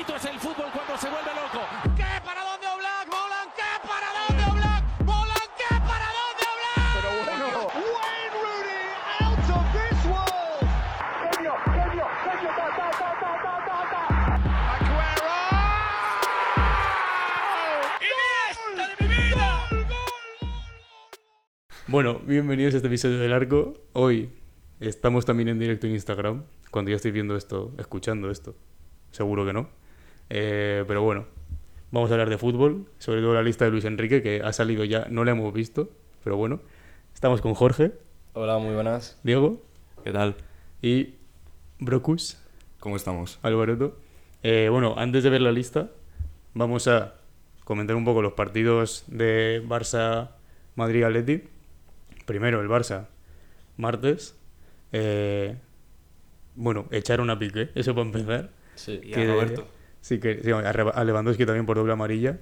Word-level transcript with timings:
bonito 0.00 0.16
es 0.16 0.24
el 0.24 0.40
fútbol 0.40 0.70
cuando 0.72 0.96
se 0.96 1.10
vuelve 1.10 1.30
loco. 1.34 1.60
¿Qué? 1.94 2.04
¿Para 2.24 2.42
dónde 2.42 2.66
Oblak? 2.68 3.06
¿Molan? 3.08 3.48
¿Qué? 3.54 3.70
¿Para 3.86 4.08
dónde 4.16 4.42
Oblak? 4.50 4.82
¿Molan? 5.04 5.48
¿Qué? 5.58 5.74
¿Para 5.76 6.08
dónde 6.16 6.42
Oblak? 6.48 6.88
Pero 6.96 7.10
bueno, 7.28 7.46
Wayne 7.92 8.32
Rooney 8.40 8.96
out 9.20 9.50
of 9.50 9.64
this 9.76 10.00
world. 10.08 10.64
genio, 11.20 11.52
genio, 11.66 12.06
genio, 12.24 12.50
ta, 12.56 12.66
ta, 12.76 12.88
ta, 12.96 13.08
ta, 13.20 13.32
ta, 13.44 13.54
ta, 13.66 13.78
ta. 13.92 14.02
Aguero. 14.72 15.36
¡Iniesta 18.08 18.82
de 18.88 18.94
mi 19.00 19.08
vida! 19.12 19.48
¡Gol, 19.70 19.84
gol, 19.84 20.56
Bueno, 21.88 22.20
bienvenidos 22.24 22.72
a 22.72 22.76
este 22.78 22.88
episodio 22.88 23.18
del 23.18 23.34
Arco. 23.34 23.74
Hoy 23.92 24.32
estamos 24.80 25.26
también 25.26 25.48
en 25.50 25.58
directo 25.58 25.86
en 25.86 25.92
Instagram. 25.92 26.44
Cuando 26.70 26.90
ya 26.90 26.96
estoy 26.96 27.10
viendo 27.10 27.36
esto, 27.36 27.74
escuchando 27.76 28.30
esto, 28.30 28.56
seguro 29.10 29.44
que 29.44 29.52
no. 29.52 29.79
Eh, 30.30 30.84
pero 30.86 31.02
bueno, 31.02 31.26
vamos 31.90 32.10
a 32.10 32.14
hablar 32.14 32.30
de 32.30 32.38
fútbol, 32.38 32.86
sobre 32.98 33.20
todo 33.20 33.34
la 33.34 33.42
lista 33.42 33.64
de 33.64 33.72
Luis 33.72 33.84
Enrique, 33.84 34.22
que 34.22 34.40
ha 34.42 34.52
salido 34.52 34.84
ya, 34.84 35.06
no 35.10 35.24
la 35.24 35.32
hemos 35.32 35.52
visto, 35.52 35.90
pero 36.24 36.36
bueno. 36.36 36.60
Estamos 37.14 37.40
con 37.40 37.54
Jorge, 37.54 37.92
Hola, 38.32 38.58
muy 38.58 38.72
buenas. 38.74 39.18
Diego 39.24 39.60
¿Qué 40.04 40.12
tal? 40.12 40.36
y 40.80 41.14
Brocus, 41.80 42.38
¿Cómo 42.78 42.96
estamos? 42.96 43.38
Alvareto. 43.42 43.98
Eh, 44.42 44.68
bueno, 44.70 44.94
antes 44.96 45.22
de 45.24 45.28
ver 45.30 45.42
la 45.42 45.52
lista, 45.52 45.90
vamos 46.54 46.88
a 46.88 47.14
comentar 47.64 47.94
un 47.96 48.04
poco 48.06 48.22
los 48.22 48.32
partidos 48.32 49.04
de 49.08 49.62
Barça, 49.66 50.30
Madrid, 50.76 51.02
Atleti. 51.02 51.42
Primero 52.24 52.60
el 52.62 52.68
Barça, 52.68 53.08
martes. 53.76 54.34
Eh, 54.92 55.56
bueno, 56.54 56.86
echaron 56.90 57.28
a 57.28 57.38
Piqué, 57.38 57.68
eso 57.74 57.94
para 57.94 58.06
empezar. 58.06 58.50
Sí. 58.76 58.98
Que- 59.00 59.58
Sí, 60.00 60.18
que, 60.20 60.42
sí, 60.42 60.50
a 60.50 61.04
Lewandowski 61.04 61.44
también 61.46 61.66
por 61.66 61.76
doble 61.76 61.92
amarilla. 61.92 62.38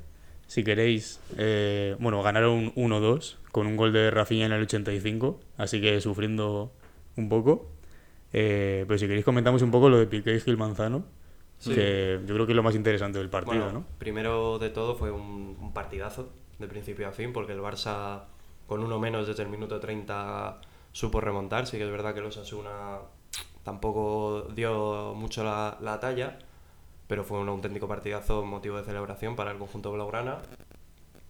Si 0.46 0.64
queréis, 0.64 1.20
eh, 1.36 1.96
bueno, 1.98 2.22
ganaron 2.22 2.72
1-2 2.74 3.36
con 3.52 3.66
un 3.66 3.76
gol 3.76 3.92
de 3.92 4.10
Rafinha 4.10 4.46
en 4.46 4.52
el 4.52 4.62
85, 4.62 5.40
así 5.58 5.80
que 5.80 6.00
sufriendo 6.00 6.72
un 7.16 7.28
poco. 7.28 7.66
Eh, 8.32 8.84
pero 8.86 8.98
si 8.98 9.06
queréis 9.06 9.24
comentamos 9.24 9.60
un 9.62 9.70
poco 9.70 9.88
lo 9.88 9.98
de 9.98 10.06
Piqué 10.06 10.34
y 10.36 10.40
Gil 10.40 10.56
Manzano, 10.56 11.04
Sí. 11.58 11.74
que 11.74 12.20
yo 12.24 12.34
creo 12.34 12.46
que 12.46 12.52
es 12.52 12.56
lo 12.56 12.62
más 12.62 12.76
interesante 12.76 13.18
del 13.18 13.28
partido, 13.30 13.64
Bueno, 13.64 13.80
¿no? 13.80 13.84
primero 13.98 14.60
de 14.60 14.70
todo 14.70 14.94
fue 14.94 15.10
un, 15.10 15.56
un 15.60 15.72
partidazo 15.74 16.28
de 16.60 16.68
principio 16.68 17.08
a 17.08 17.10
fin 17.12 17.32
porque 17.32 17.52
el 17.52 17.58
Barça 17.60 18.20
con 18.68 18.80
uno 18.84 19.00
menos 19.00 19.26
desde 19.26 19.42
el 19.42 19.48
minuto 19.48 19.80
30 19.80 20.60
supo 20.92 21.20
remontar. 21.20 21.66
Sí 21.66 21.76
que 21.76 21.84
es 21.84 21.90
verdad 21.90 22.14
que 22.14 22.20
los 22.20 22.36
Asuna 22.36 22.98
tampoco 23.64 24.46
dio 24.54 25.14
mucho 25.16 25.42
la, 25.44 25.76
la 25.80 25.98
talla, 26.00 26.38
pero 27.08 27.24
fue 27.24 27.40
un 27.40 27.48
auténtico 27.48 27.88
partidazo, 27.88 28.44
motivo 28.44 28.76
de 28.76 28.84
celebración 28.84 29.34
para 29.34 29.50
el 29.50 29.58
conjunto 29.58 29.90
blaugrana. 29.90 30.38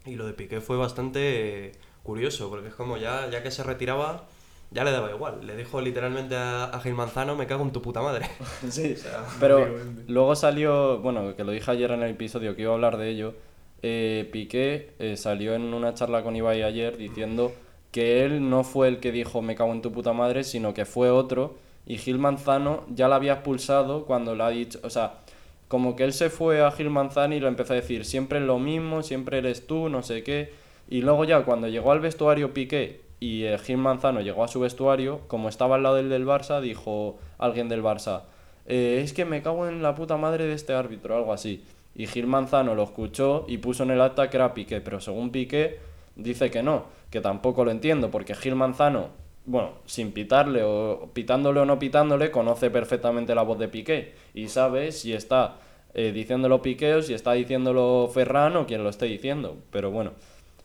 Y 0.05 0.17
lo 0.17 0.27
de 0.27 0.35
Piqué 0.35 0.61
fue 0.61 0.77
bastante 0.77 1.73
curioso 2.03 2.51
porque 2.51 2.69
es 2.69 2.75
como 2.75 2.99
ya, 2.99 3.31
ya 3.31 3.43
que 3.43 3.51
se 3.51 3.63
retiraba 3.63 4.27
ya 4.71 4.85
le 4.85 4.91
daba 4.91 5.11
igual. 5.11 5.47
Le 5.47 5.57
dijo 5.57 5.81
literalmente 5.81 6.37
a, 6.37 6.65
a 6.65 6.81
Gil 6.81 6.95
Manzano, 6.95 7.37
me 7.37 7.47
cago 7.47 7.65
en 7.65 7.73
tu 7.73 7.83
puta 7.83 8.03
madre. 8.03 8.27
Sí, 8.69 8.95
pero 9.41 9.67
luego 10.07 10.35
salió, 10.37 10.99
bueno, 10.99 11.35
que 11.37 11.45
lo 11.45 11.53
dije 11.53 11.71
ayer 11.71 11.91
en 11.93 12.03
el 12.03 12.11
episodio 12.11 12.55
que 12.55 12.63
iba 12.63 12.73
a 12.73 12.75
hablar 12.75 12.97
de 12.97 13.09
ello, 13.09 13.35
eh, 13.83 14.29
Piqué 14.33 14.95
eh, 14.99 15.17
salió 15.17 15.55
en 15.55 15.73
una 15.73 15.95
charla 15.95 16.23
con 16.23 16.37
Ibai 16.37 16.63
ayer 16.63 16.97
diciendo 16.97 17.53
que 17.93 18.25
él 18.25 18.51
no 18.51 18.65
fue 18.65 18.89
el 18.89 18.99
que 18.99 19.13
dijo 19.13 19.41
me 19.41 19.55
cago 19.55 19.73
en 19.73 19.83
tu 19.83 19.93
puta 19.93 20.13
madre, 20.13 20.45
sino 20.45 20.75
que 20.75 20.85
fue 20.85 21.11
otro 21.11 21.57
y 21.87 21.97
Gil 21.97 22.19
Manzano 22.19 22.85
ya 22.89 23.09
la 23.09 23.17
había 23.17 23.35
expulsado 23.35 24.05
cuando 24.05 24.35
le 24.35 24.43
ha 24.43 24.49
dicho, 24.51 24.79
o 24.83 24.91
sea, 24.91 25.21
como 25.69 25.97
que 25.97 26.05
él 26.05 26.13
se 26.13 26.31
fue 26.31 26.63
a 26.63 26.71
Gil 26.71 26.91
Manzano 26.91 27.35
y 27.35 27.41
lo 27.41 27.49
empezó 27.49 27.75
a 27.75 27.77
decir 27.77 28.05
siempre 28.05 28.39
es 28.39 28.45
lo 28.45 28.59
mismo, 28.59 29.03
siempre 29.03 29.39
eres 29.39 29.67
tú, 29.67 29.89
no 29.89 30.03
sé 30.03 30.23
qué, 30.23 30.53
y 30.89 31.03
luego 31.03 31.25
ya 31.25 31.45
cuando 31.45 31.69
llegó 31.69 31.93
al 31.93 32.01
vestuario 32.01 32.55
Piqué 32.55 33.03
y 33.21 33.45
eh, 33.45 33.59
Gil 33.59 33.77
Manzano 33.79 34.21
llegó 34.21 34.45
a 34.45 34.49
su 34.49 34.61
vestuario, 34.61 35.21
como 35.29 35.49
estaba 35.49 35.77
al 35.77 35.83
lado 35.83 35.97
del 35.97 36.09
del 36.09 36.27
Barça, 36.27 36.61
dijo 36.61 37.19
alguien 37.39 37.69
del 37.69 37.83
Barça, 37.83 38.23
eh, 38.67 39.01
es 39.03 39.13
que 39.13 39.25
me 39.25 39.43
cago 39.43 39.67
en 39.69 39.83
la 39.83 39.95
puta 39.95 40.17
madre 40.17 40.45
de 40.47 40.55
este 40.55 40.75
árbitro, 40.75 41.17
algo 41.17 41.33
así. 41.33 41.65
Y 41.95 42.07
Gil 42.07 42.27
Manzano 42.27 42.75
lo 42.75 42.85
escuchó 42.85 43.45
y 43.49 43.59
puso 43.59 43.83
en 43.83 43.91
el 43.91 44.01
acta 44.01 44.31
que 44.31 44.37
era 44.37 44.55
Piqué, 44.55 44.81
pero 44.81 45.01
según 45.01 45.31
Piqué 45.31 45.81
dice 46.17 46.51
que 46.51 46.63
no, 46.63 46.85
que 47.11 47.21
tampoco 47.21 47.65
lo 47.65 47.71
entiendo, 47.71 48.11
porque 48.11 48.35
Gil 48.35 48.55
Manzano, 48.55 49.09
bueno, 49.49 49.73
sin 49.87 50.13
pitarle 50.13 50.63
o 50.63 51.09
pitándole 51.15 51.61
o 51.61 51.65
no 51.65 51.79
pitándole, 51.79 52.31
conoce 52.31 52.71
perfectamente 52.71 53.35
la 53.35 53.43
voz 53.43 53.59
de 53.59 53.69
Piqué 53.69 54.13
y 54.35 54.49
sabe 54.49 54.93
si 54.93 55.15
está 55.15 55.57
eh, 55.95 56.13
diciéndolo 56.13 56.61
Piqué 56.61 56.95
o 56.95 57.03
si 57.03 57.15
está 57.15 57.33
diciéndolo 57.33 58.11
Ferran 58.13 58.57
o 58.57 58.67
quien 58.67 58.85
lo 58.85 58.91
esté 58.91 59.07
diciendo. 59.07 59.57
Pero 59.73 59.91
bueno, 59.91 60.13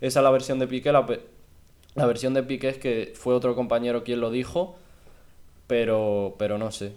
esa 0.01 0.19
es 0.19 0.23
la 0.23 0.31
versión 0.31 0.59
de 0.59 0.67
Piqué. 0.67 0.91
La, 0.91 1.07
la 1.95 2.05
versión 2.05 2.33
de 2.33 2.44
Piqué 2.44 2.69
es 2.69 2.77
que 2.77 3.13
fue 3.16 3.33
otro 3.33 3.55
compañero 3.55 4.03
quien 4.03 4.19
lo 4.19 4.31
dijo, 4.31 4.75
pero, 5.67 6.35
pero 6.38 6.57
no 6.57 6.69
sé. 6.71 6.91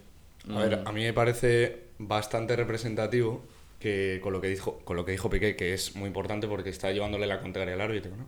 A 0.53 0.59
ver, 0.59 0.81
a 0.83 0.91
mí 0.91 1.03
me 1.03 1.13
parece 1.13 1.83
bastante 1.99 2.57
representativo 2.57 3.43
que 3.79 4.19
con 4.21 4.33
lo 4.33 4.41
que 4.41 4.49
dijo, 4.49 4.79
con 4.83 4.97
lo 4.97 5.05
que 5.05 5.13
dijo 5.13 5.29
Piqué, 5.29 5.55
que 5.55 5.73
es 5.73 5.95
muy 5.95 6.07
importante 6.07 6.49
porque 6.49 6.69
está 6.69 6.91
llevándole 6.91 7.27
la 7.27 7.39
contraria 7.39 7.75
al 7.75 7.81
árbitro, 7.81 8.11
¿no? 8.17 8.25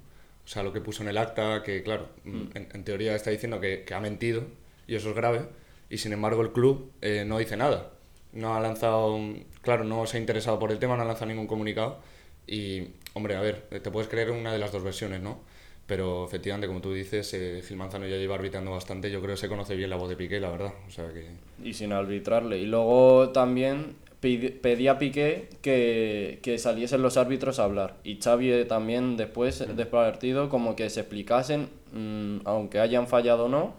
O 0.50 0.52
sea, 0.52 0.64
lo 0.64 0.74
que 0.74 0.82
puso 0.82 1.04
en 1.04 1.10
el 1.10 1.18
acta, 1.20 1.62
que 1.62 1.84
claro, 1.84 2.10
en, 2.26 2.50
en 2.74 2.84
teoría 2.84 3.14
está 3.14 3.30
diciendo 3.30 3.60
que, 3.60 3.84
que 3.84 3.94
ha 3.94 4.00
mentido 4.00 4.42
y 4.88 4.96
eso 4.96 5.12
es 5.12 5.16
grave, 5.16 5.46
y 5.92 6.00
sin 6.00 6.12
embargo 6.12 6.42
el 6.42 6.52
club 6.52 6.92
eh, 7.04 7.24
no 7.24 7.38
dice 7.38 7.56
nada. 7.56 7.92
No 8.34 8.56
ha 8.56 8.60
lanzado, 8.60 9.20
claro, 9.62 9.84
no 9.84 10.08
se 10.08 10.18
ha 10.18 10.20
interesado 10.20 10.58
por 10.58 10.72
el 10.72 10.80
tema, 10.80 10.98
no 10.98 11.04
ha 11.04 11.06
lanzado 11.06 11.28
ningún 11.28 11.46
comunicado. 11.46 12.00
Y, 12.48 12.88
hombre, 13.14 13.36
a 13.36 13.42
ver, 13.42 13.68
te 13.70 13.92
puedes 13.92 14.10
creer 14.10 14.32
una 14.32 14.52
de 14.52 14.58
las 14.58 14.72
dos 14.72 14.84
versiones, 14.84 15.22
¿no? 15.22 15.40
Pero 15.86 16.26
efectivamente, 16.26 16.66
como 16.66 16.82
tú 16.82 16.94
dices, 16.94 17.32
eh, 17.36 17.62
Gil 17.68 17.78
Manzano 17.78 18.08
ya 18.08 18.18
lleva 18.18 18.34
arbitrando 18.34 18.72
bastante. 18.72 19.12
Yo 19.12 19.22
creo 19.22 19.36
que 19.36 19.42
se 19.42 19.50
conoce 19.50 19.76
bien 19.76 19.92
la 19.92 19.98
voz 19.98 20.10
de 20.10 20.16
Piqué, 20.16 20.40
la 20.40 20.50
verdad. 20.50 20.74
O 20.88 20.90
sea 20.90 21.14
que. 21.14 21.28
Y 21.64 21.76
sin 21.76 21.94
arbitrarle. 21.94 22.58
Y 22.58 22.66
luego 22.66 23.30
también 23.30 23.98
pedía 24.22 24.92
a 24.92 25.00
Piqué 25.00 25.50
que, 25.62 26.40
que 26.44 26.58
saliesen 26.58 27.02
los 27.02 27.18
árbitros 27.18 27.60
a 27.60 27.64
hablar. 27.64 27.96
Y 28.04 28.20
Xavi 28.22 28.52
eh, 28.52 28.66
también 28.66 29.16
después 29.18 29.60
del 29.60 29.88
partido 29.88 30.50
como 30.50 30.76
que 30.76 30.90
se 30.90 31.02
explicasen, 31.02 31.70
mm, 31.94 32.40
aunque 32.46 32.80
hayan 32.80 33.08
fallado 33.08 33.46
o 33.46 33.50
no, 33.50 33.74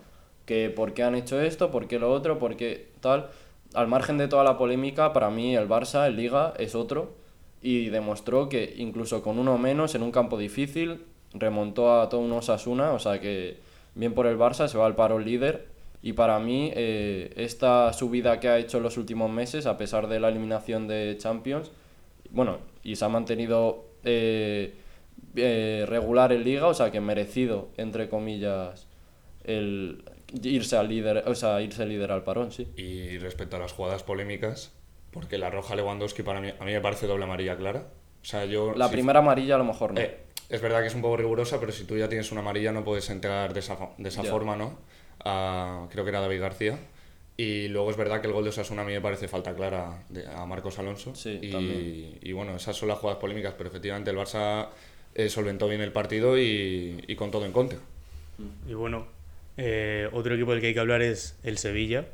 que 0.47 0.71
por 0.71 0.95
qué 0.95 1.03
han 1.03 1.15
hecho 1.15 1.41
esto, 1.41 1.71
por 1.71 1.87
qué 1.87 1.99
lo 1.99 2.11
otro, 2.11 2.39
por 2.39 2.57
qué 2.57 2.89
tal. 3.01 3.29
Al 3.75 3.87
margen 3.87 4.19
de 4.19 4.29
toda 4.29 4.43
la 4.43 4.59
polémica, 4.59 5.13
para 5.13 5.31
mí 5.31 5.55
el 5.55 5.69
Barça, 5.69 6.07
el 6.07 6.17
Liga, 6.17 6.55
es 6.59 6.75
otro. 6.75 7.15
Y 7.63 7.91
demostró 7.91 8.49
que 8.49 8.75
incluso 8.79 9.23
con 9.23 9.39
uno 9.39 9.59
menos 9.59 9.95
en 9.95 10.03
un 10.03 10.11
campo 10.11 10.39
difícil, 10.39 11.05
remontó 11.35 12.01
a 12.01 12.09
todo 12.09 12.21
un 12.21 12.33
Osasuna. 12.33 12.93
O 12.93 12.99
sea 12.99 13.21
que 13.21 13.59
bien 13.95 14.15
por 14.15 14.27
el 14.27 14.39
Barça, 14.39 14.67
se 14.69 14.79
va 14.79 14.87
al 14.87 14.97
paro 14.97 15.19
líder. 15.19 15.69
Y 16.03 16.15
para 16.15 16.39
mí, 16.39 16.73
eh, 16.75 17.33
esta 17.37 17.93
subida 17.93 18.41
que 18.41 18.49
ha 18.49 18.59
hecho 18.59 18.79
en 18.79 18.83
los 18.85 18.97
últimos 18.97 19.31
meses, 19.31 19.67
a 19.67 19.77
pesar 19.77 20.09
de 20.09 20.19
la 20.19 20.29
eliminación 20.29 20.89
de 20.89 21.17
Champions, 21.19 21.71
bueno, 22.31 22.59
y 22.83 22.97
se 22.97 23.05
ha 23.05 23.09
mantenido 23.09 23.85
eh, 24.05 24.75
eh, 25.37 25.85
regular 25.87 26.33
en 26.33 26.45
Liga, 26.45 26.67
o 26.67 26.75
sea 26.75 26.91
que 26.91 27.01
merecido, 27.01 27.69
entre 27.77 28.09
comillas, 28.09 28.87
el 29.45 30.03
irse 30.43 30.77
al 30.77 30.89
líder, 30.89 31.25
o 31.27 31.35
sea, 31.35 31.61
irse 31.61 31.85
líder 31.87 32.13
al 32.13 32.23
parón, 32.25 32.51
sí. 32.53 32.69
Y 32.77 33.19
respecto 33.19 33.57
a 33.57 33.59
las 33.59 33.73
jugadas 33.73 34.03
polémicas, 34.03 34.73
porque 35.11 35.39
la 35.39 35.51
roja 35.51 35.75
Lewandowski 35.75 36.23
para 36.23 36.41
mí, 36.41 36.49
a 36.59 36.65
mí 36.65 36.73
me 36.73 36.81
parece 36.81 37.07
doble 37.07 37.25
amarilla 37.25 37.57
clara. 37.57 37.89
O 38.23 38.25
sea, 38.25 38.45
yo... 38.45 38.73
La 38.75 38.87
si- 38.87 38.93
primera 38.93 39.19
amarilla 39.19 39.57
a 39.57 39.59
lo 39.59 39.65
mejor 39.65 39.93
no. 39.93 40.01
eh, 40.01 40.19
es 40.49 40.61
verdad 40.61 40.81
que 40.81 40.87
es 40.87 40.95
un 40.95 41.03
poco 41.03 41.17
rigurosa, 41.17 41.61
pero 41.61 41.73
si 41.73 41.85
tú 41.85 41.97
ya 41.97 42.09
tienes 42.09 42.31
una 42.33 42.41
amarilla 42.41 42.73
no 42.73 42.85
puedes 42.85 43.09
entrar 43.11 43.53
de 43.53 43.61
esa, 43.61 43.77
de 43.99 44.09
esa 44.09 44.23
forma, 44.25 44.57
¿no? 44.57 44.79
A- 45.25 45.87
creo 45.91 46.05
que 46.05 46.11
era 46.11 46.21
David 46.21 46.41
García. 46.41 46.79
Y 47.37 47.69
luego 47.69 47.91
es 47.91 47.97
verdad 47.97 48.21
que 48.21 48.27
el 48.27 48.35
gol 48.35 48.45
de 48.45 48.51
Osasuna 48.51 48.83
a 48.83 48.85
mí 48.85 48.93
me 48.93 49.01
parece 49.01 49.27
falta 49.27 49.55
clara 49.55 50.03
de- 50.11 50.27
a 50.27 50.45
Marcos 50.47 50.79
Alonso. 50.79 51.15
Sí, 51.15 51.39
y, 51.41 52.19
y 52.23 52.33
bueno, 52.33 52.55
esas 52.57 52.77
son 52.77 52.89
las 52.89 52.99
jugadas 52.99 53.19
polémicas, 53.21 53.55
pero 53.57 53.71
efectivamente 53.71 54.11
el 54.11 54.17
Barça 54.17 54.69
eh, 55.15 55.29
solventó 55.31 55.67
bien 55.69 55.81
el 55.81 55.91
partido 55.93 56.39
y, 56.39 57.03
y 57.07 57.15
con 57.17 57.31
todo 57.31 57.47
en 57.47 57.53
contra. 57.53 57.79
Y 58.69 58.75
bueno, 58.75 59.07
eh, 59.57 60.09
otro 60.13 60.35
equipo 60.35 60.53
del 60.53 60.61
que 60.61 60.69
hay 60.69 60.75
que 60.75 60.81
hablar 60.81 61.03
es 61.03 61.37
el 61.43 61.57
Sevilla, 61.59 62.05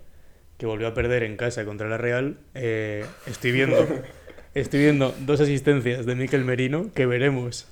que 0.59 0.67
volvió 0.67 0.87
a 0.89 0.95
perder 0.95 1.23
en 1.25 1.37
casa 1.37 1.65
contra 1.65 1.89
la 1.89 1.99
Real. 1.99 2.37
Eh, 2.55 3.05
estoy 3.27 3.51
viendo 3.53 3.77
estoy 4.55 4.81
viendo 4.81 5.15
dos 5.21 5.41
asistencias 5.41 6.07
de 6.07 6.15
Miquel 6.15 6.45
Merino, 6.45 6.91
que 6.95 7.05
veremos 7.07 7.67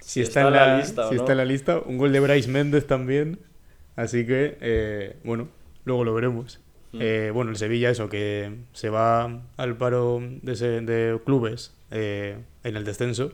si, 0.00 0.20
está, 0.22 0.42
en 0.42 0.52
la, 0.52 0.78
lista 0.78 1.06
o 1.06 1.10
si 1.10 1.14
no. 1.16 1.20
está 1.22 1.32
en 1.32 1.38
la 1.38 1.44
lista. 1.44 1.78
Un 1.78 1.98
gol 1.98 2.12
de 2.12 2.20
Bryce 2.20 2.48
Méndez 2.48 2.86
también. 2.86 3.38
Así 3.96 4.26
que, 4.26 4.56
eh, 4.60 5.16
bueno, 5.24 5.48
luego 5.84 6.04
lo 6.04 6.14
veremos. 6.14 6.60
Mm. 6.92 6.98
Eh, 7.00 7.30
bueno, 7.32 7.50
el 7.50 7.56
Sevilla, 7.56 7.90
eso, 7.90 8.08
que 8.08 8.52
se 8.72 8.90
va 8.90 9.42
al 9.56 9.76
paro 9.76 10.20
de, 10.42 10.52
ese- 10.52 10.80
de 10.82 11.18
clubes 11.24 11.74
eh, 11.90 12.36
en 12.62 12.76
el 12.76 12.84
descenso. 12.84 13.32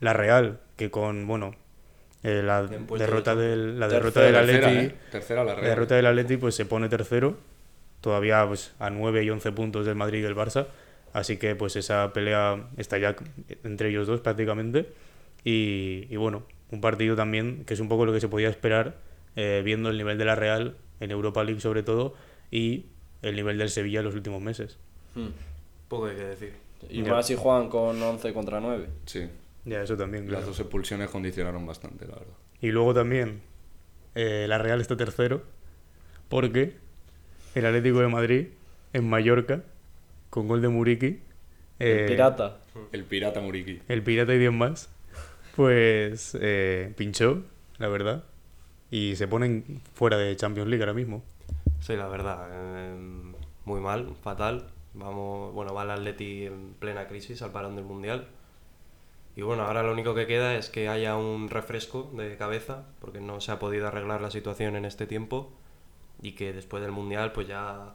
La 0.00 0.12
Real, 0.12 0.58
que 0.76 0.90
con, 0.90 1.26
bueno, 1.28 1.54
la 2.22 2.62
derrota 2.66 3.34
de 3.34 3.48
del, 3.48 3.80
la 3.80 3.88
derrota 3.88 4.20
del 4.20 4.36
Atleti. 4.36 4.94
Tercera 5.10 5.44
la 5.44 5.52
la 5.54 5.60
Real. 5.60 5.70
derrota 5.70 5.94
del 5.96 6.06
Atleti, 6.06 6.36
pues 6.36 6.54
se 6.54 6.64
pone 6.66 6.88
tercero, 6.88 7.36
todavía 8.00 8.44
pues, 8.46 8.74
a 8.78 8.90
9 8.90 9.22
y 9.24 9.30
11 9.30 9.52
puntos 9.52 9.86
del 9.86 9.94
Madrid 9.94 10.18
y 10.20 10.22
del 10.22 10.36
Barça. 10.36 10.66
Así 11.12 11.36
que 11.36 11.54
pues 11.54 11.76
esa 11.76 12.12
pelea 12.12 12.68
está 12.78 12.98
ya 12.98 13.14
entre 13.64 13.90
ellos 13.90 14.06
dos 14.06 14.20
prácticamente. 14.20 14.88
Y, 15.44 16.06
y 16.10 16.16
bueno, 16.16 16.44
un 16.70 16.80
partido 16.80 17.16
también 17.16 17.64
que 17.64 17.74
es 17.74 17.80
un 17.80 17.88
poco 17.88 18.06
lo 18.06 18.12
que 18.12 18.20
se 18.20 18.28
podía 18.28 18.48
esperar 18.48 18.94
eh, 19.36 19.62
viendo 19.64 19.90
el 19.90 19.98
nivel 19.98 20.18
de 20.18 20.24
la 20.24 20.34
Real 20.34 20.76
en 21.00 21.10
Europa 21.10 21.42
League 21.44 21.60
sobre 21.60 21.82
todo 21.82 22.14
y 22.50 22.86
el 23.22 23.34
nivel 23.36 23.58
del 23.58 23.68
Sevilla 23.70 24.00
en 24.00 24.04
los 24.06 24.14
últimos 24.14 24.40
meses. 24.42 24.78
Hmm. 25.14 25.28
Poco 25.88 26.06
hay 26.06 26.16
que 26.16 26.24
decir. 26.24 26.52
Y 26.90 27.02
Ya. 27.02 27.12
más 27.12 27.26
si 27.26 27.34
juegan 27.36 27.68
con 27.68 28.00
11 28.02 28.32
contra 28.32 28.60
9. 28.60 28.88
Sí. 29.06 29.28
Ya, 29.64 29.82
eso 29.82 29.96
también, 29.96 30.24
Las 30.24 30.30
claro. 30.38 30.46
dos 30.46 30.60
expulsiones 30.60 31.08
condicionaron 31.10 31.64
bastante, 31.66 32.06
la 32.06 32.14
verdad. 32.14 32.34
Y 32.60 32.70
luego 32.72 32.94
también 32.94 33.40
eh, 34.14 34.46
la 34.48 34.58
Real 34.58 34.80
está 34.80 34.96
tercero 34.96 35.42
porque 36.28 36.76
el 37.54 37.66
Atlético 37.66 38.00
de 38.00 38.08
Madrid 38.08 38.46
en 38.92 39.08
Mallorca 39.08 39.62
con 40.30 40.48
gol 40.48 40.60
de 40.62 40.68
Muriqui. 40.68 41.20
eh, 41.78 42.06
Pirata. 42.08 42.58
El 42.90 43.04
pirata 43.04 43.40
Muriqui. 43.40 43.80
el 43.88 44.02
Pirata 44.02 44.34
y 44.34 44.38
10 44.38 44.52
más, 44.52 44.88
pues 45.56 46.36
eh, 46.40 46.92
pinchó, 46.96 47.42
la 47.78 47.88
verdad, 47.88 48.24
y 48.92 49.16
se 49.16 49.26
ponen 49.26 49.80
fuera 49.94 50.18
de 50.18 50.36
Champions 50.36 50.68
League 50.68 50.82
ahora 50.82 50.92
mismo. 50.92 51.22
Sí, 51.80 51.96
la 51.96 52.08
verdad, 52.08 52.46
eh, 52.52 52.94
muy 53.64 53.80
mal, 53.80 54.14
fatal. 54.22 54.68
Vamos, 54.92 55.54
bueno, 55.54 55.72
va 55.72 55.84
el 55.84 55.90
Atleti 55.92 56.44
en 56.44 56.74
plena 56.78 57.08
crisis 57.08 57.40
al 57.40 57.52
parón 57.52 57.74
del 57.74 57.86
Mundial. 57.86 58.28
Y 59.34 59.40
bueno, 59.40 59.62
ahora 59.62 59.82
lo 59.82 59.92
único 59.92 60.14
que 60.14 60.26
queda 60.26 60.56
es 60.56 60.68
que 60.68 60.90
haya 60.90 61.16
un 61.16 61.48
refresco 61.48 62.12
de 62.14 62.36
cabeza, 62.36 62.84
porque 63.00 63.18
no 63.18 63.40
se 63.40 63.50
ha 63.50 63.58
podido 63.58 63.88
arreglar 63.88 64.20
la 64.20 64.30
situación 64.30 64.76
en 64.76 64.84
este 64.84 65.06
tiempo 65.06 65.50
y 66.20 66.32
que 66.32 66.52
después 66.52 66.82
del 66.82 66.92
Mundial 66.92 67.32
pues 67.32 67.48
ya 67.48 67.94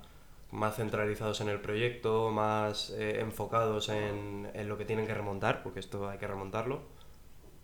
más 0.50 0.78
centralizados 0.78 1.42
en 1.42 1.50
el 1.50 1.62
proyecto, 1.62 2.32
más 2.32 2.90
eh, 2.90 3.20
enfocados 3.22 3.90
en, 3.90 4.50
en 4.52 4.68
lo 4.68 4.80
que 4.80 4.86
tienen 4.86 5.06
que 5.06 5.14
remontar, 5.14 5.62
porque 5.62 5.80
esto 5.80 6.10
hay 6.10 6.18
que 6.18 6.26
remontarlo, 6.26 6.82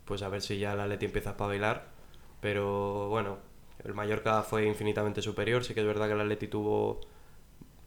pues 0.04 0.22
a 0.22 0.28
ver 0.28 0.40
si 0.40 0.60
ya 0.60 0.74
el 0.74 0.80
Atleti 0.80 1.06
empieza 1.06 1.30
a 1.30 1.32
espabilar. 1.32 1.93
Pero 2.44 3.08
bueno, 3.08 3.38
el 3.84 3.94
Mallorca 3.94 4.42
fue 4.42 4.66
infinitamente 4.66 5.22
superior, 5.22 5.64
sí 5.64 5.72
que 5.72 5.80
es 5.80 5.86
verdad 5.86 6.08
que 6.08 6.12
el 6.12 6.20
Atleti 6.20 6.46
tuvo 6.46 7.00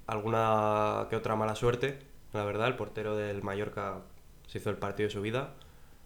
alguna 0.07 1.05
que 1.11 1.15
otra 1.15 1.35
mala 1.35 1.53
suerte, 1.53 1.99
la 2.33 2.43
verdad, 2.43 2.65
el 2.67 2.75
portero 2.75 3.15
del 3.15 3.43
Mallorca 3.43 3.99
se 4.47 4.57
hizo 4.57 4.71
el 4.71 4.77
partido 4.77 5.09
de 5.09 5.13
su 5.13 5.21
vida. 5.21 5.53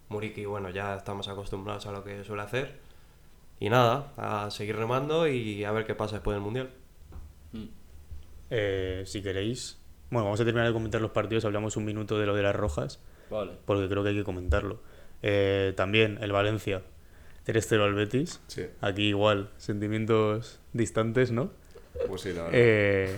Muriqui, 0.09 0.43
bueno, 0.43 0.69
ya 0.69 0.95
estamos 0.97 1.29
acostumbrados 1.29 1.85
a 1.85 1.93
lo 1.93 2.03
que 2.03 2.25
suele 2.25 2.41
hacer. 2.41 2.79
Y 3.61 3.69
nada, 3.69 4.11
a 4.17 4.51
seguir 4.51 4.75
remando 4.75 5.29
y 5.29 5.63
a 5.63 5.71
ver 5.71 5.85
qué 5.85 5.95
pasa 5.95 6.15
después 6.15 6.35
del 6.35 6.43
Mundial. 6.43 6.71
Eh, 8.49 9.03
si 9.05 9.23
queréis, 9.23 9.79
bueno, 10.09 10.25
vamos 10.25 10.41
a 10.41 10.43
terminar 10.43 10.67
de 10.67 10.73
comentar 10.73 10.99
los 10.99 11.11
partidos, 11.11 11.45
hablamos 11.45 11.77
un 11.77 11.85
minuto 11.85 12.19
de 12.19 12.25
lo 12.25 12.35
de 12.35 12.43
las 12.43 12.53
rojas, 12.53 12.99
Vale. 13.29 13.53
porque 13.63 13.87
creo 13.87 14.03
que 14.03 14.09
hay 14.09 14.15
que 14.15 14.25
comentarlo. 14.25 14.81
Eh, 15.21 15.71
también 15.77 16.17
el 16.21 16.33
Valencia, 16.33 16.81
3-0 17.45 17.83
al 17.83 17.93
Betis, 17.93 18.41
Sí. 18.47 18.65
aquí 18.81 19.03
igual, 19.09 19.49
sentimientos 19.57 20.59
distantes, 20.73 21.31
¿no? 21.31 21.51
Pues 22.07 22.21
sí, 22.21 22.29
la 22.29 22.43
verdad. 22.43 22.51
Eh, 22.53 23.17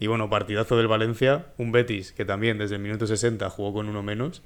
y 0.00 0.06
bueno, 0.08 0.28
partidazo 0.28 0.76
del 0.76 0.88
Valencia, 0.88 1.46
un 1.58 1.72
Betis 1.72 2.12
que 2.12 2.24
también 2.24 2.58
desde 2.58 2.76
el 2.76 2.82
minuto 2.82 3.06
60 3.06 3.48
jugó 3.50 3.72
con 3.72 3.88
uno 3.88 4.02
menos, 4.02 4.42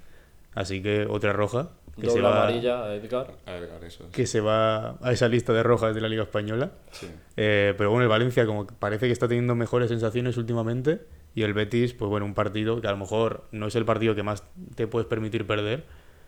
así 0.55 0.83
que 0.83 1.07
otra 1.09 1.33
roja 1.33 1.71
que 2.01 2.11
se 2.11 2.21
va 2.21 2.43
amarilla 2.43 2.85
a 2.85 2.95
Edgar. 2.95 3.33
A 3.47 3.57
Edgar, 3.57 3.83
eso 3.85 4.05
es. 4.05 4.11
que 4.11 4.27
se 4.27 4.41
va 4.43 4.99
a 5.01 5.13
esa 5.13 5.29
lista 5.29 5.55
de 5.55 5.63
rojas 5.63 5.95
de 5.95 6.03
la 6.03 6.09
Liga 6.11 6.25
Española. 6.25 6.73
Sí. 6.91 7.09
Eh, 7.39 7.75
pero 7.79 7.89
bueno, 7.91 8.03
el 8.03 8.09
Valencia 8.11 8.45
como 8.45 8.67
parece 8.67 9.07
que 9.07 9.13
está 9.13 9.29
teniendo 9.29 9.55
mejores 9.55 9.89
sensaciones 9.89 10.37
últimamente 10.37 11.01
y 11.35 11.43
el 11.43 11.55
Betis, 11.55 11.95
pues 11.95 12.11
bueno, 12.11 12.27
un 12.27 12.35
partido 12.35 12.81
que 12.83 12.89
a 12.89 12.91
lo 12.91 12.99
mejor 12.99 13.45
no 13.51 13.67
es 13.67 13.77
el 13.77 13.87
partido 13.87 14.15
que 14.15 14.23
más 14.23 14.45
te 14.75 14.87
puedes 14.87 15.07
permitir 15.09 15.47
perder, 15.47 15.85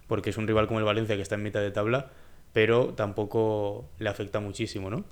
porque 0.06 0.31
es 0.31 0.38
un 0.38 0.46
rival 0.46 0.67
como 0.69 0.79
el 0.79 0.87
Valencia 0.87 1.17
que 1.17 1.23
está 1.23 1.34
en 1.34 1.43
mitad 1.43 1.61
de 1.61 1.70
tabla, 1.70 2.11
pero 2.53 2.95
tampoco 2.95 3.91
le 3.99 4.09
afecta 4.09 4.41
muchísimo, 4.41 4.91
¿no? 4.91 5.05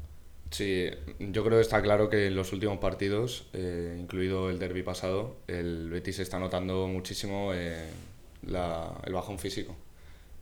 Sí, 0.51 0.89
yo 1.19 1.45
creo 1.45 1.59
que 1.59 1.63
está 1.63 1.83
claro 1.83 2.09
que 2.09 2.29
en 2.29 2.37
los 2.37 2.53
últimos 2.53 2.79
partidos, 2.79 3.47
eh, 3.53 3.97
incluido 4.01 4.49
el 4.49 4.59
derby 4.59 4.83
pasado, 4.83 5.37
el 5.49 5.91
Betis 5.91 6.21
está 6.21 6.39
notando 6.39 6.87
muchísimo 6.87 7.53
eh, 7.53 7.85
la- 8.47 8.93
el 9.05 9.13
bajón 9.13 9.39
físico, 9.41 9.75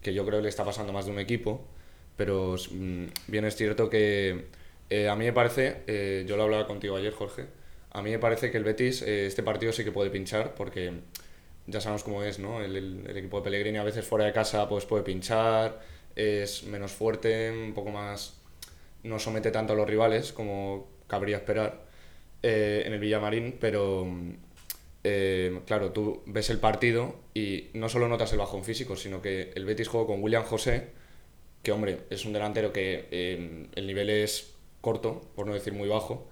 que 0.02 0.12
yo 0.14 0.26
creo 0.26 0.38
que 0.41 0.44
le 0.44 0.49
está 0.50 0.64
pasando 0.64 0.93
más 0.93 1.06
de 1.06 1.12
un 1.12 1.19
equipo, 1.20 1.62
pero 2.17 2.56
mm, 2.70 3.05
bien 3.29 3.44
es 3.47 3.56
cierto 3.56 3.88
que 3.90 4.47
eh, 4.90 5.08
a 5.08 5.17
mí 5.17 5.25
me 5.25 5.32
parece, 5.32 5.82
eh, 5.87 6.25
yo 6.29 6.37
lo 6.37 6.44
hablaba 6.44 6.67
contigo 6.67 6.97
ayer, 6.97 7.12
Jorge, 7.14 7.47
a 7.93 8.02
mí 8.02 8.11
me 8.11 8.19
parece 8.19 8.50
que 8.50 8.58
el 8.58 8.64
Betis 8.64 9.02
este 9.02 9.43
partido 9.43 9.73
sí 9.73 9.85
que 9.85 9.93
puede 9.93 10.11
pinchar, 10.11 10.55
porque 10.55 10.93
ya 11.67 11.81
sabemos 11.81 12.05
cómo 12.05 12.23
es, 12.23 12.38
¿no? 12.38 12.61
El, 12.62 12.76
el- 12.76 13.06
el 13.08 13.17
equipo 13.17 13.38
de 13.38 13.44
Pellegrini 13.44 13.79
a 13.79 13.85
veces 13.85 14.06
fuera 14.06 14.26
de 14.26 14.32
casa 14.32 14.69
pues 14.69 14.85
puede 14.85 15.02
pinchar, 15.02 15.81
es 16.16 16.64
menos 16.64 16.93
fuerte, 16.93 17.50
un 17.50 17.75
poco 17.75 17.90
más 17.90 18.34
no 19.05 19.19
somete 19.19 19.50
tanto 19.50 19.75
a 19.75 19.76
los 19.76 19.88
rivales 19.88 20.32
como 20.32 20.88
cabría 21.06 21.37
esperar 21.37 21.84
eh, 22.43 22.82
en 22.87 22.93
el 22.93 22.99
Villamarín, 22.99 23.56
pero 23.61 24.06
eh, 25.05 25.61
claro, 25.66 25.93
tú 25.93 26.22
ves 26.26 26.50
el 26.50 26.58
partido 26.58 27.14
y 27.34 27.69
no 27.75 27.88
solo 27.88 28.08
notas 28.08 28.32
el 28.32 28.38
bajón 28.38 28.64
físico, 28.64 28.96
sino 28.96 29.22
que 29.22 29.52
el 29.55 29.64
Betis 29.64 29.88
juega 29.88 30.06
con 30.06 30.22
William 30.22 30.43
José, 30.43 30.88
que 31.62 31.72
hombre, 31.72 32.00
es 32.11 32.25
un 32.25 32.32
delantero 32.32 32.72
que 32.72 33.06
eh, 33.11 33.69
el 33.75 33.87
nivel 33.87 34.11
es 34.11 34.55
corto, 34.81 35.22
por 35.34 35.46
no 35.46 35.55
decir 35.55 35.72
muy 35.72 35.88
bajo, 35.88 36.26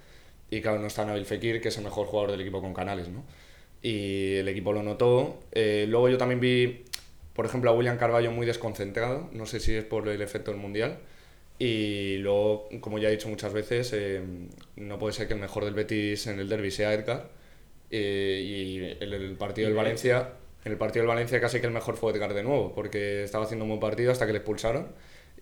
y 0.50 0.60
claro, 0.60 0.78
no 0.78 0.86
está 0.86 1.04
Nabil 1.04 1.24
Fekir, 1.24 1.60
que 1.60 1.68
es 1.68 1.78
el 1.78 1.84
mejor 1.84 2.06
jugador 2.06 2.32
del 2.32 2.40
equipo 2.42 2.60
con 2.60 2.74
Canales, 2.74 3.08
¿no? 3.08 3.24
Y 3.80 4.34
el 4.36 4.48
equipo 4.48 4.72
lo 4.72 4.82
notó. 4.82 5.40
Luego 5.54 6.10
yo 6.10 6.18
también 6.18 6.40
vi, 6.40 6.84
por 7.34 7.46
ejemplo, 7.46 7.70
a 7.70 7.74
William 7.74 7.98
Carballo 7.98 8.30
muy 8.32 8.46
desconcentrado, 8.46 9.28
no 9.32 9.46
sé 9.46 9.60
si 9.60 9.74
es 9.74 9.84
por 9.84 10.08
el 10.08 10.22
efecto 10.22 10.50
del 10.50 10.60
Mundial, 10.60 10.98
y 11.58 12.18
luego, 12.18 12.68
como 12.80 12.98
ya 12.98 13.08
he 13.08 13.12
dicho 13.12 13.28
muchas 13.28 13.52
veces, 13.52 13.92
eh, 13.94 14.20
no 14.76 14.98
puede 14.98 15.12
ser 15.14 15.28
que 15.28 15.34
el 15.34 15.40
mejor 15.40 15.64
del 15.64 15.74
Betis 15.74 16.26
en 16.26 16.40
el 16.40 16.48
derby 16.48 16.70
sea 16.70 16.92
Edgar. 16.94 17.30
eh, 17.90 18.42
y 18.44 19.04
en 19.04 19.12
el 19.12 19.36
partido 19.36 19.68
del 19.68 19.76
Valencia, 19.76 20.30
en 20.64 20.72
el 20.72 20.78
partido 20.78 21.02
del 21.02 21.08
Valencia 21.08 21.40
casi 21.40 21.60
que 21.60 21.66
el 21.66 21.72
mejor 21.72 21.96
fue 21.96 22.12
Edgar 22.12 22.34
de 22.34 22.42
nuevo, 22.42 22.72
porque 22.74 23.22
estaba 23.24 23.44
haciendo 23.44 23.64
un 23.64 23.70
buen 23.70 23.80
partido 23.80 24.12
hasta 24.12 24.26
que 24.26 24.32
le 24.32 24.38
expulsaron. 24.38 24.88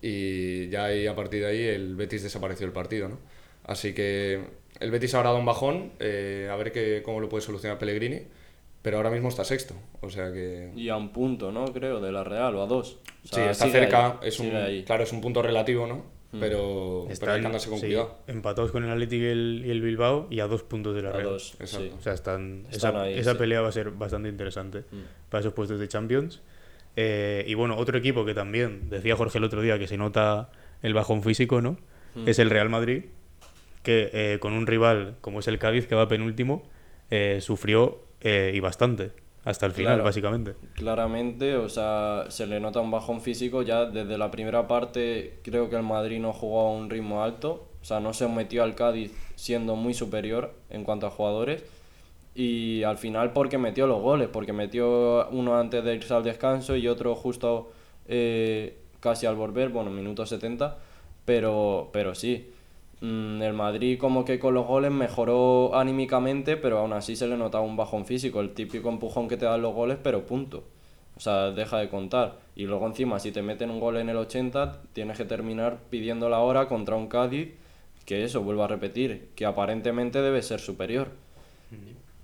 Y 0.03 0.69
ya 0.71 0.87
ahí, 0.87 1.07
a 1.07 1.15
partir 1.15 1.43
de 1.43 1.47
ahí 1.49 1.63
el 1.65 1.95
Betis 1.97 2.23
desapareció 2.23 2.67
del 2.67 2.73
partido, 2.73 3.09
¿no? 3.09 3.19
Así 3.65 3.93
que 3.95 4.41
el 4.81 4.91
Betis 4.91 5.15
ahora 5.15 5.31
da 5.31 5.37
un 5.39 5.45
bajón, 5.47 5.93
eh, 6.01 6.49
a 6.51 6.57
ver 6.57 6.73
que, 6.73 7.03
cómo 7.05 7.21
lo 7.21 7.29
puede 7.29 7.43
solucionar 7.43 7.79
Pellegrini, 7.79 8.23
pero 8.83 8.97
ahora 8.97 9.11
mismo 9.11 9.29
está 9.29 9.45
sexto, 9.45 9.75
o 10.01 10.09
sea 10.11 10.33
que... 10.33 10.71
Y 10.75 10.89
a 10.89 10.97
un 10.97 11.11
punto, 11.11 11.53
¿no? 11.53 11.67
Creo, 11.73 12.01
de 12.01 12.13
la 12.13 12.25
Real, 12.25 12.55
o 12.57 12.63
a 12.63 12.67
dos. 12.67 12.99
O 13.25 13.29
Sí, 13.35 13.41
está 13.41 13.69
cerca, 13.69 14.19
ahí, 14.21 14.29
es 14.29 14.41
un, 14.41 14.51
claro, 14.87 15.03
es 15.03 15.13
un 15.13 15.21
punto 15.21 15.43
relativo, 15.43 15.87
¿no? 15.87 16.21
Pero, 16.39 17.09
pero 17.19 17.33
hay 17.33 17.41
que 17.41 17.47
andarse 17.47 17.69
con 17.69 17.81
sí, 17.81 17.87
cuidado. 17.87 18.19
empatados 18.29 18.71
con 18.71 18.85
el 18.85 18.91
Atlético 18.91 19.25
y 19.25 19.27
el, 19.27 19.63
y 19.67 19.71
el 19.71 19.81
Bilbao 19.81 20.29
y 20.31 20.39
a 20.39 20.47
dos 20.47 20.63
puntos 20.63 20.95
de 20.95 21.03
la 21.03 21.09
A 21.09 21.13
Real. 21.13 21.25
dos, 21.25 21.57
Exacto. 21.59 21.87
sí. 21.89 21.93
O 21.99 22.03
sea, 22.03 22.13
están, 22.13 22.67
Están 22.71 22.93
esa, 22.93 23.03
ahí, 23.03 23.19
esa 23.19 23.33
sí. 23.33 23.39
pelea 23.39 23.61
va 23.61 23.69
a 23.69 23.73
ser 23.73 23.91
bastante 23.91 24.29
interesante 24.29 24.85
para 25.29 25.41
esos 25.41 25.53
puestos 25.55 25.81
de 25.81 25.89
Champions. 25.89 26.41
Eh, 26.95 27.45
y 27.49 27.55
bueno, 27.55 27.77
otro 27.77 27.99
equipo 27.99 28.25
que 28.25 28.35
también, 28.35 28.91
decía 28.91 29.17
Jorge 29.17 29.39
el 29.39 29.45
otro 29.45 29.61
día, 29.61 29.77
que 29.81 29.89
se 29.89 29.97
nota 29.97 30.51
el 30.83 30.95
bajón 30.95 31.23
físico, 31.25 31.61
¿no? 31.61 31.79
Es 32.27 32.39
el 32.39 32.49
Real 32.49 32.69
Madrid, 32.69 33.07
que 33.83 34.11
eh, 34.13 34.39
con 34.41 34.53
un 34.53 34.67
rival 34.69 35.17
como 35.21 35.41
es 35.41 35.49
el 35.49 35.59
Cádiz, 35.59 35.89
que 35.89 35.97
va 35.97 36.07
penúltimo, 36.07 36.63
eh, 37.11 37.39
sufrió 37.41 38.03
eh, 38.21 38.53
y 38.55 38.61
bastante, 38.61 39.13
hasta 39.45 39.67
el 39.67 39.73
final, 39.73 39.95
Claro. 39.95 40.05
básicamente. 40.05 40.55
Claramente, 40.75 41.57
o 41.57 41.69
sea, 41.69 42.27
se 42.29 42.47
le 42.47 42.61
nota 42.61 42.81
un 42.81 42.91
bajón 42.91 43.21
físico 43.21 43.63
ya 43.63 43.87
desde 43.87 44.19
la 44.19 44.31
primera 44.31 44.67
parte. 44.69 45.39
Creo 45.43 45.71
que 45.71 45.77
el 45.77 45.83
Madrid 45.83 46.21
no 46.21 46.33
jugó 46.33 46.61
a 46.69 46.73
un 46.73 46.91
ritmo 46.91 47.23
alto, 47.23 47.69
o 47.81 47.85
sea, 47.85 48.01
no 48.01 48.13
se 48.13 48.29
metió 48.29 48.63
al 48.63 48.75
Cádiz 48.75 49.13
siendo 49.37 49.77
muy 49.77 49.95
superior 49.95 50.53
en 50.69 50.85
cuanto 50.85 51.07
a 51.07 51.11
jugadores. 51.11 51.65
Y 52.35 52.83
al 52.85 52.97
final, 52.97 53.33
porque 53.33 53.59
metió 53.59 53.87
los 53.87 54.01
goles, 54.01 54.29
porque 54.33 54.53
metió 54.53 55.29
uno 55.31 55.59
antes 55.59 55.83
de 55.83 55.95
irse 55.97 56.15
al 56.15 56.23
descanso 56.23 56.77
y 56.77 56.87
otro 56.87 57.15
justo 57.17 57.73
eh, 58.07 58.77
casi 59.01 59.27
al 59.27 59.35
volver, 59.35 59.71
bueno, 59.71 59.91
minuto 59.91 60.25
70. 60.27 60.79
Pero, 61.25 61.91
pero 61.93 62.15
sí, 62.15 62.51
el 63.01 63.53
Madrid 63.55 63.99
como 63.99 64.25
que 64.25 64.39
con 64.39 64.55
los 64.55 64.67
goles 64.67 64.91
mejoró 64.91 65.75
anímicamente, 65.75 66.57
pero 66.57 66.79
aún 66.79 66.93
así 66.93 67.17
se 67.17 67.27
le 67.27 67.37
notaba 67.37 67.65
un 67.65 67.77
bajón 67.77 68.05
físico, 68.05 68.41
el 68.41 68.53
típico 68.53 68.89
empujón 68.89 69.29
que 69.29 69.37
te 69.37 69.47
dan 69.47 69.63
los 69.63 69.75
goles, 69.75 69.99
pero 70.03 70.27
punto. 70.27 70.65
O 71.17 71.21
sea, 71.21 71.51
deja 71.51 71.79
de 71.79 71.89
contar. 71.89 72.39
Y 72.57 72.65
luego 72.65 72.87
encima, 72.87 73.19
si 73.19 73.33
te 73.33 73.43
meten 73.43 73.71
un 73.71 73.81
gol 73.81 73.97
en 73.97 74.09
el 74.09 74.17
80, 74.17 74.81
tienes 74.93 75.17
que 75.17 75.25
terminar 75.25 75.79
pidiendo 75.91 76.29
la 76.29 76.41
hora 76.41 76.69
contra 76.69 76.97
un 76.97 77.09
Cádiz, 77.09 77.51
que 78.05 78.25
eso, 78.25 78.43
vuelvo 78.43 78.65
a 78.65 78.69
repetir, 78.69 79.29
que 79.35 79.47
aparentemente 79.47 80.21
debe 80.23 80.43
ser 80.43 80.61
superior. 80.61 81.09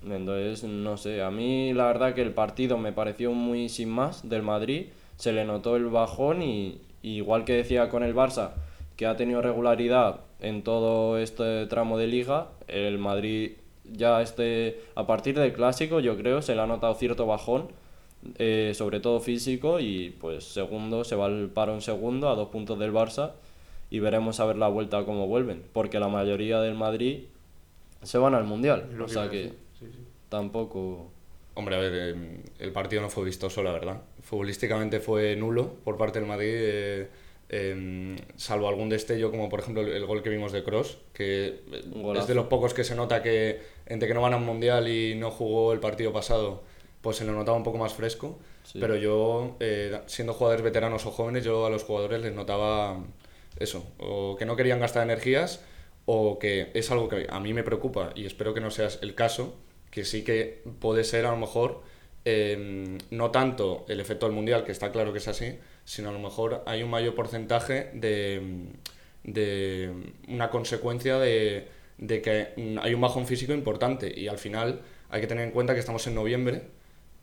Entonces, 0.02 0.64
no 0.64 0.97
sé, 0.97 1.23
a 1.23 1.30
mí 1.30 1.73
la 1.73 1.87
verdad 1.87 2.14
que 2.14 2.23
el 2.23 2.33
partido 2.33 2.78
me 2.78 2.92
pareció 2.92 3.33
muy 3.33 3.68
sin 3.68 3.88
más 3.90 4.28
del 4.28 4.42
Madrid, 4.42 4.87
se 5.16 5.33
le 5.33 5.45
notó 5.45 5.76
el 5.76 5.87
bajón 5.87 6.42
y, 6.42 6.80
y 7.02 7.16
igual 7.16 7.45
que 7.45 7.54
decía 7.54 7.88
con 7.88 8.02
el 8.02 8.14
Barça, 8.14 8.52
que 8.96 9.06
ha 9.06 9.16
tenido 9.16 9.42
regularidad 9.42 10.20
en 10.40 10.62
todo 10.62 11.18
este 11.18 11.66
tramo 11.66 11.98
de 11.98 12.06
liga, 12.06 12.48
el 12.68 12.98
Madrid 12.98 13.52
ya 13.84 14.20
este, 14.22 14.80
a 14.94 15.06
partir 15.06 15.38
del 15.38 15.52
clásico, 15.52 16.00
yo 16.00 16.16
creo, 16.16 16.42
se 16.42 16.54
le 16.54 16.62
ha 16.62 16.66
notado 16.66 16.94
cierto 16.94 17.26
bajón, 17.26 17.68
eh, 18.38 18.72
sobre 18.74 19.00
todo 19.00 19.20
físico, 19.20 19.78
y 19.80 20.10
pues 20.18 20.44
segundo, 20.44 21.04
se 21.04 21.14
va 21.14 21.26
el 21.26 21.48
paro 21.48 21.74
en 21.74 21.82
segundo, 21.82 22.28
a 22.28 22.34
dos 22.34 22.48
puntos 22.48 22.78
del 22.78 22.92
Barça, 22.92 23.32
y 23.90 24.00
veremos 24.00 24.40
a 24.40 24.46
ver 24.46 24.56
la 24.56 24.68
vuelta 24.68 25.04
cómo 25.04 25.26
vuelven, 25.26 25.62
porque 25.72 26.00
la 26.00 26.08
mayoría 26.08 26.60
del 26.60 26.74
Madrid 26.74 27.24
se 28.02 28.18
van 28.18 28.34
al 28.34 28.44
Mundial, 28.44 28.88
Lo 28.94 29.04
o 29.04 29.06
que 29.06 29.12
sea 29.12 29.30
que 29.30 29.36
decir, 29.36 29.58
sí, 29.78 29.86
sí. 29.92 29.98
tampoco... 30.28 31.10
Hombre, 31.54 31.76
a 31.76 31.78
ver, 31.78 31.92
eh, 31.94 32.40
el 32.58 32.72
partido 32.72 33.00
no 33.00 33.08
fue 33.08 33.24
vistoso, 33.24 33.62
la 33.62 33.72
verdad. 33.72 34.02
Futbolísticamente 34.22 35.00
fue 35.00 35.36
nulo 35.36 35.72
por 35.84 35.96
parte 35.96 36.18
del 36.18 36.28
Madrid, 36.28 36.52
eh, 36.52 37.08
eh, 37.48 38.16
salvo 38.36 38.68
algún 38.68 38.88
destello, 38.88 39.30
como 39.30 39.48
por 39.48 39.60
ejemplo 39.60 39.82
el, 39.82 40.04
gol 40.04 40.22
que 40.22 40.30
vimos 40.30 40.52
de 40.52 40.64
Cross, 40.64 40.98
que 41.12 41.60
es 42.16 42.26
de 42.26 42.34
los 42.34 42.46
pocos 42.46 42.74
que 42.74 42.84
se 42.84 42.96
nota 42.96 43.22
que 43.22 43.60
entre 43.86 44.08
que 44.08 44.14
no 44.14 44.22
van 44.22 44.34
a 44.34 44.36
un 44.36 44.44
mundial 44.44 44.88
y 44.88 45.14
no 45.14 45.30
jugó 45.30 45.72
el 45.72 45.80
partido 45.80 46.12
pasado, 46.12 46.64
pues 47.02 47.18
se 47.18 47.24
lo 47.24 47.32
notaba 47.32 47.56
un 47.56 47.62
poco 47.62 47.78
más 47.78 47.94
fresco. 47.94 48.38
Sí. 48.64 48.78
Pero 48.80 48.96
yo, 48.96 49.56
eh, 49.60 50.00
siendo 50.06 50.32
jugadores 50.32 50.64
veteranos 50.64 51.06
o 51.06 51.12
jóvenes, 51.12 51.44
yo 51.44 51.66
a 51.66 51.70
los 51.70 51.84
jugadores 51.84 52.20
les 52.20 52.34
notaba 52.34 52.98
eso, 53.60 53.86
o 53.98 54.34
que 54.36 54.44
no 54.44 54.56
querían 54.56 54.80
gastar 54.80 55.04
energías, 55.04 55.64
o 56.04 56.40
que 56.40 56.70
es 56.74 56.90
algo 56.90 57.08
que 57.08 57.26
a 57.30 57.38
mí 57.38 57.54
me 57.54 57.62
preocupa 57.62 58.10
y 58.16 58.26
espero 58.26 58.54
que 58.54 58.60
no 58.60 58.72
sea 58.72 58.88
el 59.02 59.14
caso, 59.14 59.54
que 59.90 60.04
sí 60.04 60.24
que 60.24 60.62
puede 60.80 61.04
ser 61.04 61.26
a 61.26 61.30
lo 61.30 61.36
mejor 61.36 61.82
eh, 62.24 62.98
no 63.10 63.30
tanto 63.30 63.86
el 63.88 64.00
efecto 64.00 64.26
del 64.26 64.34
mundial, 64.34 64.64
que 64.64 64.72
está 64.72 64.90
claro 64.90 65.12
que 65.12 65.18
es 65.18 65.28
así, 65.28 65.58
sino 65.87 66.11
a 66.11 66.12
lo 66.12 66.19
mejor 66.19 66.62
hay 66.66 66.83
un 66.83 66.90
mayor 66.90 67.14
porcentaje 67.14 67.90
de, 67.95 68.66
de 69.23 69.90
una 70.28 70.50
consecuencia 70.50 71.19
de, 71.19 71.69
de 71.97 72.21
que 72.21 72.49
hay 72.83 72.93
un 72.93 73.00
bajón 73.00 73.26
físico 73.26 73.55
importante. 73.55 74.12
Y 74.14 74.26
al 74.28 74.38
final 74.38 74.83
hay 75.09 75.21
que 75.21 75.28
tener 75.28 75.45
en 75.45 75.52
cuenta 75.52 75.75
que 75.75 75.81
estamos 75.81 76.05
en 76.09 76.16
noviembre, 76.16 76.62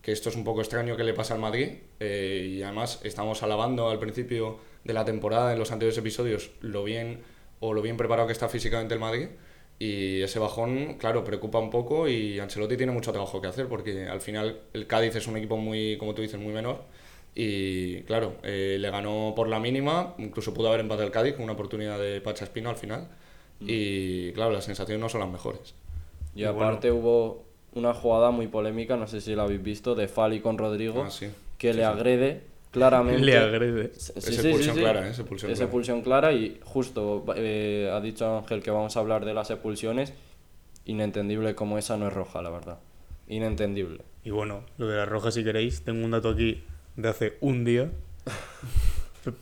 que 0.01 0.13
esto 0.13 0.29
es 0.29 0.37
un 0.37 0.45
poco 0.45 0.61
extraño 0.61 0.95
que 0.95 1.03
le 1.03 1.13
pasa 1.13 1.33
al 1.33 1.41
Madrid 1.41 1.71
eh, 1.99 2.47
y 2.49 2.63
además 2.63 3.01
estamos 3.03 3.43
alabando 3.43 3.89
al 3.89 3.99
principio 3.99 4.59
de 4.85 4.93
la 4.93 5.03
temporada 5.03 5.51
en 5.51 5.59
los 5.59 5.71
anteriores 5.71 5.97
episodios 5.97 6.51
lo 6.61 6.85
bien 6.85 7.21
o 7.59 7.73
lo 7.73 7.81
bien 7.81 7.97
preparado 7.97 8.27
que 8.27 8.33
está 8.33 8.49
físicamente 8.49 8.93
el 8.93 8.99
Madrid 8.99 9.27
y 9.79 10.21
ese 10.21 10.39
bajón, 10.39 10.95
claro, 10.99 11.23
preocupa 11.23 11.59
un 11.59 11.69
poco 11.69 12.07
y 12.07 12.39
Ancelotti 12.39 12.77
tiene 12.77 12.91
mucho 12.91 13.11
trabajo 13.11 13.41
que 13.41 13.47
hacer 13.47 13.67
porque 13.67 14.07
al 14.07 14.21
final 14.21 14.61
el 14.73 14.87
Cádiz 14.87 15.15
es 15.15 15.27
un 15.27 15.37
equipo 15.37 15.57
muy, 15.57 15.97
como 15.97 16.13
tú 16.13 16.21
dices, 16.21 16.39
muy 16.39 16.53
menor 16.53 16.83
y 17.35 18.01
claro, 18.03 18.35
eh, 18.43 18.77
le 18.79 18.89
ganó 18.91 19.33
por 19.35 19.47
la 19.47 19.59
mínima, 19.59 20.13
incluso 20.19 20.53
pudo 20.53 20.67
haber 20.69 20.81
empatado 20.81 21.05
el 21.05 21.11
Cádiz 21.11 21.33
con 21.33 21.43
una 21.43 21.53
oportunidad 21.53 21.97
de 21.99 22.21
Pacha 22.21 22.45
Espino 22.45 22.69
al 22.69 22.75
final 22.77 23.07
y 23.59 24.31
claro, 24.33 24.51
las 24.51 24.65
sensaciones 24.65 24.99
no 25.01 25.09
son 25.09 25.21
las 25.21 25.29
mejores. 25.29 25.73
Y, 26.35 26.41
Y 26.41 26.45
bueno. 26.45 26.63
aparte 26.65 26.91
hubo 26.91 27.43
una 27.73 27.93
jugada 27.93 28.29
muy 28.31 28.47
polémica, 28.47 28.97
no 28.97 29.07
sé 29.07 29.21
si 29.21 29.35
la 29.35 29.43
habéis 29.43 29.63
visto, 29.63 29.95
de 29.95 30.07
Fali 30.07 30.41
con 30.41 30.57
Rodrigo, 30.57 31.03
Ah, 31.07 31.09
sí. 31.11 31.27
que 31.57 31.71
Sí, 31.71 31.77
le 31.77 31.83
sí. 31.83 31.87
agrede 31.89 32.41
claramente. 32.71 33.21
Le 33.25 33.37
agrede. 33.37 33.91
Sí, 33.95 34.11
Es 34.15 34.25
sí, 34.25 34.33
sí, 34.33 34.39
expulsión 34.41 34.75
sí. 34.75 34.81
clara, 34.81 35.07
¿eh? 35.07 35.11
es 35.11 35.19
expulsión 35.19 35.51
Es 35.51 35.57
clara. 35.57 35.65
expulsión 35.67 36.01
clara 36.01 36.33
y 36.33 36.59
justo 36.63 37.23
eh, 37.35 37.89
ha 37.91 37.99
dicho 38.01 38.37
Ángel 38.37 38.61
que 38.61 38.69
vamos 38.71 38.95
a 38.97 38.99
hablar 38.99 39.25
de 39.25 39.33
las 39.33 39.49
expulsiones. 39.49 40.13
Inentendible 40.85 41.55
como 41.55 41.77
esa 41.77 41.97
no 41.97 42.07
es 42.07 42.13
roja, 42.13 42.41
la 42.41 42.49
verdad. 42.49 42.79
Inentendible. 43.27 44.01
Y 44.23 44.31
bueno, 44.31 44.65
lo 44.77 44.87
de 44.87 44.97
las 44.97 45.07
rojas, 45.07 45.33
si 45.33 45.43
queréis, 45.43 45.83
tengo 45.83 46.03
un 46.03 46.11
dato 46.11 46.29
aquí 46.29 46.61
de 46.95 47.09
hace 47.09 47.37
un 47.41 47.65
día. 47.65 47.89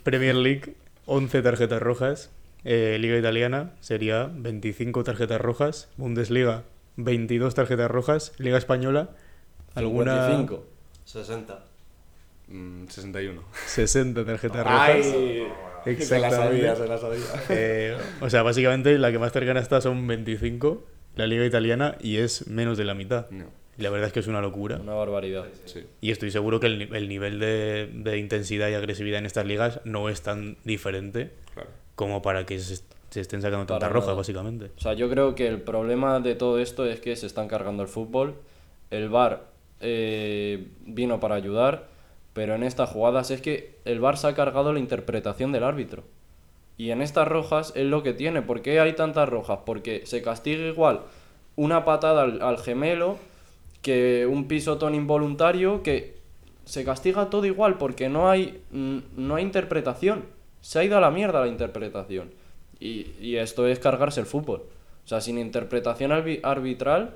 Premier 0.03 0.35
League, 0.35 0.75
11 1.05 1.41
tarjetas 1.41 1.81
rojas. 1.81 2.31
Eh, 2.63 2.97
Liga 2.99 3.17
Italiana 3.17 3.71
sería 3.79 4.29
25 4.33 5.03
tarjetas 5.03 5.41
rojas. 5.41 5.89
Bundesliga, 5.97 6.63
22 6.97 7.55
tarjetas 7.55 7.89
rojas. 7.89 8.33
Liga 8.37 8.57
Española, 8.57 9.09
alguna 9.73 10.27
55. 10.27 10.65
60. 11.05 11.65
Mm, 12.47 12.87
61. 12.87 13.43
60 13.65 14.25
tarjetas 14.25 14.63
rojas. 14.63 15.05
Exactamente. 15.85 16.75
se 16.75 16.87
la 16.87 16.97
sabía. 16.97 17.19
Eh, 17.49 17.97
o 18.21 18.29
sea, 18.29 18.43
básicamente 18.43 18.97
la 18.99 19.11
que 19.11 19.19
más 19.19 19.31
cercana 19.31 19.59
está 19.59 19.81
son 19.81 20.05
25, 20.05 20.83
la 21.15 21.27
Liga 21.27 21.45
Italiana, 21.45 21.97
y 21.99 22.17
es 22.17 22.47
menos 22.47 22.77
de 22.77 22.85
la 22.85 22.93
mitad. 22.93 23.29
No, 23.31 23.45
Y 23.81 23.83
la 23.83 23.89
verdad 23.89 24.07
es 24.07 24.13
que 24.13 24.19
es 24.19 24.27
una 24.27 24.41
locura. 24.41 24.77
Una 24.77 24.93
barbaridad. 24.93 25.45
sí. 25.65 25.83
Y 26.01 26.11
estoy 26.11 26.29
seguro 26.31 26.59
que 26.59 26.67
el, 26.67 26.77
ni- 26.77 26.95
el 26.97 27.09
nivel 27.09 27.39
de, 27.39 27.89
de 27.93 28.17
intensidad 28.19 28.69
y 28.69 28.75
agresividad 28.75 29.17
en 29.19 29.25
estas 29.25 29.45
ligas 29.45 29.81
no 29.85 30.07
es 30.07 30.21
tan 30.21 30.55
diferente 30.63 31.31
Claro. 31.53 31.69
como 31.95 32.21
para 32.21 32.45
que 32.45 32.59
se, 32.59 32.81
se 33.09 33.19
estén 33.19 33.41
sacando 33.41 33.65
tantas 33.65 33.91
rojas, 33.91 34.07
nada. 34.09 34.17
básicamente. 34.17 34.65
O 34.77 34.79
sea, 34.81 34.93
yo 34.93 35.09
creo 35.09 35.33
que 35.35 35.47
el 35.47 35.59
problema 35.61 36.19
de 36.19 36.35
todo 36.35 36.59
esto 36.59 36.85
es 36.85 36.99
que 36.99 37.15
se 37.15 37.25
están 37.25 37.47
cargando 37.47 37.81
el 37.83 37.89
fútbol. 37.89 38.35
El 38.91 39.09
VAR 39.09 39.45
eh, 39.79 40.67
vino 40.85 41.19
para 41.19 41.35
ayudar, 41.35 41.87
pero 42.33 42.53
en 42.55 42.63
estas 42.63 42.89
jugadas 42.91 43.31
es 43.31 43.41
que 43.41 43.79
el 43.85 43.99
VAR 43.99 44.17
se 44.17 44.27
ha 44.27 44.35
cargado 44.35 44.73
la 44.73 44.79
interpretación 44.79 45.51
del 45.51 45.63
árbitro. 45.63 46.03
Y 46.77 46.91
en 46.91 47.01
estas 47.01 47.27
rojas 47.27 47.73
es 47.75 47.85
lo 47.85 48.03
que 48.03 48.13
tiene. 48.13 48.41
¿Por 48.41 48.61
qué 48.61 48.79
hay 48.79 48.93
tantas 48.93 49.27
rojas? 49.27 49.59
Porque 49.65 50.05
se 50.05 50.21
castiga 50.21 50.65
igual 50.67 51.01
una 51.55 51.83
patada 51.83 52.21
al, 52.23 52.41
al 52.41 52.57
gemelo 52.59 53.17
que 53.81 54.27
un 54.29 54.47
pisotón 54.47 54.95
involuntario, 54.95 55.83
que 55.83 56.15
se 56.65 56.83
castiga 56.83 57.29
todo 57.29 57.45
igual 57.45 57.77
porque 57.77 58.09
no 58.09 58.29
hay, 58.29 58.61
no 58.71 59.35
hay 59.35 59.43
interpretación. 59.43 60.25
Se 60.61 60.79
ha 60.79 60.83
ido 60.83 60.97
a 60.97 61.01
la 61.01 61.11
mierda 61.11 61.41
la 61.41 61.47
interpretación. 61.47 62.31
Y, 62.79 63.07
y 63.19 63.37
esto 63.37 63.67
es 63.67 63.79
cargarse 63.79 64.19
el 64.19 64.25
fútbol. 64.25 64.63
O 65.03 65.07
sea, 65.07 65.21
sin 65.21 65.37
interpretación 65.39 66.11
arbi- 66.11 66.39
arbitral, 66.43 67.15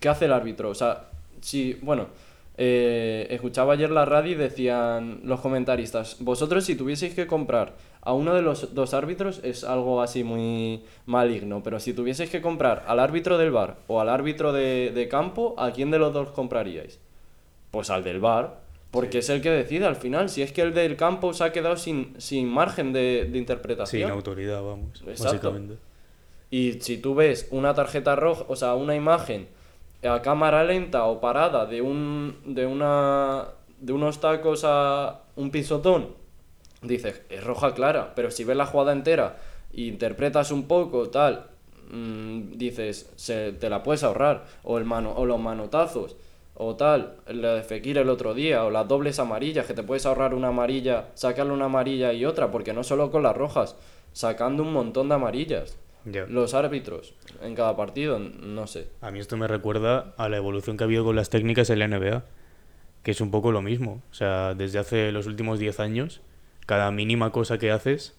¿qué 0.00 0.08
hace 0.08 0.24
el 0.24 0.32
árbitro? 0.32 0.70
O 0.70 0.74
sea, 0.74 1.08
si, 1.40 1.74
bueno, 1.82 2.08
eh, 2.56 3.26
escuchaba 3.30 3.74
ayer 3.74 3.90
la 3.90 4.04
radio 4.04 4.32
y 4.32 4.36
decían 4.36 5.20
los 5.24 5.40
comentaristas, 5.40 6.16
vosotros 6.20 6.64
si 6.64 6.74
tuvieseis 6.76 7.14
que 7.14 7.26
comprar 7.26 7.74
a 8.04 8.12
uno 8.12 8.34
de 8.34 8.42
los 8.42 8.74
dos 8.74 8.94
árbitros 8.94 9.40
es 9.42 9.64
algo 9.64 10.02
así 10.02 10.24
muy 10.24 10.84
maligno, 11.06 11.62
pero 11.62 11.80
si 11.80 11.92
tuvieseis 11.94 12.30
que 12.30 12.42
comprar 12.42 12.84
al 12.86 13.00
árbitro 13.00 13.38
del 13.38 13.50
bar 13.50 13.76
o 13.86 14.00
al 14.00 14.08
árbitro 14.08 14.52
de, 14.52 14.92
de 14.94 15.08
campo, 15.08 15.54
¿a 15.58 15.72
quién 15.72 15.90
de 15.90 15.98
los 15.98 16.12
dos 16.12 16.30
compraríais? 16.30 17.00
Pues 17.70 17.90
al 17.90 18.04
del 18.04 18.20
bar, 18.20 18.60
porque 18.90 19.18
es 19.18 19.28
el 19.30 19.40
que 19.40 19.50
decide 19.50 19.86
al 19.86 19.96
final, 19.96 20.28
si 20.28 20.42
es 20.42 20.52
que 20.52 20.62
el 20.62 20.74
del 20.74 20.96
campo 20.96 21.32
se 21.34 21.44
ha 21.44 21.52
quedado 21.52 21.76
sin, 21.76 22.14
sin 22.18 22.48
margen 22.48 22.92
de, 22.92 23.28
de 23.30 23.38
interpretación. 23.38 24.08
Sin 24.08 24.12
autoridad, 24.12 24.62
vamos, 24.62 25.00
Exacto. 25.00 25.24
básicamente. 25.24 25.74
Y 26.50 26.74
si 26.74 26.98
tú 26.98 27.14
ves 27.14 27.48
una 27.50 27.74
tarjeta 27.74 28.14
roja, 28.14 28.44
o 28.46 28.54
sea, 28.54 28.74
una 28.74 28.94
imagen 28.94 29.48
a 30.04 30.20
cámara 30.22 30.62
lenta 30.62 31.04
o 31.04 31.20
parada 31.20 31.66
de 31.66 31.80
un 31.80 32.36
de 32.44 32.66
una 32.66 33.46
de 33.80 33.92
unos 33.92 34.20
tacos 34.20 34.62
a 34.64 35.22
un 35.36 35.50
pisotón, 35.50 36.08
dices, 36.86 37.22
es 37.28 37.44
roja 37.44 37.74
clara, 37.74 38.14
pero 38.14 38.30
si 38.30 38.44
ves 38.44 38.56
la 38.56 38.66
jugada 38.66 38.92
entera 38.92 39.36
e 39.72 39.82
interpretas 39.82 40.50
un 40.50 40.66
poco 40.66 41.08
tal, 41.10 41.46
mm, 41.90 42.52
dices, 42.56 43.10
se, 43.16 43.52
te 43.52 43.68
la 43.68 43.82
puedes 43.82 44.04
ahorrar 44.04 44.44
o 44.62 44.78
el 44.78 44.84
mano 44.84 45.12
o 45.16 45.26
los 45.26 45.40
manotazos 45.40 46.16
o 46.56 46.76
tal, 46.76 47.16
la 47.26 47.54
de 47.54 47.62
Fekir 47.62 47.98
el 47.98 48.08
otro 48.08 48.32
día 48.32 48.64
o 48.64 48.70
las 48.70 48.86
dobles 48.86 49.18
amarillas 49.18 49.66
que 49.66 49.74
te 49.74 49.82
puedes 49.82 50.06
ahorrar 50.06 50.34
una 50.34 50.48
amarilla, 50.48 51.08
sacarle 51.14 51.52
una 51.52 51.64
amarilla 51.64 52.12
y 52.12 52.24
otra, 52.24 52.50
porque 52.50 52.72
no 52.72 52.84
solo 52.84 53.10
con 53.10 53.24
las 53.24 53.36
rojas, 53.36 53.76
sacando 54.12 54.62
un 54.62 54.72
montón 54.72 55.08
de 55.08 55.16
amarillas 55.16 55.76
los 56.04 56.54
árbitros 56.54 57.14
en 57.42 57.54
cada 57.54 57.76
partido, 57.76 58.18
no 58.18 58.66
sé. 58.66 58.88
A 59.00 59.10
mí 59.10 59.20
esto 59.20 59.36
me 59.36 59.48
recuerda 59.48 60.12
a 60.16 60.28
la 60.28 60.36
evolución 60.36 60.76
que 60.76 60.84
ha 60.84 60.86
habido 60.86 61.04
con 61.04 61.16
las 61.16 61.30
técnicas 61.30 61.70
en 61.70 61.78
la 61.78 61.88
NBA, 61.88 62.24
que 63.02 63.10
es 63.10 63.20
un 63.20 63.30
poco 63.30 63.52
lo 63.52 63.62
mismo. 63.62 64.02
O 64.10 64.14
sea, 64.14 64.54
desde 64.54 64.78
hace 64.78 65.12
los 65.12 65.26
últimos 65.26 65.58
10 65.58 65.80
años, 65.80 66.20
cada 66.66 66.90
mínima 66.90 67.30
cosa 67.30 67.58
que 67.58 67.70
haces 67.70 68.16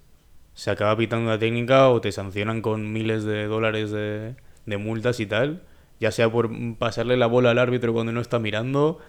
se 0.53 0.71
acaba 0.71 0.95
pitando 0.95 1.25
una 1.25 1.37
técnica 1.39 1.89
o 1.89 1.99
te 1.99 2.11
sancionan 2.11 2.61
con 2.61 2.93
miles 2.93 3.23
de 3.25 3.45
dólares 3.47 3.91
de, 3.91 4.35
de 4.65 4.77
multas 4.77 5.19
y 5.19 5.25
tal, 5.25 5.61
ya 5.99 6.11
sea 6.11 6.29
por 6.31 6.49
pasarle 6.77 7.17
la 7.17 7.27
bola 7.27 7.51
al 7.51 7.59
árbitro 7.59 7.91
cuando 7.93 8.11
no 8.13 8.21
está 8.21 8.39
mirando 8.39 8.99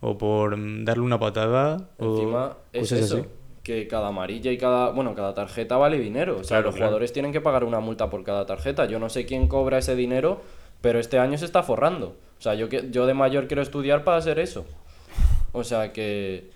o 0.00 0.16
por 0.18 0.56
mm, 0.56 0.84
darle 0.84 1.02
una 1.04 1.18
patada 1.18 1.88
Encima 1.98 2.46
o 2.48 2.56
es 2.72 2.92
eso, 2.92 3.18
así. 3.18 3.26
que 3.62 3.86
cada 3.86 4.08
amarilla 4.08 4.50
y 4.52 4.58
cada, 4.58 4.90
bueno, 4.90 5.14
cada 5.14 5.34
tarjeta 5.34 5.76
vale 5.76 5.98
dinero. 5.98 6.38
O 6.38 6.44
sea, 6.44 6.58
Claro, 6.58 6.66
los 6.66 6.74
claro. 6.74 6.88
jugadores 6.88 7.12
tienen 7.12 7.32
que 7.32 7.40
pagar 7.42 7.64
una 7.64 7.80
multa 7.80 8.08
por 8.10 8.22
cada 8.24 8.46
tarjeta. 8.46 8.86
Yo 8.86 8.98
no 8.98 9.08
sé 9.10 9.26
quién 9.26 9.46
cobra 9.48 9.78
ese 9.78 9.96
dinero, 9.96 10.40
pero 10.80 10.98
este 10.98 11.18
año 11.18 11.36
se 11.38 11.44
está 11.46 11.62
forrando. 11.62 12.16
O 12.38 12.42
sea, 12.42 12.54
yo, 12.54 12.68
que, 12.68 12.90
yo 12.90 13.06
de 13.06 13.14
mayor 13.14 13.46
quiero 13.46 13.62
estudiar 13.62 14.04
para 14.04 14.18
hacer 14.18 14.38
eso. 14.38 14.64
O 15.52 15.64
sea, 15.64 15.92
que, 15.92 16.50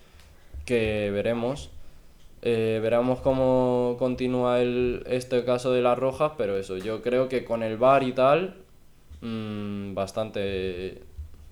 que 0.65 1.09
veremos. 1.11 1.71
Eh, 2.41 2.79
veremos 2.81 3.19
cómo 3.19 3.95
continúa 3.99 4.61
el, 4.61 5.03
este 5.07 5.43
caso 5.43 5.71
de 5.71 5.81
las 5.81 5.97
rojas, 5.97 6.33
pero 6.37 6.57
eso, 6.57 6.77
yo 6.77 7.01
creo 7.01 7.27
que 7.27 7.43
con 7.43 7.63
el 7.63 7.77
VAR 7.77 8.03
y 8.03 8.13
tal, 8.13 8.55
mm, 9.21 9.93
bastante 9.93 11.01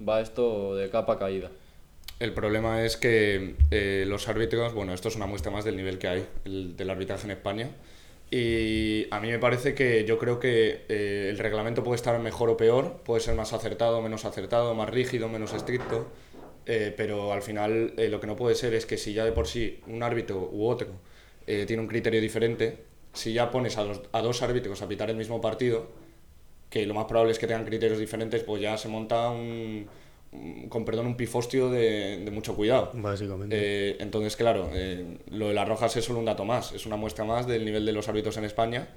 va 0.07 0.21
esto 0.21 0.75
de 0.75 0.89
capa 0.89 1.19
caída. 1.19 1.49
El 2.19 2.33
problema 2.33 2.83
es 2.83 2.97
que 2.97 3.55
eh, 3.69 4.05
los 4.07 4.27
árbitros, 4.27 4.73
bueno, 4.73 4.93
esto 4.93 5.07
es 5.07 5.15
una 5.15 5.27
muestra 5.27 5.51
más 5.51 5.65
del 5.65 5.75
nivel 5.75 5.99
que 5.99 6.07
hay 6.07 6.25
el, 6.45 6.75
del 6.75 6.89
arbitraje 6.89 7.25
en 7.25 7.31
España. 7.31 7.69
Y 8.29 9.07
a 9.11 9.21
mí 9.21 9.29
me 9.29 9.39
parece 9.39 9.73
que 9.73 10.03
yo 10.03 10.17
creo 10.17 10.39
que 10.39 10.85
eh, 10.89 11.27
el 11.29 11.37
reglamento 11.37 11.83
puede 11.83 11.95
estar 11.95 12.19
mejor 12.19 12.49
o 12.49 12.57
peor, 12.57 12.97
puede 13.05 13.21
ser 13.21 13.35
más 13.35 13.53
acertado, 13.53 14.01
menos 14.01 14.25
acertado, 14.25 14.73
más 14.73 14.89
rígido, 14.89 15.29
menos 15.29 15.53
estricto, 15.53 16.07
eh, 16.67 16.93
pero 16.95 17.33
al 17.33 17.41
final 17.41 17.93
eh, 17.97 18.09
lo 18.09 18.19
que 18.19 18.27
no 18.27 18.35
puede 18.35 18.55
ser 18.55 18.73
es 18.73 18.85
que 18.85 18.97
si 18.97 19.13
ya 19.13 19.25
de 19.25 19.31
por 19.31 19.47
sí 19.47 19.79
un 19.87 20.03
árbitro 20.03 20.49
u 20.51 20.67
otro 20.67 20.87
eh, 21.47 21.63
tiene 21.65 21.81
un 21.81 21.87
criterio 21.87 22.21
diferente, 22.21 22.77
si 23.13 23.33
ya 23.33 23.49
pones 23.49 23.77
a, 23.77 23.83
los- 23.83 24.01
a 24.11 24.21
dos 24.21 24.41
árbitros 24.41 24.81
a 24.81 24.87
pitar 24.87 25.09
el 25.09 25.15
mismo 25.15 25.39
partido, 25.41 25.87
que 26.69 26.85
lo 26.85 26.93
más 26.93 27.05
probable 27.05 27.31
es 27.31 27.39
que 27.39 27.47
tengan 27.47 27.65
criterios 27.65 27.99
diferentes, 27.99 28.43
pues 28.43 28.61
ya 28.61 28.77
se 28.77 28.89
monta 28.89 29.29
un, 29.31 29.87
un- 30.33 30.67
con 30.69 30.83
perdón, 30.83 31.07
un 31.07 31.15
pifostio 31.17 31.69
de, 31.69 32.19
de 32.25 32.31
mucho 32.31 32.55
cuidado. 32.55 32.91
Básicamente. 32.93 33.55
Eh, 33.57 33.95
entonces, 33.99 34.35
claro, 34.35 34.69
eh, 34.73 35.17
lo 35.31 35.47
de 35.47 35.53
las 35.53 35.67
rojas 35.67 35.95
es 35.95 36.03
solo 36.03 36.19
un 36.19 36.25
dato 36.25 36.43
más, 36.45 36.73
es 36.73 36.85
una 36.85 36.97
muestra 36.97 37.23
más 37.23 37.47
del 37.47 37.63
nivel 37.63 37.85
de 37.85 37.93
los 37.93 38.07
árbitros 38.09 38.35
en 38.37 38.43
España. 38.43 38.89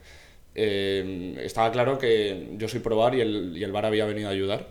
Eh, 0.54 1.36
estaba 1.44 1.70
claro 1.70 1.98
que 1.98 2.48
yo 2.58 2.66
soy 2.68 2.80
pro 2.80 2.96
VAR 2.96 3.14
y 3.14 3.20
el, 3.20 3.56
y 3.56 3.62
el 3.62 3.70
VAR 3.72 3.86
había 3.86 4.04
venido 4.06 4.28
a 4.28 4.32
ayudar 4.32 4.66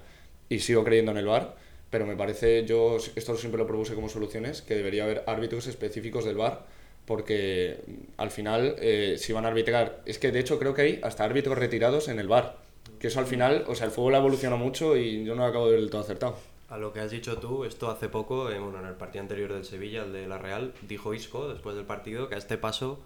y 0.49 0.59
sigo 0.59 0.83
creyendo 0.83 1.11
en 1.11 1.17
el 1.19 1.25
VAR, 1.25 1.55
pero 1.89 2.05
me 2.05 2.15
parece, 2.15 2.65
yo 2.65 2.97
esto 3.15 3.35
siempre 3.35 3.57
lo 3.57 3.67
propuse 3.67 3.95
como 3.95 4.09
soluciones, 4.09 4.61
que 4.61 4.75
debería 4.75 5.03
haber 5.03 5.23
árbitros 5.27 5.67
específicos 5.67 6.25
del 6.25 6.37
VAR 6.37 6.65
porque 7.09 7.79
al 8.17 8.29
final 8.29 8.75
eh, 8.77 9.15
si 9.17 9.33
van 9.33 9.43
a 9.43 9.47
arbitrar, 9.47 10.03
es 10.05 10.19
que 10.19 10.31
de 10.31 10.39
hecho 10.39 10.59
creo 10.59 10.75
que 10.75 10.83
hay 10.83 10.99
hasta 11.01 11.23
árbitros 11.23 11.57
retirados 11.57 12.07
en 12.07 12.19
el 12.19 12.27
VAR, 12.27 12.57
que 12.99 13.07
eso 13.07 13.19
al 13.19 13.25
final, 13.25 13.65
o 13.67 13.73
sea, 13.73 13.87
el 13.87 13.91
fútbol 13.91 14.13
ha 14.13 14.19
evolucionado 14.19 14.61
mucho 14.61 14.95
y 14.95 15.25
yo 15.25 15.33
no 15.33 15.41
lo 15.41 15.47
acabo 15.47 15.65
de 15.65 15.71
ver 15.71 15.81
del 15.81 15.89
todo 15.89 16.01
acertado. 16.01 16.35
A 16.69 16.77
lo 16.77 16.93
que 16.93 16.99
has 16.99 17.09
dicho 17.09 17.39
tú, 17.39 17.65
esto 17.65 17.89
hace 17.89 18.09
poco, 18.09 18.51
eh, 18.51 18.59
bueno, 18.59 18.79
en 18.79 18.85
el 18.85 18.93
partido 18.93 19.23
anterior 19.23 19.51
del 19.51 19.65
Sevilla, 19.65 20.03
el 20.03 20.13
de 20.13 20.27
la 20.27 20.37
Real, 20.37 20.71
dijo 20.87 21.15
Isco 21.15 21.49
después 21.49 21.75
del 21.75 21.85
partido 21.85 22.29
que 22.29 22.35
a 22.35 22.37
este 22.37 22.59
paso 22.59 22.99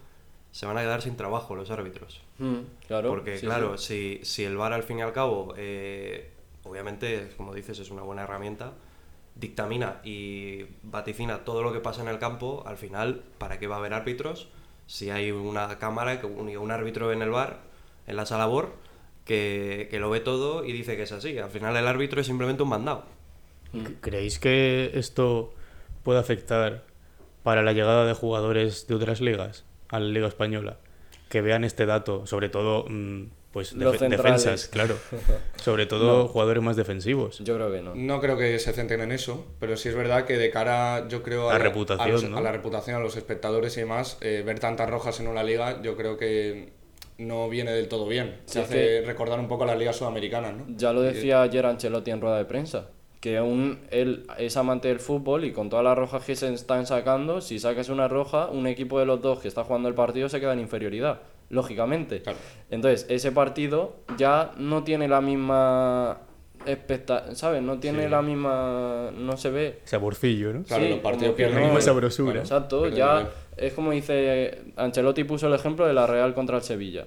se 0.51 0.65
van 0.65 0.77
a 0.77 0.81
quedar 0.81 1.01
sin 1.01 1.15
trabajo 1.15 1.55
los 1.55 1.71
árbitros. 1.71 2.19
Mm, 2.39 2.57
claro. 2.85 3.07
Porque, 3.07 3.37
sí, 3.37 3.45
claro, 3.45 3.77
sí. 3.77 4.19
Si, 4.21 4.25
si 4.25 4.43
el 4.43 4.57
VAR 4.57 4.73
al 4.73 4.83
fin 4.83 4.99
y 4.99 5.01
al 5.01 5.13
cabo, 5.13 5.53
eh, 5.55 6.32
obviamente, 6.63 7.31
como 7.37 7.53
dices, 7.53 7.79
es 7.79 7.91
una 7.91 8.01
buena 8.03 8.23
herramienta, 8.23 8.73
dictamina 9.35 10.01
y 10.03 10.65
vaticina 10.83 11.43
todo 11.43 11.63
lo 11.63 11.73
que 11.73 11.79
pasa 11.79 12.01
en 12.01 12.07
el 12.07 12.19
campo, 12.19 12.63
al 12.65 12.77
final, 12.77 13.23
¿para 13.37 13.59
qué 13.59 13.67
va 13.67 13.75
a 13.75 13.79
haber 13.79 13.93
árbitros? 13.93 14.49
Si 14.87 15.09
hay 15.09 15.31
una 15.31 15.79
cámara, 15.79 16.19
que 16.19 16.25
un, 16.25 16.55
un 16.55 16.71
árbitro 16.71 17.11
en 17.11 17.21
el 17.21 17.29
VAR, 17.29 17.61
en 18.07 18.15
la 18.15 18.25
sala 18.25 18.45
BOR, 18.45 18.73
que, 19.25 19.87
que 19.89 19.99
lo 19.99 20.09
ve 20.09 20.19
todo 20.19 20.65
y 20.65 20.73
dice 20.73 20.97
que 20.97 21.03
es 21.03 21.11
así. 21.11 21.37
Al 21.37 21.49
final 21.49 21.75
el 21.75 21.87
árbitro 21.87 22.21
es 22.21 22.27
simplemente 22.27 22.63
un 22.63 22.69
mandado. 22.69 23.05
¿Creéis 24.01 24.37
que 24.39 24.91
esto 24.93 25.53
puede 26.03 26.19
afectar 26.19 26.83
para 27.41 27.63
la 27.63 27.73
llegada 27.73 28.05
de 28.05 28.13
jugadores 28.13 28.87
de 28.87 28.95
otras 28.95 29.19
ligas 29.19 29.65
a 29.89 29.99
la 29.99 30.07
Liga 30.07 30.27
Española? 30.27 30.77
Que 31.29 31.41
vean 31.41 31.63
este 31.63 31.85
dato, 31.85 32.27
sobre 32.27 32.49
todo, 32.49 32.85
mm, 32.87 33.23
pues, 33.53 33.69
centrales. 33.69 33.99
defensas, 34.09 34.67
claro. 34.67 34.95
Sobre 35.55 35.85
todo 35.85 36.27
jugadores 36.27 36.61
más 36.61 36.75
defensivos. 36.75 37.39
Yo 37.39 37.55
creo 37.55 37.71
que 37.71 37.81
no. 37.81 37.95
No 37.95 38.19
creo 38.19 38.37
que 38.37 38.59
se 38.59 38.73
centren 38.73 38.99
en 39.01 39.11
eso, 39.13 39.45
pero 39.59 39.77
sí 39.77 39.87
es 39.89 39.95
verdad 39.95 40.25
que 40.25 40.37
de 40.37 40.49
cara, 40.49 41.07
yo 41.07 41.23
creo, 41.23 41.47
La 41.49 41.57
la- 41.59 41.63
reputación, 41.63 42.07
a, 42.09 42.11
los- 42.11 42.23
¿no? 42.29 42.37
a 42.37 42.41
la 42.41 42.51
reputación, 42.51 42.97
a 42.97 42.99
los 42.99 43.15
espectadores 43.15 43.77
y 43.77 43.81
demás, 43.81 44.17
eh, 44.21 44.43
ver 44.45 44.59
tantas 44.59 44.89
rojas 44.89 45.19
en 45.21 45.27
una 45.27 45.43
liga, 45.43 45.81
yo 45.81 45.95
creo 45.95 46.17
que 46.17 46.73
no 47.19 47.47
viene 47.47 47.71
del 47.71 47.87
todo 47.87 48.07
bien. 48.07 48.37
Sí, 48.45 48.53
Se 48.53 48.59
es 48.61 48.65
hace 48.65 48.75
que- 48.75 49.01
recordar 49.05 49.39
un 49.39 49.47
poco 49.47 49.63
a 49.63 49.67
las 49.67 49.77
ligas 49.77 49.95
sudamericanas, 49.95 50.55
¿no? 50.55 50.65
Ya 50.75 50.91
lo 50.91 51.01
decía 51.01 51.41
ayer 51.43 51.65
Ancelotti 51.65 52.09
en 52.11 52.19
rueda 52.21 52.37
de 52.39 52.45
prensa, 52.45 52.89
que 53.21 53.39
un, 53.39 53.79
él 53.91 54.25
es 54.39 54.57
amante 54.57 54.87
del 54.89 54.99
fútbol 54.99 55.45
y 55.45 55.53
con 55.53 55.69
todas 55.69 55.85
las 55.85 55.97
rojas 55.97 56.25
que 56.25 56.35
se 56.35 56.51
están 56.53 56.85
sacando, 56.87 57.39
si 57.39 57.59
sacas 57.59 57.87
una 57.89 58.07
roja, 58.09 58.47
un 58.47 58.65
equipo 58.67 58.99
de 58.99 59.05
los 59.05 59.21
dos 59.21 59.39
que 59.39 59.47
está 59.47 59.63
jugando 59.63 59.87
el 59.87 59.95
partido 59.95 60.27
se 60.27 60.39
queda 60.41 60.51
en 60.53 60.59
inferioridad, 60.59 61.21
lógicamente. 61.53 62.21
Claro. 62.21 62.37
Entonces, 62.69 63.05
ese 63.09 63.31
partido 63.31 63.95
ya 64.17 64.51
no 64.57 64.83
tiene 64.83 65.07
la 65.07 65.21
misma 65.21 66.17
expecta 66.65 67.35
¿sabes? 67.35 67.61
No 67.61 67.77
tiene 67.79 68.07
la 68.09 68.21
misma... 68.21 69.11
no 69.15 69.35
se 69.37 69.49
ve... 69.49 69.79
Saborcillo, 69.83 70.53
¿no? 70.53 70.63
Claro, 70.63 70.83
Sí, 70.83 70.89
los 70.89 70.99
partidos 70.99 71.35
pierden 71.35 71.55
no- 71.55 71.59
nivel. 71.61 71.75
Misma 71.75 71.85
sabrosura. 71.93 72.39
Exacto, 72.39 72.87
ya 72.87 73.29
es 73.57 73.73
como 73.73 73.91
dice 73.91 74.61
Ancelotti 74.77 75.23
puso 75.25 75.47
el 75.47 75.53
ejemplo 75.53 75.85
de 75.85 75.93
la 75.93 76.07
Real 76.07 76.33
contra 76.33 76.57
el 76.57 76.63
Sevilla, 76.63 77.05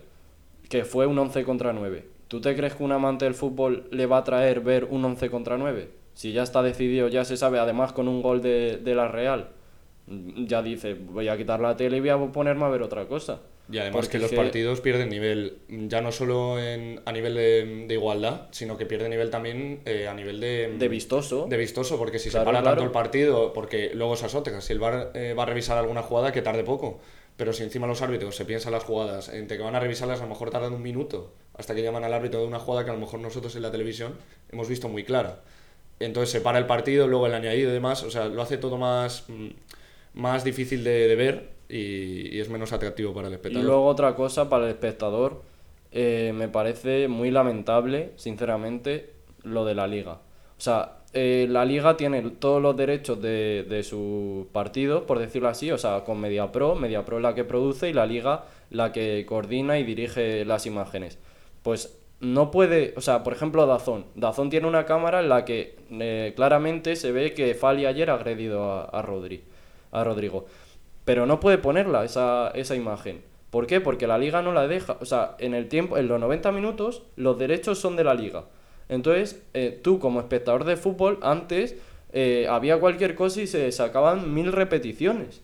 que 0.68 0.84
fue 0.84 1.06
un 1.06 1.18
11 1.18 1.42
contra 1.44 1.72
9. 1.72 2.04
¿Tú 2.28 2.40
te 2.40 2.54
crees 2.54 2.74
que 2.74 2.82
un 2.84 2.92
amante 2.92 3.24
del 3.24 3.34
fútbol 3.34 3.88
le 3.90 4.06
va 4.06 4.18
a 4.18 4.24
traer 4.24 4.60
ver 4.60 4.84
un 4.84 5.04
11 5.04 5.30
contra 5.30 5.56
9? 5.56 5.88
Si 6.14 6.32
ya 6.32 6.42
está 6.42 6.62
decidido, 6.62 7.08
ya 7.08 7.24
se 7.24 7.36
sabe, 7.36 7.58
además 7.58 7.92
con 7.92 8.08
un 8.08 8.20
gol 8.22 8.42
de, 8.42 8.76
de 8.82 8.94
la 8.94 9.08
Real, 9.08 9.48
ya 10.08 10.62
dice, 10.62 10.94
voy 10.94 11.28
a 11.28 11.36
quitar 11.36 11.60
la 11.60 11.76
tele 11.76 11.96
y 11.96 12.00
voy 12.00 12.08
a 12.10 12.18
ponerme 12.32 12.64
a 12.64 12.68
ver 12.68 12.82
otra 12.82 13.06
cosa. 13.06 13.40
Y 13.68 13.78
además 13.78 14.06
Porque 14.06 14.12
que 14.12 14.18
los 14.20 14.30
partidos 14.32 14.80
pierden 14.80 15.08
nivel, 15.08 15.58
ya 15.68 16.00
no 16.00 16.12
solo 16.12 16.60
en, 16.60 17.00
a 17.04 17.10
nivel 17.12 17.34
de, 17.34 17.84
de 17.88 17.94
igualdad, 17.94 18.46
sino 18.52 18.76
que 18.78 18.86
pierden 18.86 19.10
nivel 19.10 19.30
también 19.30 19.80
eh, 19.86 20.06
a 20.06 20.14
nivel 20.14 20.38
de, 20.40 20.72
De 20.78 20.88
vistoso. 20.88 21.46
de 21.48 21.56
vistoso, 21.56 21.98
porque 21.98 22.20
si 22.20 22.30
Claro, 22.30 22.44
se 22.44 22.44
para 22.46 22.60
claro. 22.62 22.76
tanto 22.76 22.84
el 22.84 22.92
partido, 22.92 23.52
porque 23.52 23.90
luego 23.94 24.14
esas 24.14 24.34
otras, 24.36 24.64
si 24.64 24.72
el 24.72 24.78
VAR 24.78 25.10
eh, 25.14 25.34
va 25.36 25.42
a 25.42 25.46
revisar 25.46 25.76
alguna 25.78 26.02
jugada, 26.02 26.30
que 26.32 26.42
tarde 26.42 26.62
poco. 26.62 27.00
Pero 27.36 27.52
si 27.52 27.64
encima 27.64 27.86
los 27.88 28.00
árbitros 28.02 28.36
se 28.36 28.44
piensan 28.44 28.72
las 28.72 28.84
jugadas, 28.84 29.28
entre 29.30 29.56
que 29.56 29.62
van 29.64 29.74
a 29.74 29.80
revisarlas, 29.80 30.20
a 30.20 30.22
lo 30.22 30.28
mejor 30.30 30.50
tardan 30.50 30.72
un 30.72 30.82
minuto 30.82 31.32
hasta 31.54 31.74
que 31.74 31.82
llaman 31.82 32.04
al 32.04 32.14
árbitro 32.14 32.40
de 32.40 32.46
una 32.46 32.58
jugada 32.60 32.84
que 32.84 32.90
a 32.90 32.94
lo 32.94 33.00
mejor 33.00 33.20
nosotros 33.20 33.56
en 33.56 33.62
la 33.62 33.70
televisión 33.72 34.14
hemos 34.50 34.68
visto 34.68 34.88
muy 34.88 35.04
clara. 35.04 35.42
Entonces 35.98 36.30
se 36.30 36.40
para 36.40 36.58
el 36.58 36.66
partido, 36.66 37.08
luego 37.08 37.26
el 37.26 37.34
añadido 37.34 37.70
y 37.70 37.72
demás, 37.72 38.02
o 38.04 38.10
sea, 38.10 38.26
lo 38.28 38.40
hace 38.42 38.58
todo 38.58 38.76
más, 38.78 39.24
mm, 39.28 39.48
más 40.14 40.44
difícil 40.44 40.84
de, 40.84 41.08
de 41.08 41.16
ver 41.16 41.55
y, 41.68 42.36
y 42.36 42.40
es 42.40 42.48
menos 42.48 42.72
atractivo 42.72 43.12
para 43.14 43.28
el 43.28 43.34
Y 43.34 43.36
espectador. 43.36 43.66
luego 43.66 43.86
otra 43.86 44.14
cosa 44.14 44.48
para 44.48 44.64
el 44.64 44.70
espectador, 44.70 45.42
eh, 45.92 46.32
me 46.34 46.48
parece 46.48 47.08
muy 47.08 47.30
lamentable, 47.30 48.12
sinceramente, 48.16 49.12
lo 49.42 49.64
de 49.64 49.74
la 49.74 49.86
liga. 49.86 50.12
O 50.58 50.60
sea, 50.60 50.98
eh, 51.12 51.46
la 51.50 51.64
liga 51.64 51.96
tiene 51.96 52.22
todos 52.30 52.60
los 52.62 52.76
derechos 52.76 53.20
de, 53.22 53.64
de 53.68 53.82
sus 53.82 54.46
partidos, 54.48 55.04
por 55.04 55.18
decirlo 55.18 55.48
así, 55.48 55.70
o 55.70 55.78
sea, 55.78 56.04
con 56.04 56.20
MediaPro, 56.20 56.74
MediaPro 56.74 57.18
es 57.18 57.22
la 57.22 57.34
que 57.34 57.44
produce 57.44 57.88
y 57.90 57.92
la 57.92 58.06
liga 58.06 58.44
la 58.70 58.92
que 58.92 59.24
coordina 59.26 59.78
y 59.78 59.84
dirige 59.84 60.44
las 60.44 60.66
imágenes. 60.66 61.18
Pues 61.62 61.98
no 62.20 62.50
puede, 62.50 62.94
o 62.96 63.00
sea, 63.00 63.22
por 63.22 63.32
ejemplo, 63.34 63.66
Dazón. 63.66 64.06
Dazón 64.14 64.50
tiene 64.50 64.66
una 64.66 64.86
cámara 64.86 65.20
en 65.20 65.28
la 65.28 65.44
que 65.44 65.76
eh, 65.90 66.32
claramente 66.36 66.96
se 66.96 67.12
ve 67.12 67.34
que 67.34 67.54
Fali 67.54 67.86
ayer 67.86 68.10
ha 68.10 68.14
agredido 68.14 68.64
a, 68.72 68.84
a, 68.84 69.02
Rodri, 69.02 69.44
a 69.92 70.02
Rodrigo. 70.04 70.46
Pero 71.06 71.24
no 71.24 71.40
puede 71.40 71.56
ponerla 71.56 72.04
esa, 72.04 72.50
esa 72.50 72.74
imagen. 72.74 73.22
¿Por 73.48 73.66
qué? 73.66 73.80
Porque 73.80 74.06
la 74.06 74.18
liga 74.18 74.42
no 74.42 74.52
la 74.52 74.68
deja. 74.68 74.98
O 75.00 75.06
sea, 75.06 75.36
en 75.38 75.54
el 75.54 75.68
tiempo, 75.68 75.96
en 75.96 76.08
los 76.08 76.20
90 76.20 76.52
minutos, 76.52 77.04
los 77.16 77.38
derechos 77.38 77.78
son 77.78 77.96
de 77.96 78.04
la 78.04 78.12
liga. 78.12 78.44
Entonces, 78.90 79.42
eh, 79.54 79.80
tú 79.82 79.98
como 79.98 80.20
espectador 80.20 80.64
de 80.64 80.76
fútbol, 80.76 81.18
antes 81.22 81.76
eh, 82.12 82.46
había 82.50 82.78
cualquier 82.78 83.14
cosa 83.14 83.40
y 83.40 83.46
se 83.46 83.70
sacaban 83.72 84.34
mil 84.34 84.52
repeticiones. 84.52 85.42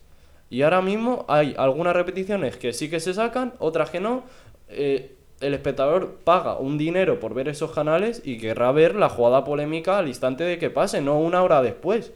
Y 0.49 0.61
ahora 0.61 0.81
mismo 0.81 1.25
hay 1.27 1.55
algunas 1.57 1.95
repeticiones 1.95 2.57
que 2.57 2.73
sí 2.73 2.89
que 2.89 2.99
se 2.99 3.13
sacan, 3.13 3.53
otras 3.57 3.89
que 3.89 3.99
no. 3.99 4.25
Eh, 4.69 5.15
el 5.39 5.53
espectador 5.53 6.19
paga 6.23 6.57
un 6.57 6.77
dinero 6.77 7.19
por 7.19 7.33
ver 7.33 7.47
esos 7.47 7.71
canales 7.71 8.21
y 8.23 8.37
querrá 8.37 8.71
ver 8.71 8.95
la 8.95 9.09
jugada 9.09 9.43
polémica 9.43 9.97
al 9.97 10.07
instante 10.07 10.43
de 10.43 10.59
que 10.59 10.69
pase, 10.69 11.01
no 11.01 11.19
una 11.19 11.41
hora 11.41 11.61
después. 11.61 12.11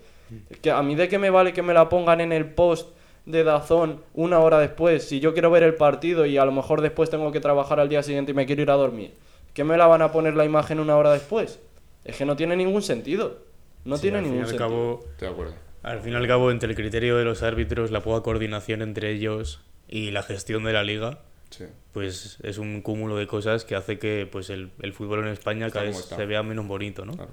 Que 0.61 0.71
a 0.71 0.81
mí 0.83 0.95
de 0.95 1.07
qué 1.07 1.17
me 1.17 1.29
vale 1.29 1.53
que 1.53 1.61
me 1.61 1.73
la 1.73 1.89
pongan 1.89 2.21
en 2.21 2.31
el 2.33 2.45
post 2.45 2.89
de 3.27 3.43
Dazón 3.43 4.01
una 4.13 4.39
hora 4.39 4.57
después 4.57 5.03
si 5.07 5.19
yo 5.19 5.33
quiero 5.33 5.51
ver 5.51 5.61
el 5.63 5.75
partido 5.75 6.25
y 6.25 6.37
a 6.37 6.45
lo 6.45 6.51
mejor 6.51 6.81
después 6.81 7.09
tengo 7.09 7.31
que 7.31 7.39
trabajar 7.39 7.79
al 7.79 7.89
día 7.89 8.01
siguiente 8.01 8.31
y 8.31 8.33
me 8.35 8.45
quiero 8.45 8.61
ir 8.63 8.71
a 8.71 8.75
dormir. 8.75 9.13
¿Qué 9.53 9.63
me 9.63 9.77
la 9.77 9.85
van 9.87 10.01
a 10.01 10.11
poner 10.11 10.35
la 10.35 10.45
imagen 10.45 10.79
una 10.79 10.95
hora 10.97 11.11
después? 11.11 11.59
Es 12.05 12.15
que 12.17 12.25
no 12.25 12.35
tiene 12.35 12.55
ningún 12.55 12.81
sentido. 12.81 13.39
No 13.85 13.97
Sí, 13.97 14.03
tiene 14.03 14.19
al 14.19 14.23
fin 14.23 14.33
y 14.33 14.35
ningún 14.37 14.43
al 14.45 14.49
sentido. 14.49 14.69
cabo, 14.69 14.99
Estoy 15.11 15.27
de 15.27 15.33
acuerdo. 15.33 15.53
Al 15.83 15.99
fin 16.01 16.13
y 16.13 16.15
al 16.15 16.27
cabo, 16.27 16.51
entre 16.51 16.69
el 16.69 16.75
criterio 16.75 17.17
de 17.17 17.23
los 17.25 17.43
árbitros, 17.43 17.91
la 17.91 18.01
poca 18.01 18.23
coordinación 18.23 18.81
entre 18.81 19.11
ellos 19.11 19.61
y 19.87 20.11
la 20.11 20.23
gestión 20.23 20.63
de 20.63 20.73
la 20.73 20.83
liga, 20.83 21.19
Sí. 21.49 21.63
pues 21.93 22.39
es 22.43 22.57
un 22.57 22.81
cúmulo 22.81 23.15
de 23.15 23.25
cosas 23.27 23.63
que 23.63 23.75
hace 23.75 23.97
que 23.99 24.27
pues 24.29 24.49
el, 24.49 24.71
el 24.81 24.91
fútbol 24.93 25.19
en 25.19 25.29
España 25.29 25.67
Está 25.67 25.79
cada 25.79 25.91
vez 25.91 25.97
se 26.05 26.25
vea 26.25 26.43
menos 26.43 26.67
bonito, 26.67 27.05
¿no? 27.05 27.13
Claro. 27.13 27.31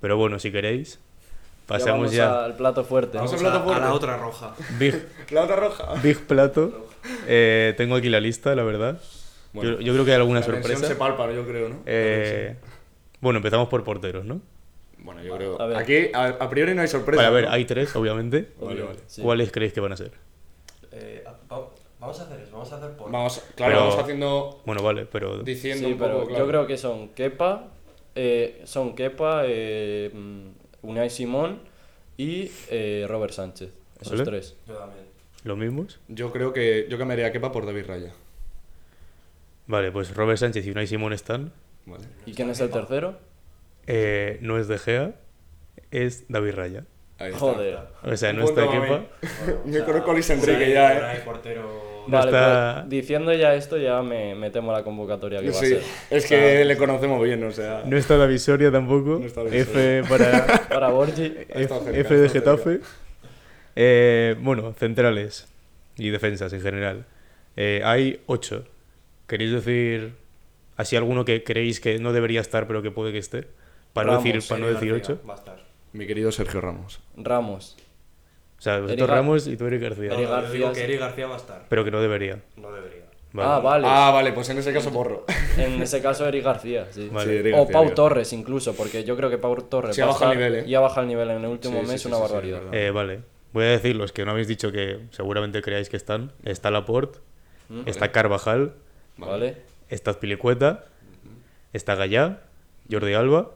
Pero 0.00 0.16
bueno, 0.16 0.38
si 0.40 0.50
queréis, 0.50 1.00
Ya 1.64 1.68
pasamos 1.68 1.98
vamos 2.00 2.12
ya. 2.12 2.44
al 2.44 2.56
plato 2.56 2.84
fuerte. 2.84 3.16
Vamos 3.16 3.32
Vamos 3.32 3.46
a, 3.46 3.50
plato 3.50 3.64
fuerte. 3.64 3.82
a 3.82 3.86
la 3.88 3.94
otra 3.94 4.16
roja. 4.18 4.54
Big, 4.78 5.06
La 5.30 5.42
otra 5.44 5.56
roja. 5.56 5.94
big 6.02 6.18
plato. 6.26 6.86
Eh, 7.26 7.74
tengo 7.76 7.96
aquí 7.96 8.08
la 8.10 8.20
lista, 8.20 8.54
la 8.54 8.62
verdad. 8.64 9.00
Bueno, 9.52 9.72
yo, 9.72 9.80
yo 9.80 9.92
creo 9.94 10.04
que 10.04 10.10
hay 10.12 10.16
alguna 10.16 10.40
La 10.40 10.46
sorpresa. 10.46 10.86
se 10.86 10.94
palpa, 10.96 11.30
yo 11.32 11.46
creo, 11.46 11.68
¿no? 11.70 11.76
Eh, 11.86 12.56
bueno, 13.20 13.38
empezamos 13.38 13.68
por 13.68 13.82
porteros, 13.84 14.24
¿no? 14.24 14.40
Bueno, 14.98 15.22
yo 15.22 15.36
creo. 15.36 15.60
a 15.60 15.66
ver. 15.66 15.76
Aquí 15.76 16.08
a, 16.12 16.24
a 16.26 16.50
priori 16.50 16.74
no 16.74 16.82
hay 16.82 16.88
sorpresa. 16.88 17.22
Vale, 17.22 17.28
a 17.28 17.30
ver, 17.40 17.44
¿no? 17.44 17.52
hay 17.52 17.64
tres, 17.64 17.94
obviamente. 17.96 18.52
Vale, 18.60 18.82
vale. 18.82 18.98
Sí. 19.06 19.22
¿Cuáles 19.22 19.52
creéis 19.52 19.72
que 19.72 19.80
van 19.80 19.92
a 19.92 19.96
ser? 19.96 20.12
Eh, 20.92 21.24
va- 21.50 21.68
vamos 22.00 22.20
a 22.20 22.24
hacer 22.24 22.40
eso, 22.40 22.52
vamos 22.52 22.72
a 22.72 22.76
hacer 22.76 22.90
por... 22.92 23.10
Vamos, 23.10 23.42
claro, 23.54 23.72
Pero- 23.72 23.80
vamos 23.86 23.98
haciendo. 24.02 24.62
Bueno, 24.66 24.82
vale, 24.82 25.06
pero 25.06 25.38
Diciendo 25.42 25.86
Sí, 25.88 25.92
un 25.94 25.98
pero 25.98 26.14
poco. 26.14 26.26
claro. 26.28 26.44
yo 26.44 26.48
creo 26.50 26.66
que 26.66 26.76
son 26.76 27.08
Kepa, 27.10 27.68
eh, 28.14 28.62
son 28.64 28.94
Kepa, 28.94 29.42
eh, 29.46 30.10
mm, 30.12 30.48
Unai 30.84 31.10
Simón 31.10 31.60
y 32.16 32.50
eh, 32.70 33.06
Robert 33.08 33.32
Sánchez. 33.32 33.70
Esos 34.00 34.12
Vale. 34.12 34.24
tres. 34.24 34.56
Yo 34.66 34.74
también. 34.74 35.06
los 35.44 35.58
mismos. 35.58 36.00
Yo 36.08 36.30
creo 36.32 36.52
que. 36.52 36.86
Yo 36.88 36.98
cambiaría 36.98 37.26
a 37.26 37.32
Kepa 37.32 37.50
por 37.52 37.66
David 37.66 37.86
Raya. 37.86 38.12
Vale, 39.66 39.90
pues 39.90 40.14
Robert 40.14 40.38
Sánchez 40.38 40.66
y 40.66 40.70
Unai 40.70 40.86
Simón 40.86 41.12
están. 41.12 41.52
Vale. 41.86 42.04
¿Y 42.26 42.34
quién 42.34 42.50
es 42.50 42.60
el 42.60 42.70
tercero? 42.70 43.18
Eh, 43.86 44.38
no 44.40 44.58
es 44.58 44.68
De 44.68 44.78
Gea, 44.78 45.14
es 45.90 46.24
David 46.28 46.54
Raya. 46.54 46.84
Ahí 47.18 47.28
está. 47.28 47.38
Joder. 47.38 47.78
O 48.02 48.16
sea, 48.16 48.32
no 48.32 48.44
está 48.44 48.70
Kepa. 48.70 49.04
Yo 49.66 49.84
conozco 49.84 50.10
a 50.10 50.14
Luis 50.14 50.30
Enrique 50.30 50.70
ya, 50.72 50.94
eh. 50.94 51.04
Hay 51.04 51.20
portero... 51.24 51.83
No 52.06 52.18
vale, 52.18 52.30
está- 52.30 52.74
pues 52.80 52.90
diciendo 52.90 53.32
ya 53.32 53.54
esto, 53.54 53.76
ya 53.78 54.02
me, 54.02 54.34
me 54.34 54.50
temo 54.50 54.72
la 54.72 54.82
convocatoria 54.84 55.40
que 55.40 55.50
va 55.50 55.56
a 55.58 55.60
ser. 55.60 55.82
es 56.10 56.26
que 56.26 56.64
le 56.64 56.76
conocemos 56.76 57.22
bien, 57.22 57.42
o 57.44 57.50
sea. 57.50 57.82
No 57.86 57.96
está 57.96 58.16
David 58.16 58.38
Soria 58.38 58.70
tampoco. 58.70 59.18
No 59.20 59.26
está 59.26 59.42
F 59.42 60.02
para 60.08 60.46
Para 60.68 60.88
Borgi. 60.90 61.34
F, 61.48 61.68
cerca, 61.68 61.90
F 61.98 62.14
de 62.16 62.28
Getafe. 62.28 62.80
Eh, 63.76 64.36
bueno, 64.40 64.72
centrales 64.74 65.48
y 65.96 66.10
defensas 66.10 66.52
en 66.52 66.60
general. 66.60 67.06
Eh, 67.56 67.82
hay 67.84 68.20
ocho. 68.26 68.64
¿Queréis 69.26 69.52
decir 69.52 70.12
así 70.76 70.96
alguno 70.96 71.24
que 71.24 71.42
creéis 71.44 71.80
que 71.80 71.98
no 71.98 72.12
debería 72.12 72.40
estar 72.40 72.66
pero 72.66 72.82
que 72.82 72.90
puede 72.90 73.12
que 73.12 73.18
esté? 73.18 73.46
Para 73.92 74.12
no 74.12 74.16
decir, 74.22 74.42
para 74.48 74.60
no 74.60 74.66
decir 74.68 74.92
ocho. 74.92 75.20
Va 75.28 75.34
a 75.34 75.36
estar. 75.36 75.64
Mi 75.92 76.06
querido 76.06 76.30
Sergio 76.32 76.60
Ramos. 76.60 77.00
Ramos. 77.16 77.76
O 78.58 78.62
sea, 78.64 78.74
vosotros 78.80 78.98
Eric 78.98 79.10
Ramos 79.10 79.46
y 79.46 79.56
tú 79.56 79.66
Eric 79.66 79.82
García. 79.82 80.08
No, 80.08 80.14
Eric 80.14 80.28
no, 80.28 80.30
yo 80.30 80.30
García 80.42 80.52
digo 80.58 80.72
que 80.72 80.84
Eric 80.84 81.00
García 81.00 81.26
va 81.26 81.34
a 81.34 81.38
estar. 81.38 81.66
Pero 81.68 81.84
que 81.84 81.90
no 81.90 82.00
debería. 82.00 82.40
No 82.56 82.72
debería. 82.72 83.04
Ah, 83.36 83.58
vale. 83.62 83.86
Ah, 83.88 84.10
vale, 84.14 84.32
pues 84.32 84.48
en 84.50 84.58
ese 84.58 84.72
caso 84.72 84.90
borro. 84.92 85.24
En 85.58 85.82
ese 85.82 86.00
caso, 86.00 86.26
Eric 86.26 86.44
García, 86.44 86.86
sí. 86.90 87.08
Vale. 87.12 87.30
Sí, 87.32 87.36
Eric 87.38 87.54
O 87.54 87.58
García, 87.58 87.72
Pau 87.72 87.82
digo. 87.84 87.94
Torres, 87.94 88.32
incluso, 88.32 88.74
porque 88.76 89.02
yo 89.04 89.16
creo 89.16 89.28
que 89.28 89.38
Pau 89.38 89.56
Torres 89.62 89.96
Sí, 89.96 90.02
ha 90.02 90.06
va 90.06 90.12
a 90.12 90.14
bajado 90.14 90.32
el 90.32 90.38
estar- 90.38 90.50
nivel, 90.50 90.64
¿eh? 90.64 90.68
y 90.70 90.74
ha 90.76 90.80
bajado 90.80 91.00
el 91.02 91.08
nivel 91.08 91.30
en 91.30 91.38
el 91.44 91.46
último 91.46 91.80
Sí, 91.80 91.84
sí, 91.86 91.92
mes, 91.92 92.02
sí, 92.02 92.08
una 92.08 92.16
sí, 92.16 92.22
sí, 92.22 92.28
barbaridad. 92.28 92.58
es 92.60 92.64
verdad. 92.70 92.80
Eh, 92.86 92.90
vale. 92.92 93.20
Voy 93.52 93.64
a 93.64 93.68
decir 93.68 93.96
los 93.96 94.12
que 94.12 94.24
no 94.24 94.30
habéis 94.30 94.46
dicho 94.48 94.70
que 94.72 95.00
seguramente 95.10 95.62
creáis 95.62 95.88
que 95.88 95.96
están. 95.96 96.32
Está 96.44 96.70
Laporte, 96.70 97.18
está 97.86 98.10
Carvajal, 98.12 98.74
¿Vale? 99.16 99.56
está 99.88 100.12
Azpilicueta, 100.12 100.84
está 101.72 101.94
Gallá, 101.96 102.40
Jordi 102.90 103.14
Alba. 103.14 103.50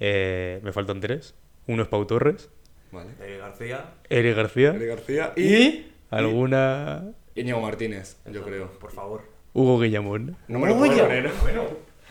eh, 0.00 0.60
me 0.62 0.72
faltan 0.72 1.00
tres. 1.00 1.34
Uno 1.66 1.82
es 1.82 1.88
Pau 1.88 2.04
Torres, 2.06 2.50
Vale. 2.92 3.10
Eric 3.22 3.38
García, 3.40 3.84
Eric 4.08 4.36
García, 4.36 4.68
Eric 4.70 4.88
García 4.88 5.32
y. 5.36 5.42
¿Y? 5.54 5.92
alguna. 6.10 7.04
Íñigo 7.34 7.60
Martínez, 7.60 8.16
yo 8.32 8.42
creo. 8.42 8.70
por 8.78 8.90
favor. 8.92 9.22
Hugo 9.54 9.78
Guillamón. 9.80 10.36
No 10.48 10.58
me 10.58 10.68
lo 10.68 10.76
puedo 10.76 10.92
creer. 11.06 11.30
Bueno, 11.42 11.62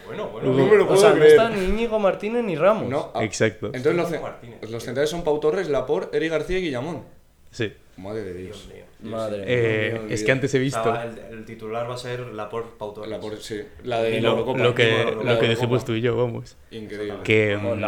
bueno, 0.06 0.28
bueno. 0.30 0.54
No 0.54 0.66
me 0.68 0.76
lo 0.78 0.84
O 0.84 0.88
puedo 0.88 1.00
sea, 1.02 1.10
no 1.10 1.16
creer. 1.16 1.32
está 1.32 1.50
ni 1.50 1.66
Íñigo 1.66 2.00
Martínez 2.00 2.44
ni 2.44 2.56
Ramos. 2.56 2.90
No, 2.90 3.12
ah, 3.14 3.24
Exacto. 3.24 3.68
Entonces 3.68 3.96
los, 3.96 4.10
ce- 4.10 4.20
Martínez. 4.20 4.70
los 4.70 4.84
centrales 4.84 5.10
son 5.10 5.24
Pau 5.24 5.40
Torres, 5.40 5.70
Laporte, 5.70 6.16
Eric 6.18 6.32
García 6.32 6.60
y 6.60 6.62
Guillamón. 6.64 7.04
Sí. 7.52 7.74
Madre 7.98 8.24
de 8.24 8.34
Dios. 8.36 8.68
Dios 8.68 8.74
mío. 8.76 9.12
Madre 9.18 9.38
mía. 9.40 9.46
Eh, 9.48 9.96
olvidé. 10.00 10.14
es 10.14 10.24
que 10.24 10.32
antes 10.32 10.54
he 10.54 10.58
O 10.58 10.62
visto 10.62 10.84
sea, 10.84 11.04
el, 11.06 11.18
el 11.40 11.46
titular 11.46 11.90
va 11.90 11.96
a 11.96 11.98
ser 11.98 12.20
Laporte 12.22 12.70
Pau 12.78 12.94
Torres. 12.94 13.10
Laporte, 13.10 13.42
sí. 13.42 13.62
La 13.84 14.02
de 14.02 14.22
la 14.22 14.30
lo- 14.30 14.30
Eurocopa. 14.38 14.60
lo 14.60 14.76
que, 14.76 15.16
la 15.24 15.34
lo 15.34 15.40
que 15.40 15.48
dijimos 15.50 15.84
tú 15.86 15.94
y 15.94 16.02
yo, 16.02 16.16
vamos. 16.16 16.56
Increíble. 16.72 17.20
Que. 17.24 17.58
Mm, 17.58 17.84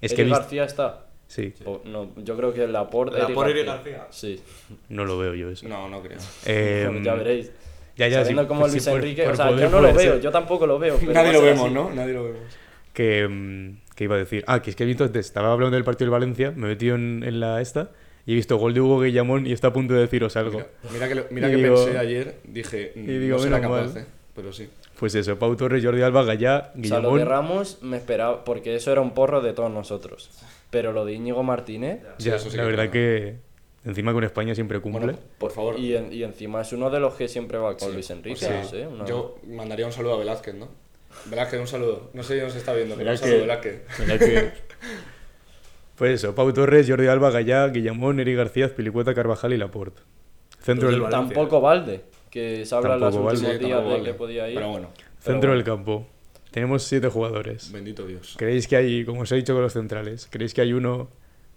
es 0.00 0.12
que 0.14 0.22
he 0.22 0.24
Eric 0.24 0.26
visto- 0.26 0.38
García 0.40 0.64
está. 0.64 1.03
Sí, 1.26 1.52
O- 1.64 1.80
no, 1.84 2.10
yo 2.16 2.36
creo 2.36 2.52
que 2.52 2.66
Laporte. 2.68 3.18
Laporte, 3.18 3.50
Eric 3.50 3.62
Eric 3.66 3.66
García. 3.74 3.96
García. 3.98 4.06
Sí. 4.10 4.42
no 4.90 5.04
lo 5.04 5.18
veo 5.18 5.34
yo 5.34 5.50
eso. 5.50 5.66
No, 5.68 5.88
no 5.88 6.00
creo. 6.02 6.18
Eh, 6.46 7.00
ya 7.02 7.14
veréis. 7.14 7.50
Ya, 7.96 8.08
ya, 8.08 8.18
Sabiendo 8.20 8.42
sí, 8.42 8.48
como 8.48 8.66
Luis 8.68 8.82
sí, 8.82 8.90
por- 8.90 8.98
Enrique. 9.00 9.22
por 9.24 9.32
o 9.32 9.36
sea, 9.36 9.46
poder 9.48 9.60
yo 9.64 9.70
no 9.70 9.80
lo 9.80 9.94
veo, 9.94 10.12
ser. 10.14 10.20
yo 10.20 10.30
tampoco 10.30 10.66
lo 10.66 10.78
veo. 10.78 10.96
pero 11.00 11.12
Nadie 11.12 11.32
lo 11.32 11.42
vemos, 11.42 11.64
así. 11.66 11.74
¿no? 11.74 11.90
Nadie 11.92 12.12
lo 12.12 12.24
vemos. 12.24 12.40
Que, 12.92 13.26
mm, 13.28 13.76
que 13.96 14.04
iba 14.04 14.14
a 14.16 14.18
decir. 14.18 14.44
Ah, 14.46 14.60
que 14.62 14.70
es 14.70 14.76
que 14.76 14.82
he 14.84 14.86
visto 14.86 15.04
antes, 15.04 15.26
estaba 15.26 15.52
hablando 15.52 15.74
del 15.76 15.84
partido 15.84 16.06
del 16.06 16.10
Valencia, 16.20 16.50
me 16.52 16.66
he 16.66 16.70
metido 16.70 16.94
en, 16.96 17.22
en 17.24 17.40
la 17.40 17.60
esta 17.60 17.90
y 18.26 18.32
he 18.32 18.34
visto 18.34 18.56
gol 18.56 18.74
de 18.74 18.80
Hugo 18.80 19.00
Guillamón 19.00 19.46
y 19.46 19.52
está 19.52 19.68
a 19.68 19.72
punto 19.72 19.94
de 19.94 20.00
deciros 20.00 20.36
algo. 20.36 20.58
Mira, 20.58 20.68
mira 20.92 21.08
que, 21.08 21.14
lo- 21.14 21.26
mira 21.30 21.50
que 21.50 21.56
digo- 21.56 21.84
pensé 21.84 21.98
ayer, 21.98 22.36
dije, 22.44 22.92
mm, 22.96 23.10
y 23.10 23.18
digo, 23.18 23.36
no 23.38 23.42
será 23.42 23.60
capaz, 23.60 23.94
mal. 23.94 24.02
eh, 24.02 24.06
pero 24.34 24.52
sí. 24.52 24.68
Pues 24.98 25.14
eso, 25.16 25.36
Pau 25.38 25.54
Torres, 25.56 25.84
Jordi 25.84 26.02
Alba, 26.02 26.22
Gallá, 26.24 26.56
O 26.58 26.62
sea, 26.62 26.72
lo 26.74 26.82
Guillamón. 27.10 27.18
de 27.18 27.24
Ramos 27.24 27.78
me 27.82 27.96
esperaba, 27.96 28.44
porque 28.44 28.74
eso 28.76 28.90
era 28.92 29.00
un 29.00 29.12
porro 29.12 29.40
de 29.40 29.52
todos 29.52 29.70
nosotros. 29.70 30.30
Pero 30.74 30.92
lo 30.92 31.04
de 31.04 31.12
Íñigo 31.14 31.42
Martínez, 31.42 32.00
Sí, 32.18 32.24
Ya, 32.28 32.36
eso 32.36 32.50
sí 32.50 32.56
la 32.56 32.64
que 32.64 32.68
verdad 32.70 32.90
que 32.90 33.36
encima 33.84 34.12
con 34.12 34.24
España 34.24 34.54
siempre 34.54 34.80
cumple. 34.80 35.04
Bueno, 35.04 35.18
por 35.38 35.52
favor. 35.52 35.78
y, 35.78 35.94
en- 35.96 36.12
y 36.12 36.22
encima 36.24 36.60
es 36.62 36.72
uno 36.72 36.90
de 36.90 36.98
los 37.00 37.14
que 37.14 37.28
siempre 37.28 37.58
va 37.58 37.76
con 37.76 37.88
Sí, 37.88 37.94
Luis 37.94 38.10
Enrique. 38.10 38.34
o 38.44 38.48
sea, 38.48 38.60
no 38.62 38.68
sé, 38.68 38.86
una- 38.86 39.04
Yo 39.04 39.36
mandaría 39.46 39.86
un 39.86 39.92
saludo 39.92 40.14
a 40.14 40.18
Velázquez, 40.18 40.54
¿no? 40.54 40.68
Velázquez, 41.26 41.60
un 41.60 41.66
saludo. 41.68 42.10
No 42.12 42.22
sé 42.24 42.38
si 42.38 42.44
nos 42.44 42.56
está 42.56 42.72
viendo, 42.74 42.96
pero 42.96 43.10
un 43.12 43.16
Velázquez. 43.20 43.30
saludo, 43.30 44.06
Velázquez. 44.06 44.18
Que- 44.18 44.52
Pues 45.96 46.14
eso, 46.24 46.34
Pau 46.34 46.52
Torres, 46.52 46.88
Jordi 46.90 47.06
Alba, 47.06 47.30
Gallá, 47.30 47.68
Guillamón, 47.68 48.18
Eric 48.18 48.36
García, 48.36 48.74
Pilicueta, 48.74 49.14
Carvajal 49.14 49.52
y 49.52 49.58
Laporte. 49.58 50.02
Centro, 50.60 50.90
Los 50.90 51.00
del. 51.02 51.10
Tampoco 51.10 51.60
Valde, 51.60 52.00
que 52.30 52.66
se 52.66 52.74
habla 52.74 52.94
en 52.94 53.00
los 53.00 53.14
Tampoco 53.14 53.32
últimos 53.32 53.52
Valde, 53.52 53.64
días 53.66 53.84
de 53.98 54.02
que 54.02 54.14
podía 54.14 54.48
ir. 54.48 54.56
Pero 54.56 54.70
bueno, 54.70 54.88
centro 55.20 55.50
bueno. 55.50 55.54
del 55.54 55.64
campo. 55.64 56.06
Tenemos 56.54 56.84
siete 56.84 57.08
jugadores. 57.08 57.72
bendito 57.72 58.06
Dios. 58.06 58.36
¿Creéis 58.38 58.68
que 58.68 58.76
hay, 58.76 59.04
como 59.04 59.22
os 59.22 59.32
he 59.32 59.34
dicho 59.34 59.54
con 59.54 59.62
los 59.62 59.72
centrales, 59.72 60.28
¿creéis 60.30 60.54
que 60.54 60.60
hay 60.60 60.72
uno 60.72 61.08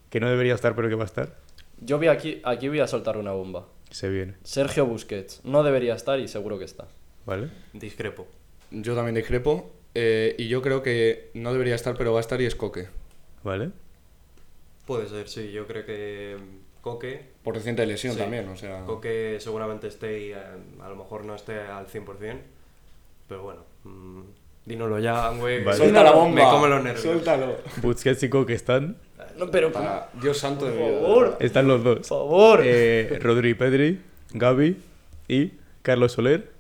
que 0.10 0.20
no 0.20 0.28
debería 0.28 0.56
estar 0.56 0.76
pero 0.76 0.90
que 0.90 0.96
va 0.96 1.04
a 1.04 1.06
estar? 1.06 1.36
Yo 1.82 2.00
voy 2.00 2.08
aquí, 2.08 2.42
aquí 2.44 2.68
voy 2.68 2.80
a 2.80 2.88
soltar 2.88 3.16
una 3.18 3.32
bomba. 3.32 3.68
Se 3.92 4.10
viene, 4.10 4.34
Sergio 4.44 4.88
Busquets 4.88 5.42
no 5.46 5.62
debería 5.62 5.94
estar 5.94 6.20
y 6.20 6.28
seguro 6.28 6.58
que 6.58 6.66
está. 6.66 6.88
¿vale? 7.28 7.50
Discrepo. 7.74 8.28
Yo 8.72 8.96
también 8.96 9.14
discrepo. 9.14 9.72
eh, 9.94 10.34
y 10.40 10.48
yo 10.48 10.64
creo 10.64 10.82
que 10.82 11.30
no 11.36 11.52
debería 11.54 11.76
estar, 11.76 11.96
pero 11.96 12.12
va 12.14 12.20
a 12.20 12.22
estar 12.22 12.42
y 12.42 12.46
es 12.46 12.56
Coque. 12.56 12.88
¿Vale? 13.44 13.70
Puede 14.88 15.08
ser, 15.08 15.28
sí. 15.30 15.52
Yo 15.52 15.68
creo 15.68 15.86
que 15.86 16.38
mm, 16.40 16.82
Coque. 16.82 17.22
Por 17.44 17.54
reciente 17.54 17.86
lesión 17.86 18.14
Sí. 18.14 18.20
también, 18.20 18.48
o 18.50 18.56
sea. 18.58 18.84
Coque 18.86 19.38
seguramente 19.40 19.88
esté 19.88 20.20
y 20.28 20.32
eh, 20.32 20.38
a 20.82 20.90
lo 20.90 20.96
mejor 20.96 21.24
no 21.24 21.36
esté 21.36 21.60
al 21.60 21.86
100%. 21.88 22.40
Pero 23.30 23.44
bueno. 23.44 23.64
mm, 23.84 24.22
dínoslo 24.68 25.00
ya, 25.00 25.30
güey. 25.32 25.64
Vale. 25.64 25.78
Suelta 25.78 26.04
la 26.04 26.12
bomba. 26.12 26.44
Me 26.44 26.50
come 26.52 26.68
los 26.68 26.84
nervios. 26.84 27.02
Suéltalo. 27.04 27.56
Busquets 27.82 28.22
y 28.24 28.30
Coque 28.30 28.54
están. 28.54 28.98
No, 29.38 29.50
pero 29.52 29.72
Para 29.72 30.10
Dios 30.22 30.38
santo 30.38 30.66
de 30.66 30.72
por 30.78 31.02
favor, 31.02 31.38
Están 31.40 31.68
los 31.68 31.82
por 31.82 31.98
dos. 32.00 32.08
favor. 32.08 32.62
Eh, 32.64 33.18
Rodri 33.22 33.54
Pedri, 33.54 34.00
Gaby 34.34 34.78
y 35.28 35.52
Carlos 35.84 36.12
Soler 36.14 36.52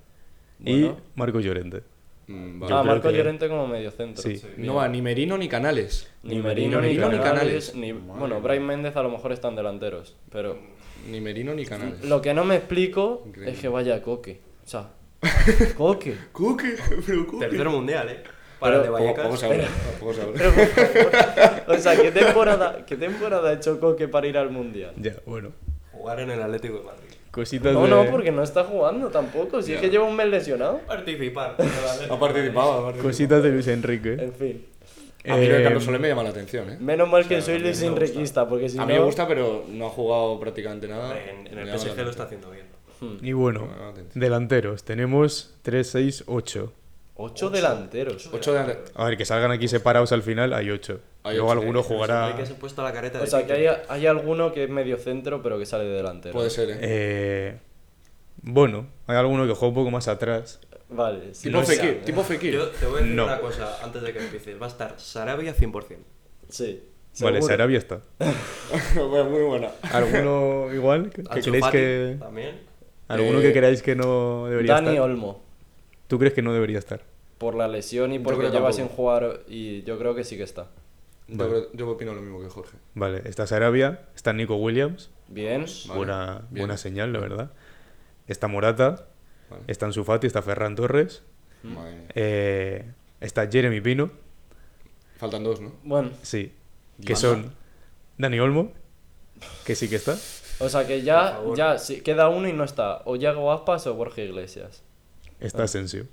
y 0.63 0.81
Bueno. 0.83 0.97
Marco 1.15 1.39
Llorente. 1.39 1.81
Mm, 2.27 2.59
vale. 2.59 2.73
ah, 2.75 2.83
Marco 2.83 3.09
que- 3.09 3.15
Llorente 3.17 3.47
como 3.47 3.67
medio 3.67 3.89
centro. 3.89 4.21
Sí. 4.21 4.41
No 4.57 4.75
va 4.75 4.87
ni 4.89 5.01
Merino 5.01 5.37
ni 5.37 5.47
Canales. 5.47 6.09
Ni 6.23 6.39
Merino 6.39 6.79
ni, 6.81 6.87
Merino 6.89 7.09
ni 7.09 7.17
Canales. 7.17 7.71
Canales. 7.71 7.75
ni- 7.75 7.93
Madre 7.93 8.19
bueno. 8.19 8.41
Brian 8.41 8.65
Méndez 8.65 8.95
a 8.95 9.01
lo 9.01 9.09
mejor 9.09 9.31
están 9.31 9.55
delanteros. 9.55 10.15
Pero 10.31 10.57
Ni 11.09 11.19
Merino 11.21 11.53
ni 11.55 11.65
Canales. 11.65 12.03
lo 12.03 12.21
que 12.21 12.33
no 12.33 12.43
me 12.43 12.57
explico 12.57 13.23
Increíble. 13.25 13.53
es 13.53 13.59
que 13.59 13.69
vaya 13.69 14.01
Coque. 14.01 14.39
O 14.65 14.67
sea, 14.67 14.89
Coque. 15.77 16.15
Coque, 16.31 16.75
pero 17.05 17.25
Coque. 17.27 17.47
Tercer 17.47 17.69
mundial, 17.69 18.09
¿eh? 18.09 18.23
Para 18.59 18.81
Pero- 18.81 18.97
el 18.97 19.01
de 19.03 19.13
Vallecas. 19.13 19.41
Pero, 19.41 19.71
por 19.99 20.13
favor, 20.15 20.33
o 21.67 21.77
sea, 21.79 21.95
¿qué 21.95 22.11
temporada, 22.11 22.85
¿qué 22.85 22.95
temporada 22.95 23.49
ha 23.49 23.53
hecho 23.53 23.79
Coque 23.79 24.07
para 24.07 24.27
ir 24.27 24.37
al 24.37 24.49
Mundial? 24.49 24.93
Ya, 24.97 25.13
bueno. 25.25 25.51
Jugar 25.91 26.19
en 26.21 26.31
el 26.31 26.41
Atlético 26.41 26.77
de 26.79 26.83
Madrid. 26.83 27.03
Cositas 27.31 27.73
No, 27.73 27.83
de... 27.83 27.89
no, 27.89 28.05
porque 28.09 28.31
no 28.31 28.41
está 28.41 28.63
jugando 28.63 29.09
tampoco. 29.09 29.61
Si 29.61 29.73
es 29.73 29.79
que 29.81 29.89
lleva 29.89 30.05
un 30.05 30.15
mes 30.15 30.27
lesionado. 30.27 30.79
Participar. 30.87 31.55
Ha 32.09 32.19
participado, 32.19 32.71
ha 32.73 32.81
participado. 32.83 33.03
Cositas 33.03 33.43
de 33.43 33.49
Luis 33.51 33.67
Enrique. 33.67 34.13
En 34.13 34.33
fin. 34.33 34.65
A 35.27 35.35
mí 35.35 35.45
lo 35.45 35.53
de 35.55 35.59
Eh, 35.59 35.63
Carlos 35.63 35.83
Soler 35.83 35.99
me 35.99 36.07
llama 36.07 36.23
la 36.23 36.29
atención, 36.29 36.69
¿eh? 36.69 36.77
Menos 36.79 37.09
mal 37.09 37.27
que 37.27 37.35
O 37.35 37.41
sea, 37.41 37.45
soy 37.53 37.55
a 37.55 37.59
Luis. 37.59 37.81
Enriquista, 37.81 38.47
porque 38.47 38.69
si 38.69 38.77
A 38.77 38.81
no. 38.81 38.87
mí 38.87 38.93
me 38.93 38.99
gusta, 38.99 39.27
pero 39.27 39.65
no 39.69 39.87
ha 39.87 39.89
jugado 39.89 40.39
prácticamente 40.39 40.87
nada. 40.87 41.15
En, 41.19 41.45
el 41.57 41.77
PSG 41.77 41.97
lo 41.97 42.09
está 42.09 42.23
haciendo 42.23 42.49
bien. 42.49 42.65
Y 43.21 43.33
bueno, 43.33 43.67
delanteros. 44.13 44.83
Tenemos 44.83 45.55
3, 45.61 45.89
6, 45.89 46.23
8. 46.27 46.73
Ocho 47.19 47.49
delanteros. 47.49 48.29
Ocho 48.31 48.53
de... 48.53 48.77
A 48.93 49.05
ver, 49.05 49.17
que 49.17 49.25
salgan 49.25 49.51
aquí 49.51 49.67
separados 49.67 50.11
al 50.11 50.21
final, 50.21 50.53
hay 50.53 50.69
8. 50.69 50.99
Hay 51.23 51.35
Luego 51.37 51.49
ocho. 51.51 51.59
alguno 51.59 51.83
jugará... 51.83 52.29
Enrique 52.29 52.45
se 52.45 52.53
puesto 52.53 52.83
la 52.83 52.93
careta 52.93 53.19
O 53.21 53.25
sea, 53.25 53.45
que 53.45 53.53
hay, 53.53 53.67
hay 53.89 54.05
alguno 54.05 54.53
que 54.53 54.65
es 54.65 54.69
medio 54.69 54.97
centro, 54.97 55.41
pero 55.41 55.57
que 55.57 55.65
sale 55.65 55.85
de 55.85 55.95
delantero. 55.95 56.33
Puede 56.33 56.51
ser, 56.51 56.69
¿eh? 56.69 56.77
Eh, 56.81 57.57
bueno, 58.43 58.85
hay 59.07 59.17
alguno 59.17 59.47
que 59.47 59.53
juega 59.53 59.69
un 59.69 59.73
poco 59.75 59.91
más 59.91 60.07
atrás. 60.07 60.59
Vale, 60.89 61.33
sí. 61.33 61.49
tipo 61.49 61.57
no. 61.59 61.65
Fekir, 61.65 62.01
tipo 62.05 62.23
Fekir. 62.23 62.53
Yo 62.53 62.67
te 62.69 62.85
voy 62.85 62.99
a 62.99 63.01
decir 63.01 63.15
No. 63.15 63.25
una 63.25 63.39
cosa 63.39 63.83
antes 63.83 64.01
de 64.03 64.13
que 64.13 64.19
empieces. 64.19 64.61
Va 64.61 64.67
a 64.67 64.69
estar 64.69 64.93
Sarabia 64.99 65.55
100%. 65.55 65.97
Sí. 66.49 66.83
Vale, 67.19 67.37
seguro. 67.41 67.41
Sarabia 67.41 67.77
está. 67.79 68.01
Muy 68.95 69.41
buena. 69.41 69.71
¿Alguno 69.91 70.71
igual? 70.73 71.09
¿Que, 71.09 71.23
que 71.23 71.41
creéis 71.41 71.65
que... 71.67 72.17
También. 72.19 72.66
¿Alguno 73.07 73.39
Eh, 73.39 73.41
que 73.43 73.53
creáis 73.53 73.81
que 73.81 73.95
no 73.95 74.47
debería 74.47 74.73
Dani 74.75 74.89
estar? 74.89 75.01
Olmo. 75.03 75.41
¿Tú 76.07 76.17
crees 76.19 76.33
que 76.33 76.41
no 76.41 76.53
debería 76.53 76.79
estar? 76.79 77.01
Por 77.37 77.55
la 77.55 77.67
lesión 77.67 78.13
y 78.13 78.19
porque 78.19 78.49
lleva 78.49 78.71
sin 78.73 78.87
jugar. 78.87 79.41
Y 79.47 79.83
yo 79.83 79.97
creo 79.99 80.15
que 80.15 80.23
sí 80.23 80.37
que 80.37 80.43
está. 80.43 80.67
Yo, 81.27 81.37
Vale. 81.37 81.49
creo- 81.49 81.71
yo 81.73 81.89
opino 81.89 82.13
lo 82.13 82.21
mismo 82.21 82.41
que 82.41 82.47
Jorge. 82.49 82.77
Vale, 82.95 83.21
está 83.25 83.45
Sarabia, 83.45 84.01
está 84.15 84.31
Nico 84.33 84.55
Williams, 84.55 85.09
Bien. 85.27 85.65
Vale, 85.87 85.97
buena, 85.97 86.33
bien. 86.49 86.61
buena 86.63 86.77
señal, 86.77 87.11
la 87.13 87.19
verdad. 87.19 87.51
Está 88.27 88.47
Morata, 88.47 89.07
Vale. 89.49 89.63
está 89.67 89.85
Ansu 89.87 90.03
Fati, 90.05 90.25
está 90.27 90.41
Ferran 90.41 90.75
Torres, 90.75 91.23
mía. 91.63 92.07
eh, 92.15 92.85
está 93.19 93.47
Jeremy 93.49 93.81
Pino, 93.81 94.09
Faltan 95.17 95.43
dos, 95.43 95.59
¿no? 95.59 95.73
Bueno, 95.83 96.11
sí, 96.21 96.53
que 97.05 97.15
son 97.15 97.51
Dani 98.17 98.39
Olmo, 98.39 98.71
que 99.65 99.75
sí 99.75 99.89
que 99.89 99.95
está, 99.97 100.15
o 100.59 100.69
sea 100.69 100.87
que 100.87 101.01
ya, 101.01 101.39
ya 101.55 101.77
sí, 101.77 102.01
queda 102.01 102.29
uno 102.29 102.47
y 102.47 102.53
no 102.53 102.63
está. 102.63 103.01
O 103.05 103.15
Yago 103.15 103.51
Aspas 103.51 103.87
o 103.87 103.93
Borja 103.93 104.21
Iglesias. 104.21 104.83
está 105.39 105.63
Asensio. 105.63 106.05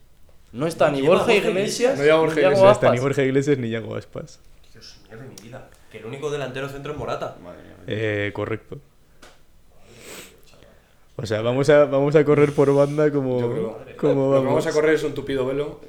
No 0.52 0.66
está 0.66 0.90
ni 0.90 1.02
Borja 1.02 1.34
Iglesias, 1.34 1.98
No 1.98 2.04
lleva 2.04 2.18
Borja 2.18 2.40
Iglesias, 2.40 2.62
No 2.62 2.70
está 2.70 2.86
ni 2.86 2.96
Aspas. 2.96 3.02
Borja 3.02 3.22
Iglesias 3.22 3.58
ni 3.58 3.70
Yago 3.70 3.96
Aspas. 3.96 4.40
Dios 4.72 5.00
mío 5.08 5.18
de 5.18 5.24
mi 5.28 5.34
vida. 5.42 5.68
Que 5.90 5.98
el 5.98 6.06
único 6.06 6.30
delantero 6.30 6.68
centro 6.68 6.92
es 6.92 6.98
Morata. 6.98 7.36
Madre 7.42 7.62
mía. 7.62 7.74
Eh, 7.86 8.30
correcto. 8.34 8.78
O 11.16 11.26
sea, 11.26 11.42
vamos 11.42 11.68
a, 11.70 11.84
vamos 11.84 12.16
a 12.16 12.24
correr 12.24 12.50
por 12.52 12.74
banda 12.74 13.10
como, 13.12 13.40
Yo 13.40 13.50
creo- 13.52 13.96
como 13.96 14.14
Lo 14.14 14.30
que 14.30 14.34
vamos. 14.36 14.44
vamos 14.46 14.66
a 14.66 14.72
correr 14.72 14.94
es 14.94 15.04
un 15.04 15.14
tupido 15.14 15.46
velo. 15.46 15.80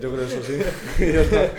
Yo 0.00 0.10
creo 0.12 0.24
eso 0.24 0.42
sí. 0.42 0.54
Y 1.04 1.12
ya 1.12 1.20
está. 1.20 1.50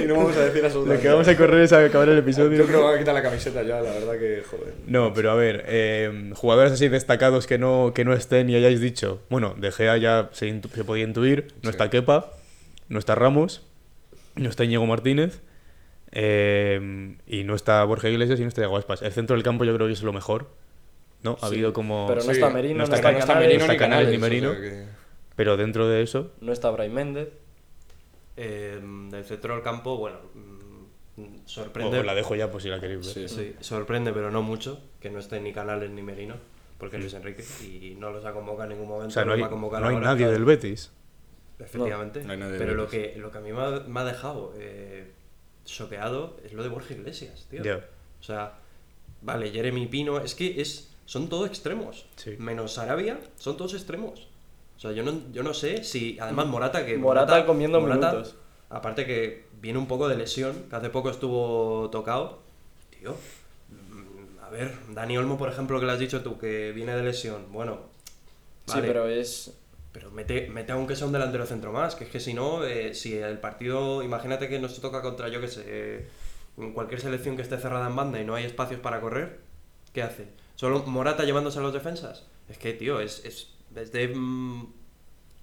Y 0.00 0.06
no 0.06 0.14
vamos 0.14 0.36
a 0.36 0.44
decir 0.44 0.60
Lo 0.60 0.66
absolutamente 0.68 1.02
que 1.02 1.08
vamos 1.08 1.26
a 1.28 1.36
correr 1.36 1.62
es 1.62 1.72
a 1.72 1.84
acabar 1.84 2.08
el 2.08 2.18
episodio. 2.18 2.56
Yo 2.58 2.66
creo 2.66 2.78
que 2.78 2.84
van 2.86 2.94
a 2.94 2.98
quitar 3.00 3.14
la 3.14 3.22
camiseta 3.22 3.62
ya, 3.64 3.80
la 3.80 3.90
verdad 3.94 4.12
que 4.12 4.42
joder. 4.48 4.74
No, 4.86 5.12
pero 5.12 5.32
a 5.32 5.34
ver, 5.34 5.64
eh, 5.66 6.30
jugadores 6.34 6.72
así 6.72 6.88
destacados 6.88 7.48
que 7.48 7.58
no, 7.58 7.90
que 7.94 8.04
no 8.04 8.12
estén 8.12 8.48
y 8.48 8.54
hayáis 8.54 8.80
dicho. 8.80 9.20
Bueno, 9.28 9.54
De 9.58 9.72
Gea 9.72 9.96
ya 9.96 10.30
se, 10.32 10.52
podía 10.86 11.02
intuir. 11.04 11.48
No 11.62 11.70
Sí. 11.70 11.70
está 11.70 11.90
Kepa, 11.90 12.30
no 12.88 13.00
está 13.00 13.16
Ramos, 13.16 13.66
no 14.36 14.48
está 14.48 14.62
Íñigo 14.64 14.86
Martínez. 14.86 15.40
eh, 16.12 17.16
y 17.26 17.42
no 17.44 17.54
está 17.56 17.82
Borja 17.84 18.08
Iglesias 18.08 18.38
y 18.38 18.42
no 18.42 18.48
está 18.48 18.60
Iago 18.60 18.76
Aspas. 18.76 19.02
El 19.02 19.12
centro 19.12 19.34
del 19.34 19.42
campo 19.42 19.64
yo 19.64 19.74
creo 19.74 19.88
que 19.88 19.94
es 19.94 20.02
lo 20.04 20.12
mejor. 20.12 20.46
¿No? 21.22 21.32
Ha 21.40 21.48
Sí. 21.48 21.54
habido 21.54 21.72
como. 21.72 22.06
Pero 22.08 22.20
no 22.20 22.26
Sí, 22.26 22.30
está 22.32 22.50
Merino, 22.50 22.78
no, 22.78 22.86
no 22.88 22.94
está- 22.94 23.12
no 23.12 23.18
está 23.18 23.26
Canales, 23.34 23.46
Merino 23.48 23.60
está 23.62 23.72
ni 23.72 23.78
Canales 23.78 24.06
Canales 24.06 24.12
ni 24.12 24.18
Merino. 24.18 24.50
o 24.50 24.52
sea 24.54 24.60
que- 24.62 24.86
Pero 25.36 25.56
dentro 25.56 25.88
de 25.88 26.02
eso. 26.02 26.32
no 26.40 26.52
está 26.52 26.70
Brahim 26.70 26.92
Méndez. 26.92 27.28
Eh, 28.36 28.80
del 29.10 29.24
centro 29.24 29.54
del 29.54 29.62
campo, 29.62 29.98
bueno, 29.98 30.16
mm, 30.34 31.22
sorprende. 31.44 31.98
Os 32.00 32.06
la 32.06 32.14
dejo 32.14 32.34
ya 32.34 32.50
por 32.50 32.62
si 32.62 32.68
la 32.68 32.80
queréis 32.80 33.14
ver. 33.14 33.28
Sí. 33.28 33.34
Sí, 33.34 33.56
sorprende, 33.60 34.12
pero 34.12 34.30
no 34.30 34.42
mucho 34.42 34.80
que 35.00 35.10
no 35.10 35.18
esté 35.18 35.40
ni 35.40 35.52
Canales 35.52 35.90
ni 35.90 36.02
Merino, 36.02 36.36
porque 36.78 36.96
es 36.96 37.02
Luis 37.02 37.14
Enrique 37.14 37.44
y 37.62 37.94
no 37.98 38.10
los 38.10 38.24
ha 38.24 38.32
convocado 38.32 38.64
en 38.64 38.70
ningún 38.70 38.88
momento. 38.88 39.08
O 39.08 39.10
sea, 39.12 39.24
no 39.24 39.32
hay, 39.34 39.40
va 39.40 39.46
a 39.48 39.50
convocar 39.50 39.82
no 39.82 39.88
hay 39.88 39.94
ahora, 39.94 40.06
nadie 40.06 40.18
claro. 40.24 40.32
del 40.32 40.44
Betis. 40.44 40.90
Efectivamente. 41.58 42.24
No 42.24 42.32
hay 42.32 42.38
nadie 42.38 42.52
del 42.52 42.60
pero 42.62 42.74
lo 42.74 42.86
Betis. 42.86 43.12
que, 43.12 43.18
lo 43.18 43.30
que 43.30 43.38
a 43.38 43.40
mí 43.42 43.52
me 43.52 43.60
ha, 43.60 43.70
me 43.86 44.00
ha 44.00 44.04
dejado 44.04 44.54
eh, 44.56 45.10
choqueado 45.64 46.36
es 46.44 46.52
lo 46.54 46.62
de 46.62 46.68
Borja 46.70 46.94
Iglesias, 46.94 47.46
tío. 47.50 47.62
Ya. 47.62 47.84
O 48.18 48.22
sea, 48.22 48.54
vale, 49.20 49.50
Jeremy 49.50 49.86
Pino, 49.86 50.18
es 50.20 50.34
que 50.34 50.60
es, 50.60 50.91
son 51.06 51.28
todos 51.28 51.48
extremos. 51.48 52.06
Sí. 52.16 52.36
Menos 52.38 52.78
Arabia, 52.78 53.20
son 53.36 53.56
todos 53.56 53.74
extremos. 53.74 54.28
O 54.76 54.80
sea, 54.80 54.92
yo 54.92 55.02
no, 55.02 55.12
yo 55.32 55.42
no 55.42 55.54
sé 55.54 55.84
si. 55.84 56.18
Además, 56.20 56.46
Morata, 56.46 56.84
que. 56.84 56.96
Morata 56.96 57.46
comiendo 57.46 57.80
minutos. 57.80 58.36
Aparte 58.70 59.04
que 59.04 59.46
viene 59.60 59.78
un 59.78 59.86
poco 59.86 60.08
de 60.08 60.16
lesión, 60.16 60.64
que 60.70 60.76
hace 60.76 60.90
poco 60.90 61.10
estuvo 61.10 61.90
tocado. 61.90 62.40
Tío. 62.98 63.14
mm, 63.68 64.38
A 64.44 64.48
ver, 64.50 64.72
Dani 64.90 65.18
Olmo, 65.18 65.36
por 65.38 65.48
ejemplo, 65.50 65.78
que 65.78 65.86
le 65.86 65.92
has 65.92 65.98
dicho 65.98 66.22
tú, 66.22 66.38
que 66.38 66.72
viene 66.72 66.96
de 66.96 67.02
lesión. 67.02 67.52
Bueno. 67.52 67.78
Sí, 68.66 68.78
pero 68.80 69.08
es. 69.08 69.52
pero 69.92 70.10
mete, 70.10 70.48
mete 70.48 70.72
aunque 70.72 70.96
sea 70.96 71.06
un 71.06 71.12
delantero 71.12 71.44
centro 71.46 71.72
más, 71.72 71.94
que 71.94 72.04
es 72.04 72.10
que 72.10 72.20
si 72.20 72.32
no, 72.32 72.64
eh, 72.64 72.94
si 72.94 73.14
el 73.18 73.38
partido, 73.38 74.02
imagínate 74.02 74.48
que 74.48 74.58
nos 74.58 74.80
toca 74.80 75.02
contra, 75.02 75.28
yo 75.28 75.40
que 75.40 75.48
sé, 75.48 75.62
eh, 75.66 76.08
cualquier 76.72 77.00
selección 77.00 77.36
que 77.36 77.42
esté 77.42 77.58
cerrada 77.58 77.88
en 77.88 77.96
banda 77.96 78.20
y 78.20 78.24
no 78.24 78.34
hay 78.34 78.44
espacios 78.44 78.80
para 78.80 79.00
correr, 79.00 79.40
¿qué 79.92 80.02
hace? 80.02 80.28
¿Solo 80.54 80.82
Morata 80.84 81.24
llevándose 81.24 81.58
a 81.58 81.62
los 81.62 81.72
defensas? 81.72 82.26
Es 82.48 82.58
que, 82.58 82.72
tío, 82.72 83.00
es, 83.00 83.24
es, 83.24 83.48
es 83.74 83.92
de 83.92 84.08
mm, 84.08 84.66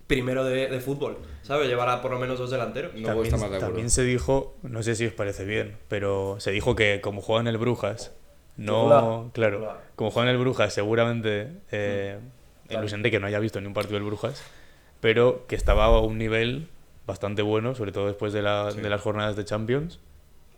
primero 0.07 0.43
de, 0.45 0.67
de 0.67 0.79
fútbol, 0.79 1.17
¿sabes? 1.43 1.67
Llevar 1.67 1.89
a 1.89 2.01
por 2.01 2.11
lo 2.11 2.19
menos 2.19 2.39
dos 2.39 2.49
delanteros. 2.51 2.93
No 2.95 2.99
estar 3.23 3.39
más 3.39 3.41
de 3.41 3.45
acuerdo. 3.57 3.65
también 3.67 3.89
se 3.89 4.03
dijo, 4.03 4.55
no 4.63 4.81
sé 4.83 4.95
si 4.95 5.05
os 5.05 5.13
parece 5.13 5.45
bien, 5.45 5.77
pero 5.87 6.37
se 6.39 6.51
dijo 6.51 6.75
que 6.75 7.01
como 7.01 7.21
juega 7.21 7.41
en 7.41 7.47
el 7.47 7.57
Brujas, 7.57 8.11
no, 8.57 8.73
Titular. 8.83 9.31
claro, 9.33 9.57
Titular. 9.57 9.81
como 9.95 10.11
juega 10.11 10.29
en 10.29 10.35
el 10.35 10.41
Brujas, 10.41 10.73
seguramente 10.73 11.51
eh, 11.71 12.19
Claro. 12.67 12.81
Luis 12.81 12.93
Enrique 12.93 13.19
no 13.19 13.25
haya 13.25 13.39
visto 13.39 13.59
ni 13.61 13.65
un 13.67 13.73
partido 13.73 13.95
del 13.95 14.03
Brujas, 14.03 14.43
pero 14.99 15.47
que 15.47 15.55
estaba 15.55 15.85
a 15.85 15.99
un 16.01 16.17
nivel 16.19 16.67
bastante 17.07 17.41
bueno, 17.41 17.73
sobre 17.73 17.91
todo 17.91 18.05
después 18.07 18.31
de, 18.33 18.43
la- 18.43 18.69
Sí. 18.71 18.79
de 18.81 18.89
las 18.89 19.01
jornadas 19.01 19.35
de 19.35 19.43
Champions. 19.45 19.99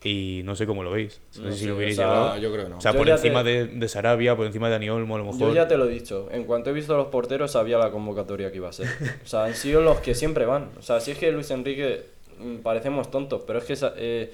Y 0.04 0.42
no 0.46 0.56
sé 0.56 0.66
cómo 0.66 0.84
lo 0.84 0.92
veis. 0.92 1.22
No, 1.38 1.44
No 1.46 1.52
sé 1.52 1.60
si 1.60 1.66
lo 1.68 1.76
hubierais 1.76 1.98
o 1.98 2.02
sea, 2.02 2.08
llevado. 2.12 2.38
Yo 2.40 2.52
creo 2.52 2.64
que 2.66 2.70
no. 2.72 2.78
O 2.78 2.82
sea, 2.82 2.92
Yo 2.92 2.98
por 2.98 3.10
encima 3.10 3.44
te- 3.44 3.50
de, 3.50 3.68
de 3.68 3.88
Sarabia, 3.88 4.36
por 4.36 4.48
encima 4.48 4.68
de 4.68 4.74
Dani 4.74 4.90
Olmo, 4.90 5.16
a 5.16 5.20
lo 5.20 5.26
mejor. 5.26 5.40
Yo 5.40 5.54
ya 5.54 5.68
te 5.68 5.78
lo 5.78 5.86
he 5.86 5.90
dicho, 5.90 6.28
en 6.32 6.46
cuanto 6.46 6.72
he 6.72 6.74
visto 6.74 6.96
a 6.96 6.98
los 6.98 7.08
porteros 7.08 7.52
sabía 7.52 7.78
la 7.78 7.92
convocatoria 7.92 8.50
que 8.52 8.58
iba 8.58 8.70
a 8.70 8.74
ser. 8.74 8.88
O 9.24 9.28
sea, 9.28 9.44
han 9.46 9.54
sido 9.54 9.82
los 9.82 10.00
que 10.00 10.16
siempre 10.16 10.46
van. 10.46 10.70
O 10.80 10.82
sea, 10.82 11.00
si 11.00 11.12
es 11.12 11.18
que 11.20 11.32
Luis 11.32 11.52
Enrique 11.52 12.06
mm, 12.40 12.58
parecemos 12.58 13.12
tontos, 13.12 13.44
pero 13.46 13.60
es 13.60 13.66
que 13.66 13.76
eh, 13.98 14.34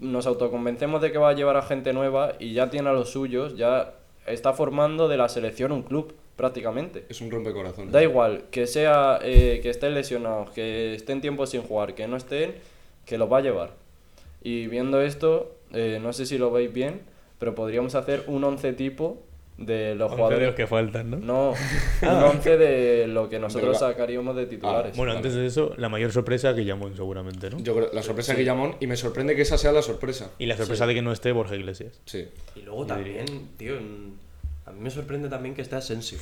nos 0.00 0.26
autoconvencemos 0.26 1.02
de 1.02 1.12
que 1.12 1.18
va 1.18 1.28
a 1.30 1.32
llevar 1.34 1.56
a 1.58 1.62
gente 1.62 1.92
nueva 1.92 2.32
y 2.38 2.54
ya 2.54 2.70
tiene 2.70 2.88
a 2.88 2.92
los 2.94 3.10
suyos, 3.10 3.56
ya 3.56 3.92
está 4.26 4.54
formando 4.54 5.08
de 5.08 5.16
la 5.18 5.28
selección 5.28 5.72
un 5.72 5.82
club 5.82 6.14
prácticamente. 6.36 7.04
Es 7.10 7.20
un 7.20 7.30
rompecorazón. 7.30 7.92
Da 7.92 8.02
igual, 8.02 8.44
que 8.50 8.66
sea 8.66 9.18
eh, 9.22 9.60
que 9.62 9.68
estén 9.68 9.92
lesionados, 9.92 10.50
que 10.52 10.94
estén 10.94 11.20
tiempo 11.20 11.44
sin 11.46 11.60
jugar, 11.62 11.94
que 11.94 12.08
no 12.08 12.16
estén, 12.16 12.54
que 13.04 13.18
los 13.18 13.30
va 13.30 13.38
a 13.38 13.40
llevar. 13.42 13.81
Y 14.42 14.66
viendo 14.66 15.00
esto, 15.00 15.56
eh, 15.72 15.98
no 16.02 16.12
sé 16.12 16.26
si 16.26 16.38
lo 16.38 16.50
veis 16.50 16.72
bien, 16.72 17.02
pero 17.38 17.54
podríamos 17.54 17.94
hacer 17.94 18.24
un 18.26 18.42
11 18.44 18.72
tipo 18.72 19.22
de 19.58 19.94
los 19.94 20.10
11 20.10 20.16
de 20.16 20.22
jugadores. 20.22 20.46
los 20.48 20.54
que 20.56 20.66
faltan, 20.66 21.10
¿no? 21.10 21.16
No, 21.18 21.50
un 22.02 22.08
11 22.36 22.56
de 22.56 23.06
lo 23.06 23.28
que 23.28 23.38
nosotros 23.38 23.78
sacaríamos 23.78 24.34
de 24.34 24.46
titulares. 24.46 24.96
Bueno, 24.96 25.12
antes 25.12 25.34
de 25.34 25.46
eso, 25.46 25.74
la 25.76 25.88
mayor 25.88 26.10
sorpresa 26.10 26.54
que 26.54 26.64
llamó 26.64 26.88
seguramente, 26.96 27.50
¿no? 27.50 27.58
Yo 27.60 27.74
creo, 27.76 27.90
la 27.92 28.02
sorpresa 28.02 28.32
de 28.32 28.38
Guillamón, 28.40 28.76
y 28.80 28.86
me 28.86 28.96
sorprende 28.96 29.36
que 29.36 29.42
esa 29.42 29.58
sea 29.58 29.70
la 29.72 29.82
sorpresa. 29.82 30.30
Y 30.38 30.46
la 30.46 30.56
sorpresa 30.56 30.86
de 30.86 30.94
que 30.94 31.02
no 31.02 31.12
esté 31.12 31.32
Borja 31.32 31.54
Iglesias. 31.54 32.00
Sí. 32.06 32.26
Y 32.56 32.62
luego 32.62 32.86
también, 32.86 33.26
tío, 33.56 33.76
en- 33.76 34.14
a 34.66 34.72
mí 34.72 34.80
me 34.80 34.90
sorprende 34.90 35.28
también 35.28 35.54
que 35.54 35.62
esté 35.62 35.76
Asensio. 35.76 36.18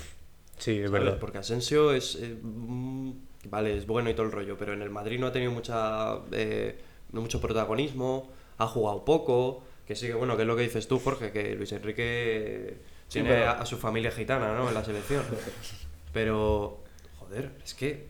Sí, 0.59 0.73
es 0.73 0.91
¿sabes? 0.91 0.91
verdad. 0.91 1.19
Porque 1.19 1.39
Asensio 1.39 1.93
es. 1.93 2.17
eh, 2.21 2.37
mm, 2.43 3.13
vale, 3.49 3.77
es 3.77 3.87
bueno 3.87 4.11
y 4.11 4.15
todo 4.15 4.27
el 4.27 4.33
rollo, 4.33 4.57
pero 4.59 4.75
en 4.75 4.83
el 4.83 4.91
Madrid 4.91 5.19
no 5.19 5.27
ha 5.29 5.33
tenido 5.33 5.53
mucha, 5.53 6.17
eh, 6.33 6.77
no 7.13 7.21
mucho 7.21 7.41
protagonismo, 7.41 8.29
ha 8.59 8.67
jugado 8.67 9.05
poco. 9.05 9.63
Que 9.87 9.97
sí, 9.97 10.07
que 10.07 10.15
bueno, 10.15 10.37
que 10.37 10.43
es 10.43 10.49
lo 10.49 10.55
que 10.57 10.63
dices 10.63 10.87
tú, 10.87 10.99
Jorge, 11.01 11.33
que 11.33 11.55
Luis 11.57 11.73
Enrique 11.73 12.77
Sí, 13.09 13.15
tiene 13.21 13.31
pero- 13.31 13.49
a, 13.51 13.53
a 13.63 13.67
su 13.67 13.77
familia 13.77 14.11
gitana, 14.13 14.55
¿no? 14.55 14.69
En 14.69 14.75
la 14.75 14.85
selección. 14.85 15.25
Pero, 16.13 16.79
joder, 17.19 17.51
es 17.65 17.75
que 17.75 18.07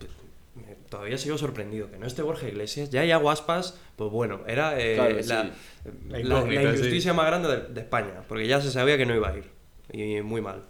me- 0.55 0.75
todavía 0.89 1.19
sigo 1.19 1.39
sorprendido. 1.39 1.91
Que 1.91 1.99
no 1.99 2.07
esté 2.07 2.23
Borja 2.23 2.49
Iglesias, 2.49 2.91
ya 2.91 3.01
hay 3.03 3.11
aguaspas, 3.13 3.79
pues 3.97 4.11
bueno, 4.11 4.41
era 4.47 4.79
eh, 4.81 4.95
Claro, 4.97 5.15
la, 5.17 5.23
sí. 5.23 5.29
la- 5.29 5.43
La 5.45 5.53
la 6.11 6.21
incógnita, 6.21 6.63
sí. 6.63 6.69
injusticia 6.69 7.13
más 7.15 7.27
grande 7.27 7.49
de, 7.49 7.61
de 7.75 7.81
España, 7.81 8.23
porque 8.29 8.47
ya 8.47 8.61
se 8.61 8.71
sabía 8.71 8.97
que 8.97 9.07
no 9.07 9.15
iba 9.15 9.29
a 9.29 9.37
ir. 9.37 9.51
Y 9.93 10.21
muy 10.23 10.41
mal. 10.41 10.63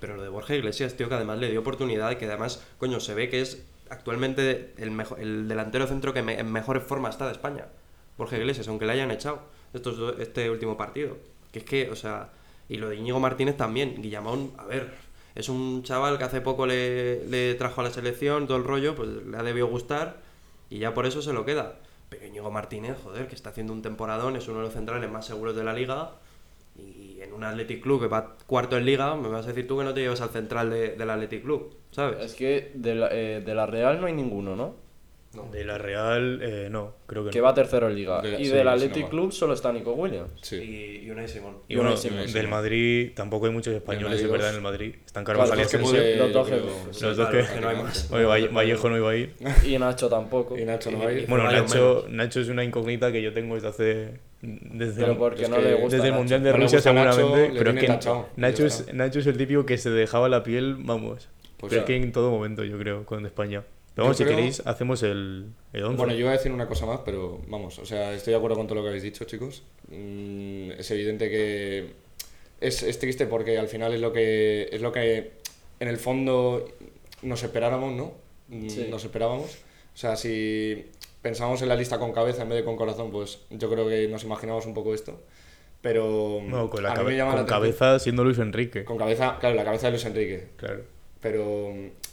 Pero 0.00 0.16
lo 0.16 0.22
de 0.22 0.28
Borja 0.28 0.54
Iglesias, 0.54 0.94
tío, 0.94 1.08
que 1.08 1.14
además 1.16 1.38
le 1.38 1.50
dio 1.50 1.60
oportunidad 1.60 2.10
y 2.12 2.16
que 2.16 2.26
además, 2.26 2.62
coño, 2.78 3.00
se 3.00 3.14
ve 3.14 3.28
que 3.28 3.40
es 3.40 3.64
actualmente 3.90 4.72
el, 4.78 4.90
mejor, 4.90 5.18
el 5.20 5.48
delantero 5.48 5.86
centro 5.86 6.12
que 6.14 6.22
me- 6.22 6.38
en 6.38 6.50
mejores 6.52 6.84
forma 6.84 7.08
está 7.10 7.26
de 7.26 7.32
España. 7.32 7.66
Borja 8.18 8.36
Iglesias, 8.36 8.68
aunque 8.68 8.84
le 8.84 8.92
hayan 8.92 9.10
echado 9.10 9.40
estos, 9.72 10.18
este 10.18 10.50
último 10.50 10.76
partido. 10.76 11.16
Que 11.52 11.60
es 11.60 11.64
que, 11.64 11.90
o 11.90 11.96
sea, 11.96 12.28
y 12.68 12.76
lo 12.76 12.90
de 12.90 12.96
Íñigo 12.96 13.20
Martínez 13.20 13.56
también. 13.56 14.02
Guillamón, 14.02 14.52
a 14.58 14.66
ver, 14.66 14.92
es 15.34 15.48
un 15.48 15.82
chaval 15.84 16.18
que 16.18 16.24
hace 16.24 16.40
poco 16.42 16.66
le, 16.66 17.24
le 17.28 17.54
trajo 17.54 17.80
a 17.80 17.84
la 17.84 17.90
selección, 17.90 18.46
todo 18.46 18.58
el 18.58 18.64
rollo, 18.64 18.94
pues 18.94 19.08
le 19.08 19.36
ha 19.36 19.42
debido 19.42 19.68
gustar 19.68 20.16
y 20.68 20.78
ya 20.80 20.92
por 20.92 21.06
eso 21.06 21.22
se 21.22 21.32
lo 21.32 21.44
queda. 21.46 21.76
Pero 22.10 22.26
Íñigo 22.26 22.50
Martínez, 22.50 22.96
joder, 23.02 23.28
que 23.28 23.34
está 23.34 23.50
haciendo 23.50 23.72
un 23.72 23.82
temporadón, 23.82 24.36
es 24.36 24.48
uno 24.48 24.58
de 24.58 24.64
los 24.64 24.72
centrales 24.74 25.10
más 25.10 25.26
seguros 25.26 25.54
de 25.56 25.64
la 25.64 25.72
liga. 25.72 26.10
Y 26.76 27.20
en 27.22 27.32
un 27.32 27.42
Athletic 27.42 27.82
Club 27.82 28.00
que 28.02 28.06
va 28.08 28.36
cuarto 28.46 28.76
en 28.76 28.84
liga, 28.86 29.14
me 29.16 29.28
vas 29.28 29.44
a 29.46 29.48
decir 29.48 29.66
tú 29.66 29.78
que 29.78 29.84
no 29.84 29.92
te 29.94 30.00
llevas 30.00 30.20
al 30.20 30.28
central 30.30 30.70
de- 30.70 30.90
del 30.96 31.10
Athletic 31.10 31.42
Club, 31.42 31.74
¿sabes? 31.90 32.20
Es 32.24 32.34
que 32.34 32.70
de 32.74 32.94
la, 32.94 33.08
eh, 33.10 33.42
de 33.44 33.54
la 33.54 33.66
Real 33.66 34.00
no 34.00 34.06
hay 34.06 34.12
ninguno, 34.12 34.54
¿no? 34.54 34.74
De 35.52 35.62
la 35.62 35.76
Real, 35.76 36.40
eh, 36.42 36.68
no, 36.70 36.94
creo 37.06 37.22
que, 37.24 37.30
Que 37.30 37.38
no. 37.38 37.44
va 37.44 37.52
tercero 37.54 37.88
en 37.88 37.94
Liga. 37.96 38.22
De 38.22 38.32
la- 38.32 38.40
y 38.40 38.46
sí, 38.46 38.50
del 38.50 38.66
Athletic 38.66 39.04
no. 39.04 39.08
Club 39.10 39.32
solo 39.32 39.52
está 39.52 39.70
Nico 39.72 39.92
Williams. 39.92 40.30
Sí. 40.40 40.56
Y, 40.56 41.06
y 41.06 41.10
Unai 41.10 41.28
Simón. 41.28 41.58
Y 41.68 41.74
bueno, 41.76 41.90
Unai 41.90 42.02
Simón, 42.02 42.32
del. 42.32 42.48
Madrid 42.48 43.10
tampoco 43.14 43.44
hay 43.46 43.52
muchos 43.52 43.74
españoles, 43.74 44.20
es 44.22 44.30
verdad, 44.30 44.48
en 44.50 44.56
el 44.56 44.60
Madrid. 44.62 44.94
Están 45.04 45.24
Claro, 45.24 45.40
Carvajal 45.40 45.58
y 45.58 45.62
los 45.62 45.70
que 45.92 46.16
Los 46.16 46.32
dos 46.32 46.50
Los 47.02 47.16
dos 47.18 47.28
claro, 47.28 47.46
que... 47.54 47.60
no 47.60 47.68
hay 47.68 47.76
más. 47.76 48.10
Oye, 48.10 48.24
Valle- 48.24 48.48
Vallejo 48.48 48.88
no 48.88 48.96
iba 48.96 49.10
a 49.10 49.16
ir. 49.16 49.34
Y 49.66 49.78
Nacho 49.78 50.08
tampoco. 50.08 50.56
Y 50.58 50.64
Nacho 50.64 50.90
no 50.90 50.98
va 51.00 51.10
a 51.10 51.12
ir. 51.12 51.26
Bueno, 51.28 51.44
Nacho. 51.50 52.06
Nacho 52.08 52.40
es 52.40 52.48
una 52.48 52.64
incógnita 52.64 53.12
que 53.12 53.20
yo 53.22 53.32
tengo 53.34 53.54
desde 53.54 53.68
hace... 53.68 54.28
Desde, 54.40 55.02
Pero 55.02 55.18
porque 55.18 55.42
es 55.42 55.50
no 55.50 55.56
que 55.56 55.62
le 55.62 55.74
gusta. 55.74 55.96
desde 55.96 56.06
el 56.08 56.12
Nacho. 56.12 56.18
Mundial 56.20 56.42
de 56.42 56.50
No 56.52 56.56
Rusia 56.56 56.78
Nacho, 56.78 57.12
seguramente, 57.12 57.52
le 57.52 57.58
pero 57.58 57.70
es 57.72 57.80
que 57.80 57.86
tachado, 57.88 58.28
Nacho 58.36 58.66
es. 58.66 58.94
Nacho 58.94 59.18
es 59.18 59.26
el 59.26 59.36
típico 59.36 59.66
que 59.66 59.76
se 59.78 59.90
dejaba 59.90 60.28
la 60.28 60.42
piel, 60.42 60.76
vamos, 60.78 61.28
Pues 61.58 61.70
pero 61.70 61.80
es 61.82 61.86
que 61.86 61.96
en 61.96 62.12
todo 62.12 62.30
momento 62.30 62.64
yo 62.64 62.78
creo, 62.78 63.04
con 63.04 63.26
España. 63.26 63.64
Pero 63.98 64.04
vamos, 64.06 64.18
Yo 64.18 64.18
si 64.18 64.24
creo- 64.26 64.36
queréis, 64.36 64.62
hacemos 64.64 65.02
el, 65.02 65.46
el 65.72 65.82
once. 65.82 65.96
Bueno, 65.96 66.12
yo 66.12 66.20
iba 66.20 66.30
a 66.30 66.34
decir 66.34 66.52
una 66.52 66.68
cosa 66.68 66.86
más, 66.86 67.00
pero 67.04 67.40
vamos, 67.48 67.80
o 67.80 67.84
sea, 67.84 68.12
estoy 68.14 68.30
de 68.30 68.36
acuerdo 68.36 68.56
con 68.56 68.68
todo 68.68 68.76
lo 68.76 68.82
que 68.82 68.88
habéis 68.90 69.02
dicho, 69.02 69.24
chicos. 69.24 69.64
Mm, 69.88 70.70
es 70.78 70.88
evidente 70.92 71.28
que 71.28 71.94
es, 72.60 72.84
es 72.84 72.98
triste 73.00 73.26
porque 73.26 73.58
al 73.58 73.66
final 73.66 73.92
es 73.92 74.00
lo 74.00 74.12
que 74.12 74.68
es 74.70 74.80
lo 74.82 74.92
que 74.92 75.32
en 75.80 75.88
el 75.88 75.96
fondo 75.96 76.64
nos 77.22 77.42
esperáramos, 77.42 77.92
¿no? 77.92 78.12
Mm, 78.48 78.68
Sí. 78.68 78.86
Nos 78.88 79.04
esperábamos. 79.04 79.56
O 79.94 79.96
sea, 79.96 80.14
si 80.14 80.86
pensábamos 81.20 81.60
en 81.62 81.68
la 81.68 81.74
lista 81.74 81.98
con 81.98 82.12
cabeza 82.12 82.42
en 82.42 82.50
vez 82.50 82.58
de 82.58 82.64
con 82.64 82.76
corazón, 82.76 83.10
pues 83.10 83.40
yo 83.50 83.68
creo 83.68 83.88
que 83.88 84.06
nos 84.06 84.22
imaginamos 84.22 84.64
un 84.66 84.74
poco 84.74 84.94
esto. 84.94 85.20
Pero 85.82 86.40
No, 86.46 86.70
con, 86.70 86.84
la 86.84 86.90
a 86.90 86.92
mí 86.92 86.98
cabe- 86.98 87.10
me 87.10 87.16
llama 87.16 87.30
la 87.32 87.38
con 87.38 87.46
atención- 87.46 87.60
cabeza 87.78 87.98
siendo 87.98 88.22
Luis 88.22 88.38
Enrique. 88.38 88.84
Con 88.84 88.96
cabeza, 88.96 89.38
claro, 89.40 89.56
la 89.56 89.64
cabeza 89.64 89.88
de 89.88 89.90
Luis 89.90 90.04
Enrique. 90.04 90.48
Claro. 90.56 90.82
Pero 91.20 91.72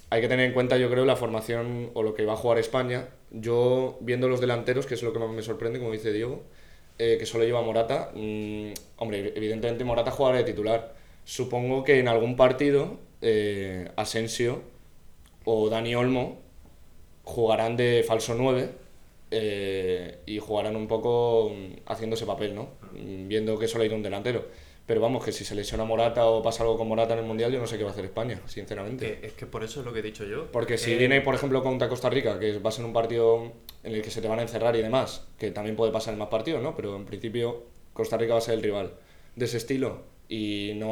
hay 0.10 0.22
que 0.22 0.28
tener 0.28 0.46
en 0.48 0.54
cuenta, 0.54 0.78
yo 0.78 0.90
creo, 0.90 1.06
la 1.06 1.16
formación 1.16 1.92
o 1.94 2.04
lo 2.04 2.14
que 2.14 2.26
va 2.26 2.34
a 2.34 2.38
jugar 2.38 2.60
España. 2.60 3.10
Yo, 3.32 3.98
viendo 4.02 4.28
los 4.30 4.40
delanteros, 4.40 4.86
que 4.86 4.94
es 4.94 5.04
lo 5.04 5.14
que 5.14 5.20
más 5.20 5.30
me 5.30 5.42
sorprende, 5.42 5.80
como 5.80 5.92
dice 5.92 6.14
Diego, 6.14 6.44
eh, 7.00 7.18
que 7.20 7.26
solo 7.26 7.44
lleva 7.44 7.62
Morata, 7.62 8.12
mm, 8.14 8.72
hombre, 8.98 9.34
evidentemente 9.36 9.84
Morata 9.84 10.12
jugará 10.12 10.38
de 10.38 10.44
titular. 10.44 10.96
Supongo 11.26 11.84
que 11.84 12.00
en 12.00 12.08
algún 12.08 12.36
partido 12.38 13.00
eh, 13.22 13.92
Asensio 13.96 14.62
o 15.44 15.70
Dani 15.70 15.96
Olmo 15.96 16.40
jugarán 17.24 17.76
de 17.78 18.04
falso 18.08 18.36
9 18.36 18.70
eh, 19.32 20.20
y 20.26 20.40
jugarán 20.40 20.76
un 20.76 20.88
poco 20.88 21.52
mm, 21.54 21.82
haciendo 21.88 22.16
ese 22.16 22.26
papel, 22.26 22.56
¿no? 22.56 22.70
Mm, 22.94 23.28
Viendo 23.28 23.58
que 23.60 23.68
solo 23.68 23.84
hay 23.84 23.90
un 23.90 24.04
delantero. 24.04 24.46
Pero 24.88 25.02
vamos, 25.02 25.26
que 25.26 25.32
si 25.32 25.44
se 25.46 25.56
lesiona 25.56 25.84
Morata 25.84 26.26
o 26.28 26.44
pasa 26.44 26.62
algo 26.64 26.78
con 26.78 26.88
Morata 26.88 27.14
en 27.14 27.20
el 27.22 27.26
Mundial, 27.26 27.52
yo 27.52 27.60
no 27.60 27.66
sé 27.66 27.78
qué 27.78 27.84
va 27.84 27.90
a 27.90 27.94
hacer 27.94 28.06
España, 28.06 28.40
sinceramente. 28.46 29.20
Es 29.24 29.34
que 29.34 29.48
por 29.48 29.64
eso 29.64 29.80
es 29.80 29.86
lo 29.86 29.92
que 29.94 30.00
he 30.00 30.04
dicho 30.04 30.26
yo. 30.26 30.52
Porque 30.52 30.78
si 30.78 30.94
Eh, 30.94 30.98
viene, 30.98 31.22
por 31.22 31.34
ejemplo, 31.34 31.64
contra 31.64 31.90
Costa 31.90 32.10
Rica, 32.10 32.38
que 32.40 32.60
va 32.60 32.70
a 32.70 32.72
ser 32.72 32.86
un 32.86 32.94
partido 32.94 33.52
en 33.84 33.94
el 33.96 34.02
que 34.04 34.12
se 34.12 34.22
te 34.22 34.28
van 34.28 34.38
a 34.40 34.44
encerrar 34.44 34.76
y 34.76 34.82
demás, 34.84 35.26
que 35.40 35.50
también 35.52 35.76
puede 35.76 35.92
pasar 35.92 36.14
en 36.14 36.20
más 36.20 36.30
partidos, 36.30 36.62
¿no? 36.62 36.76
Pero 36.76 36.96
en 36.96 37.06
principio 37.06 37.64
Costa 37.94 38.18
Rica 38.18 38.34
va 38.34 38.40
a 38.40 38.42
ser 38.42 38.54
el 38.56 38.62
rival 38.64 38.94
de 39.36 39.46
ese 39.46 39.58
estilo 39.58 40.04
y 40.30 40.74
no, 40.76 40.90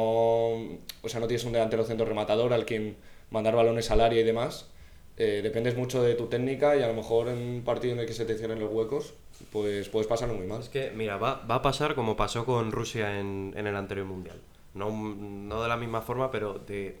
o 1.02 1.08
sea, 1.08 1.20
no 1.20 1.26
tienes 1.28 1.44
un 1.44 1.52
delantero 1.52 1.84
centro 1.84 2.04
rematador 2.06 2.52
al 2.52 2.64
quien 2.66 2.96
mandar 3.30 3.54
balones 3.54 3.90
al 3.90 4.00
área 4.00 4.20
y 4.20 4.24
demás. 4.24 4.70
eh, 5.16 5.40
dependes 5.44 5.76
mucho 5.76 6.02
de 6.02 6.14
tu 6.16 6.26
técnica 6.26 6.76
y 6.76 6.82
a 6.82 6.88
lo 6.88 6.94
mejor 6.94 7.28
en 7.28 7.38
un 7.38 7.62
partido 7.64 7.94
en 7.94 8.00
el 8.00 8.06
que 8.06 8.12
se 8.12 8.24
te 8.24 8.34
cierren 8.36 8.58
los 8.58 8.72
huecos, 8.72 9.14
pues 9.52 9.88
puedes 9.88 10.06
pasarlo 10.06 10.34
muy 10.34 10.46
mal. 10.46 10.60
Es 10.60 10.68
que, 10.68 10.92
mira, 10.94 11.16
va, 11.16 11.42
va 11.48 11.56
a 11.56 11.62
pasar 11.62 11.94
como 11.94 12.16
pasó 12.16 12.44
con 12.44 12.72
Rusia 12.72 13.18
en, 13.18 13.52
en 13.56 13.66
el 13.66 13.76
anterior 13.76 14.06
mundial. 14.06 14.40
No, 14.74 14.90
no 14.90 15.62
de 15.62 15.68
la 15.68 15.76
misma 15.76 16.02
forma, 16.02 16.30
pero 16.30 16.58
de 16.58 16.98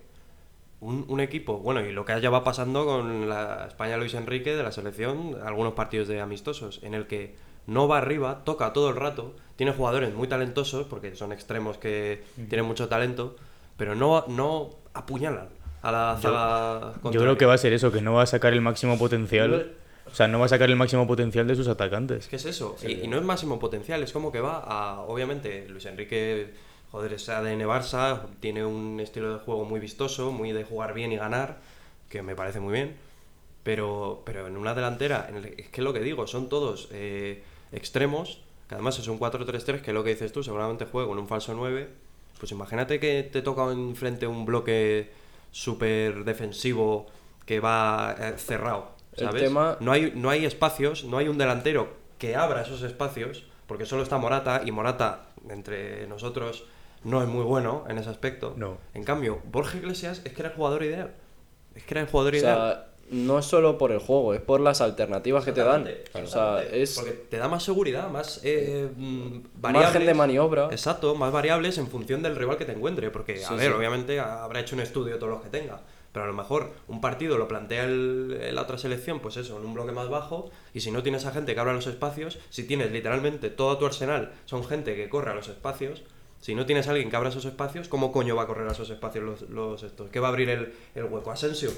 un, 0.80 1.04
un 1.08 1.20
equipo. 1.20 1.58
Bueno, 1.58 1.80
y 1.80 1.92
lo 1.92 2.04
que 2.04 2.20
ya 2.20 2.30
va 2.30 2.44
pasando 2.44 2.84
con 2.84 3.28
la 3.28 3.66
España 3.66 3.96
Luis 3.96 4.14
Enrique 4.14 4.54
de 4.54 4.62
la 4.62 4.72
selección, 4.72 5.38
algunos 5.44 5.72
partidos 5.72 6.08
de 6.08 6.20
amistosos, 6.20 6.80
en 6.82 6.94
el 6.94 7.06
que 7.06 7.34
no 7.66 7.88
va 7.88 7.98
arriba, 7.98 8.44
toca 8.44 8.72
todo 8.72 8.90
el 8.90 8.96
rato, 8.96 9.34
tiene 9.56 9.72
jugadores 9.72 10.14
muy 10.14 10.28
talentosos, 10.28 10.86
porque 10.86 11.16
son 11.16 11.32
extremos 11.32 11.78
que 11.78 12.22
tienen 12.48 12.66
mucho 12.66 12.88
talento, 12.88 13.36
pero 13.76 13.94
no, 13.94 14.24
no 14.28 14.70
apuñalan 14.92 15.48
a 15.82 15.92
la 15.92 16.18
zaga 16.20 16.92
Yo 17.10 17.20
creo 17.20 17.36
que 17.36 17.46
va 17.46 17.54
a 17.54 17.58
ser 17.58 17.72
eso, 17.72 17.92
que 17.92 18.00
no 18.00 18.14
va 18.14 18.22
a 18.22 18.26
sacar 18.26 18.52
el 18.52 18.60
máximo 18.60 18.98
potencial. 18.98 19.74
O 20.14 20.16
sea, 20.16 20.28
no 20.28 20.38
va 20.38 20.46
a 20.46 20.48
sacar 20.48 20.70
el 20.70 20.76
máximo 20.76 21.08
potencial 21.08 21.44
de 21.48 21.56
sus 21.56 21.66
atacantes. 21.66 22.28
¿Qué 22.28 22.36
es 22.36 22.44
eso? 22.44 22.76
Y, 22.86 22.92
y 23.02 23.08
no 23.08 23.16
es 23.18 23.24
máximo 23.24 23.58
potencial, 23.58 24.00
es 24.00 24.12
como 24.12 24.30
que 24.30 24.40
va 24.40 24.58
a. 24.64 25.00
Obviamente, 25.00 25.66
Luis 25.68 25.86
Enrique, 25.86 26.54
joder, 26.92 27.14
es 27.14 27.28
ADN 27.28 27.66
Barça, 27.66 28.20
tiene 28.38 28.64
un 28.64 29.00
estilo 29.00 29.32
de 29.32 29.40
juego 29.40 29.64
muy 29.64 29.80
vistoso, 29.80 30.30
muy 30.30 30.52
de 30.52 30.62
jugar 30.62 30.94
bien 30.94 31.10
y 31.10 31.16
ganar, 31.16 31.58
que 32.08 32.22
me 32.22 32.36
parece 32.36 32.60
muy 32.60 32.72
bien. 32.72 32.94
Pero, 33.64 34.22
pero 34.24 34.46
en 34.46 34.56
una 34.56 34.72
delantera, 34.72 35.26
en 35.28 35.34
el- 35.38 35.54
es 35.58 35.68
que 35.70 35.82
lo 35.82 35.92
que 35.92 35.98
digo, 35.98 36.28
son 36.28 36.48
todos 36.48 36.88
eh, 36.92 37.42
extremos, 37.72 38.40
que 38.68 38.76
además 38.76 39.00
es 39.00 39.08
un 39.08 39.18
4-3-3, 39.18 39.82
que 39.82 39.90
es 39.90 39.94
lo 39.94 40.04
que 40.04 40.10
dices 40.10 40.30
tú, 40.32 40.44
seguramente 40.44 40.84
juego 40.84 41.12
en 41.14 41.18
un 41.18 41.26
falso 41.26 41.54
9. 41.54 41.88
Pues 42.38 42.52
imagínate 42.52 43.00
que 43.00 43.24
te 43.24 43.42
toca 43.42 43.64
enfrente 43.72 44.28
un 44.28 44.44
bloque 44.46 45.10
súper 45.50 46.22
defensivo 46.24 47.06
que 47.46 47.58
va 47.58 48.14
eh, 48.18 48.34
El 49.16 49.30
tema- 49.30 49.76
No, 49.80 49.92
hay, 49.92 50.12
no 50.14 50.30
hay 50.30 50.44
espacios, 50.44 51.04
no 51.04 51.18
hay 51.18 51.28
un 51.28 51.38
delantero 51.38 51.88
que 52.18 52.36
abra 52.36 52.62
esos 52.62 52.82
espacios, 52.82 53.44
porque 53.66 53.86
solo 53.86 54.02
está 54.02 54.18
Morata, 54.18 54.62
y 54.64 54.70
Morata, 54.72 55.26
entre 55.48 56.06
nosotros, 56.06 56.64
no 57.04 57.22
es 57.22 57.28
muy 57.28 57.44
bueno 57.44 57.84
en 57.88 57.98
ese 57.98 58.10
aspecto. 58.10 58.54
No. 58.56 58.78
En 58.94 59.04
cambio, 59.04 59.40
Borja 59.44 59.76
Iglesias 59.78 60.22
es 60.24 60.32
que 60.32 60.42
era 60.42 60.50
el 60.50 60.54
jugador 60.56 60.82
ideal. 60.82 61.12
Es 61.74 61.82
que 61.84 61.94
era 61.94 62.00
el 62.02 62.06
jugador 62.08 62.34
O 62.34 62.36
ideal. 62.36 62.56
sea, 62.56 62.86
no 63.10 63.38
es 63.38 63.44
solo 63.44 63.76
por 63.76 63.92
el 63.92 63.98
juego, 63.98 64.32
es 64.32 64.40
por 64.40 64.60
las 64.60 64.80
alternativas 64.80 65.44
que 65.44 65.52
te 65.52 65.62
dan. 65.62 65.86
O 66.14 66.26
sea, 66.26 66.62
es 66.62 66.94
Porque 66.94 67.10
te 67.12 67.36
da 67.36 67.48
más 67.48 67.62
seguridad, 67.62 68.08
más 68.08 68.40
eh, 68.44 68.88
mm, 68.96 69.38
variables. 69.56 69.92
margen 69.92 70.06
de 70.06 70.14
maniobra. 70.14 70.64
Exacto, 70.70 71.14
más 71.14 71.30
variables 71.30 71.76
en 71.76 71.88
función 71.88 72.22
del 72.22 72.36
rival 72.36 72.56
que 72.56 72.64
te 72.64 72.72
encuentre. 72.72 73.10
Porque, 73.10 73.44
a 73.44 73.48
Sí, 73.48 73.54
ver, 73.56 73.72
sí. 73.72 73.76
obviamente 73.78 74.18
habrá 74.20 74.60
hecho 74.60 74.74
un 74.76 74.80
estudio 74.80 75.12
de 75.14 75.18
todos 75.20 75.32
los 75.34 75.42
que 75.42 75.50
tenga. 75.50 75.80
Pero 76.14 76.24
a 76.24 76.28
lo 76.28 76.32
mejor 76.34 76.72
un 76.88 77.00
partido 77.02 77.36
lo 77.36 77.48
plantea 77.48 77.84
el- 77.84 78.54
la 78.54 78.62
otra 78.62 78.78
selección, 78.78 79.18
pues 79.20 79.36
eso, 79.36 79.58
en 79.58 79.66
un 79.66 79.74
bloque 79.74 79.92
más 79.92 80.08
bajo. 80.08 80.50
Y 80.72 80.80
si 80.80 80.90
no 80.92 81.02
tienes 81.02 81.26
a 81.26 81.32
gente 81.32 81.52
que 81.54 81.60
abra 81.60 81.72
los 81.74 81.88
espacios, 81.88 82.38
si 82.50 82.64
tienes 82.66 82.92
literalmente 82.92 83.50
todo 83.50 83.76
tu 83.78 83.84
arsenal, 83.84 84.32
son 84.46 84.64
gente 84.64 84.94
que 84.94 85.08
corre 85.08 85.32
a 85.32 85.34
los 85.34 85.48
espacios. 85.48 86.02
Si 86.40 86.54
no 86.54 86.66
tienes 86.66 86.86
a 86.86 86.90
alguien 86.92 87.10
que 87.10 87.16
abra 87.16 87.30
esos 87.30 87.44
espacios, 87.46 87.88
¿cómo 87.88 88.12
coño 88.12 88.36
va 88.36 88.42
a 88.42 88.46
correr 88.46 88.68
a 88.68 88.72
esos 88.72 88.90
espacios 88.90 89.24
los, 89.24 89.42
los 89.50 89.82
estos? 89.82 90.08
¿Qué 90.10 90.20
va 90.20 90.28
a 90.28 90.30
abrir 90.30 90.50
el, 90.50 90.72
el 90.94 91.04
hueco? 91.04 91.30
¿Asensio? 91.32 91.70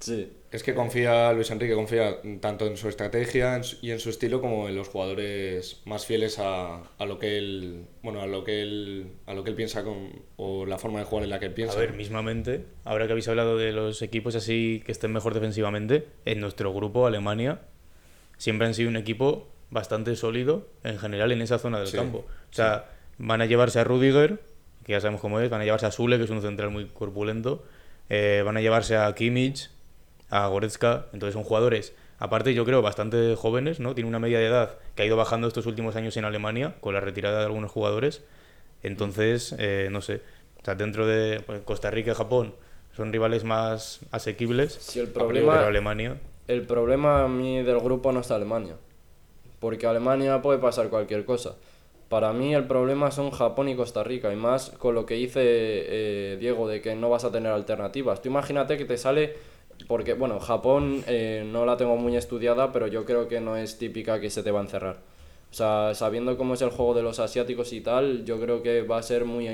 Sí. 0.00 0.32
Es 0.52 0.62
que 0.62 0.74
confía, 0.74 1.32
Luis 1.32 1.50
Enrique 1.50 1.74
confía 1.74 2.18
tanto 2.40 2.66
en 2.66 2.76
su 2.76 2.88
estrategia 2.88 3.60
y 3.82 3.90
en 3.90 3.98
su 4.00 4.10
estilo 4.10 4.40
como 4.40 4.68
en 4.68 4.76
los 4.76 4.88
jugadores 4.88 5.82
más 5.84 6.06
fieles 6.06 6.38
a, 6.38 6.82
a 6.98 7.04
lo 7.04 7.18
que 7.18 7.36
él, 7.36 7.84
bueno, 8.02 8.20
a 8.20 8.26
lo 8.26 8.44
que 8.44 8.62
él, 8.62 9.08
a 9.26 9.34
lo 9.34 9.44
que 9.44 9.50
él 9.50 9.56
piensa 9.56 9.84
con, 9.84 10.22
o 10.36 10.64
la 10.64 10.78
forma 10.78 11.00
de 11.00 11.04
jugar 11.04 11.24
en 11.24 11.30
la 11.30 11.40
que 11.40 11.46
él 11.46 11.52
piensa. 11.52 11.76
A 11.76 11.80
ver, 11.80 11.92
mismamente, 11.92 12.64
ahora 12.84 13.06
que 13.06 13.12
habéis 13.12 13.28
hablado 13.28 13.58
de 13.58 13.72
los 13.72 14.00
equipos 14.02 14.34
así 14.34 14.82
que 14.86 14.92
estén 14.92 15.12
mejor 15.12 15.34
defensivamente, 15.34 16.06
en 16.24 16.40
nuestro 16.40 16.72
grupo, 16.72 17.06
Alemania, 17.06 17.60
siempre 18.38 18.66
han 18.66 18.74
sido 18.74 18.88
un 18.88 18.96
equipo 18.96 19.48
bastante 19.70 20.14
sólido 20.16 20.68
en 20.84 20.98
general 20.98 21.32
en 21.32 21.42
esa 21.42 21.58
zona 21.58 21.78
del 21.80 21.88
Sí, 21.88 21.96
campo. 21.96 22.18
O 22.50 22.54
sea, 22.54 22.86
van 23.18 23.40
a 23.42 23.46
llevarse 23.46 23.80
a 23.80 23.84
Rudiger, 23.84 24.40
que 24.84 24.92
ya 24.92 25.00
sabemos 25.00 25.20
cómo 25.20 25.40
es, 25.40 25.50
van 25.50 25.60
a 25.60 25.64
llevarse 25.64 25.86
a 25.86 25.90
Sule, 25.90 26.16
que 26.18 26.24
es 26.24 26.30
un 26.30 26.40
central 26.40 26.70
muy 26.70 26.86
corpulento, 26.86 27.64
eh, 28.08 28.42
van 28.44 28.56
a 28.56 28.60
llevarse 28.60 28.96
a 28.96 29.12
Kimmich, 29.14 29.70
a 30.30 30.46
Goretzka, 30.48 31.06
entonces 31.12 31.34
son 31.34 31.44
jugadores, 31.44 31.94
aparte 32.18 32.54
yo 32.54 32.64
creo, 32.64 32.82
bastante 32.82 33.36
jóvenes, 33.36 33.80
¿no? 33.80 33.94
Tiene 33.94 34.08
una 34.08 34.18
media 34.18 34.38
de 34.38 34.46
edad 34.46 34.78
que 34.94 35.02
ha 35.02 35.06
ido 35.06 35.16
bajando 35.16 35.48
estos 35.48 35.66
últimos 35.66 35.96
años 35.96 36.16
en 36.16 36.24
Alemania, 36.24 36.74
con 36.80 36.94
la 36.94 37.00
retirada 37.00 37.40
de 37.40 37.46
algunos 37.46 37.70
jugadores, 37.70 38.24
entonces, 38.82 39.54
eh, 39.58 39.88
no 39.90 40.00
sé, 40.00 40.22
o 40.60 40.64
sea, 40.64 40.74
dentro 40.74 41.06
de 41.06 41.40
pues, 41.40 41.60
Costa 41.62 41.90
Rica 41.90 42.12
y 42.12 42.14
Japón 42.14 42.54
son 42.96 43.12
rivales 43.12 43.44
más 43.44 44.00
asequibles, 44.10 44.72
Si 44.72 44.98
el 44.98 45.08
pero 45.08 45.26
problema, 45.26 45.66
Alemania... 45.66 46.16
el 46.48 46.62
problema 46.62 47.24
a 47.24 47.28
mí 47.28 47.62
del 47.62 47.78
grupo 47.80 48.10
no 48.12 48.20
está 48.20 48.36
Alemania. 48.36 48.76
Porque 49.60 49.86
Alemania 49.86 50.40
puede 50.42 50.58
pasar 50.58 50.88
cualquier 50.88 51.24
cosa. 51.24 51.56
Para 52.08 52.32
mí 52.32 52.54
el 52.54 52.64
problema 52.64 53.10
son 53.10 53.30
Japón 53.30 53.68
y 53.68 53.76
Costa 53.76 54.04
Rica. 54.04 54.32
Y 54.32 54.36
más 54.36 54.70
con 54.70 54.94
lo 54.94 55.06
que 55.06 55.14
dice 55.14 55.40
eh, 55.42 56.36
Diego 56.38 56.68
de 56.68 56.80
que 56.80 56.94
no 56.94 57.10
vas 57.10 57.24
a 57.24 57.32
tener 57.32 57.52
alternativas. 57.52 58.22
Tú 58.22 58.28
imagínate 58.28 58.76
que 58.76 58.84
te 58.84 58.96
sale... 58.96 59.34
Porque, 59.86 60.14
bueno, 60.14 60.40
Japón 60.40 61.04
eh, 61.06 61.44
no 61.46 61.64
la 61.64 61.76
tengo 61.76 61.96
muy 61.96 62.16
estudiada, 62.16 62.72
pero 62.72 62.86
yo 62.86 63.04
creo 63.04 63.28
que 63.28 63.40
no 63.40 63.56
es 63.56 63.78
típica 63.78 64.20
que 64.20 64.30
se 64.30 64.42
te 64.42 64.50
va 64.50 64.60
a 64.60 64.62
encerrar. 64.62 64.96
O 65.50 65.54
sea, 65.54 65.94
sabiendo 65.94 66.36
cómo 66.36 66.54
es 66.54 66.62
el 66.62 66.70
juego 66.70 66.94
de 66.94 67.02
los 67.02 67.20
asiáticos 67.20 67.72
y 67.72 67.80
tal, 67.80 68.24
yo 68.24 68.40
creo 68.40 68.62
que 68.62 68.82
va 68.82 68.98
a 68.98 69.02
ser 69.02 69.24
muy 69.24 69.48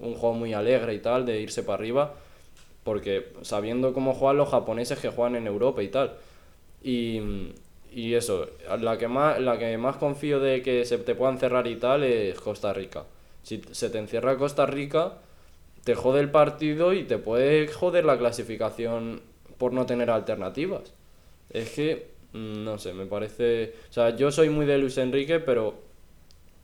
un 0.00 0.14
juego 0.14 0.34
muy 0.34 0.52
alegre 0.54 0.94
y 0.94 0.98
tal, 0.98 1.24
de 1.24 1.40
irse 1.40 1.62
para 1.62 1.78
arriba. 1.78 2.14
Porque 2.82 3.32
sabiendo 3.42 3.92
cómo 3.92 4.14
juegan 4.14 4.36
los 4.38 4.48
japoneses 4.48 4.98
que 4.98 5.08
juegan 5.08 5.36
en 5.36 5.46
Europa 5.46 5.82
y 5.82 5.88
tal. 5.88 6.14
Y, 6.82 7.20
y 7.92 8.14
eso, 8.14 8.48
la 8.80 8.98
que, 8.98 9.08
más, 9.08 9.40
la 9.40 9.58
que 9.58 9.76
más 9.78 9.96
confío 9.96 10.40
de 10.40 10.62
que 10.62 10.84
se 10.84 10.98
te 10.98 11.14
puedan 11.14 11.38
cerrar 11.38 11.66
y 11.66 11.76
tal 11.76 12.04
es 12.04 12.38
Costa 12.40 12.72
Rica. 12.72 13.04
Si 13.42 13.62
se 13.70 13.90
te 13.90 13.98
encierra 13.98 14.36
Costa 14.36 14.66
Rica, 14.66 15.14
te 15.84 15.94
jode 15.94 16.20
el 16.20 16.30
partido 16.30 16.92
y 16.92 17.04
te 17.04 17.16
puede 17.18 17.68
joder 17.68 18.04
la 18.04 18.18
clasificación 18.18 19.22
por 19.58 19.72
no 19.72 19.86
tener 19.86 20.10
alternativas. 20.10 20.92
Es 21.50 21.70
que, 21.70 22.08
mm, 22.32 22.64
no 22.64 22.78
sé, 22.78 22.92
me 22.92 23.06
parece... 23.06 23.74
O 23.90 23.92
sea, 23.92 24.16
yo 24.16 24.30
soy 24.30 24.50
muy 24.50 24.66
de 24.66 24.78
Luis 24.78 24.98
Enrique, 24.98 25.40
pero 25.40 25.74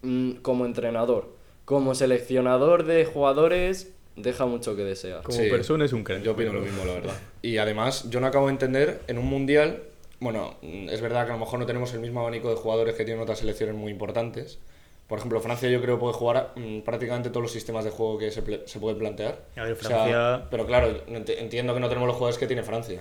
mm, 0.02 0.32
como 0.42 0.66
entrenador, 0.66 1.28
como 1.64 1.94
seleccionador 1.94 2.84
de 2.84 3.04
jugadores, 3.04 3.92
deja 4.16 4.46
mucho 4.46 4.74
que 4.76 4.82
desear. 4.84 5.22
Como 5.22 5.38
Sí. 5.38 5.48
persona 5.48 5.84
es 5.84 5.92
un 5.92 6.04
crack. 6.04 6.22
Yo 6.22 6.32
opino 6.32 6.52
lo 6.52 6.60
mismo, 6.60 6.84
la 6.84 6.94
verdad. 6.94 7.14
Y 7.40 7.58
además, 7.58 8.10
yo 8.10 8.20
no 8.20 8.26
acabo 8.26 8.46
de 8.46 8.52
entender, 8.52 9.00
en 9.06 9.18
un 9.18 9.26
mundial, 9.26 9.82
bueno, 10.20 10.56
mm, 10.62 10.88
es 10.90 11.00
verdad 11.00 11.24
que 11.24 11.30
a 11.32 11.34
lo 11.34 11.40
mejor 11.40 11.58
no 11.60 11.66
tenemos 11.66 11.92
el 11.94 12.00
mismo 12.00 12.20
abanico 12.20 12.50
de 12.50 12.56
jugadores 12.56 12.94
que 12.94 13.04
tienen 13.04 13.22
otras 13.22 13.38
selecciones 13.38 13.74
muy 13.74 13.90
importantes. 13.92 14.58
Por 15.06 15.18
ejemplo, 15.18 15.40
Francia 15.40 15.68
yo 15.68 15.80
creo 15.82 15.98
puede 15.98 16.14
jugar 16.14 16.52
mm, 16.56 16.80
prácticamente 16.80 17.28
todos 17.28 17.42
los 17.42 17.52
sistemas 17.52 17.84
de 17.84 17.90
juego 17.90 18.18
que 18.18 18.30
se, 18.30 18.42
se 18.66 18.78
pueden 18.80 18.98
plantear. 18.98 19.44
Ver, 19.56 19.72
O 19.72 19.76
sea, 19.76 19.88
Francia- 20.04 20.46
pero 20.50 20.66
claro, 20.66 21.06
ent- 21.06 21.34
entiendo 21.38 21.74
que 21.74 21.80
no 21.80 21.88
tenemos 21.88 22.06
los 22.06 22.16
jugadores 22.16 22.38
que 22.38 22.46
tiene 22.46 22.62
Francia. 22.62 23.00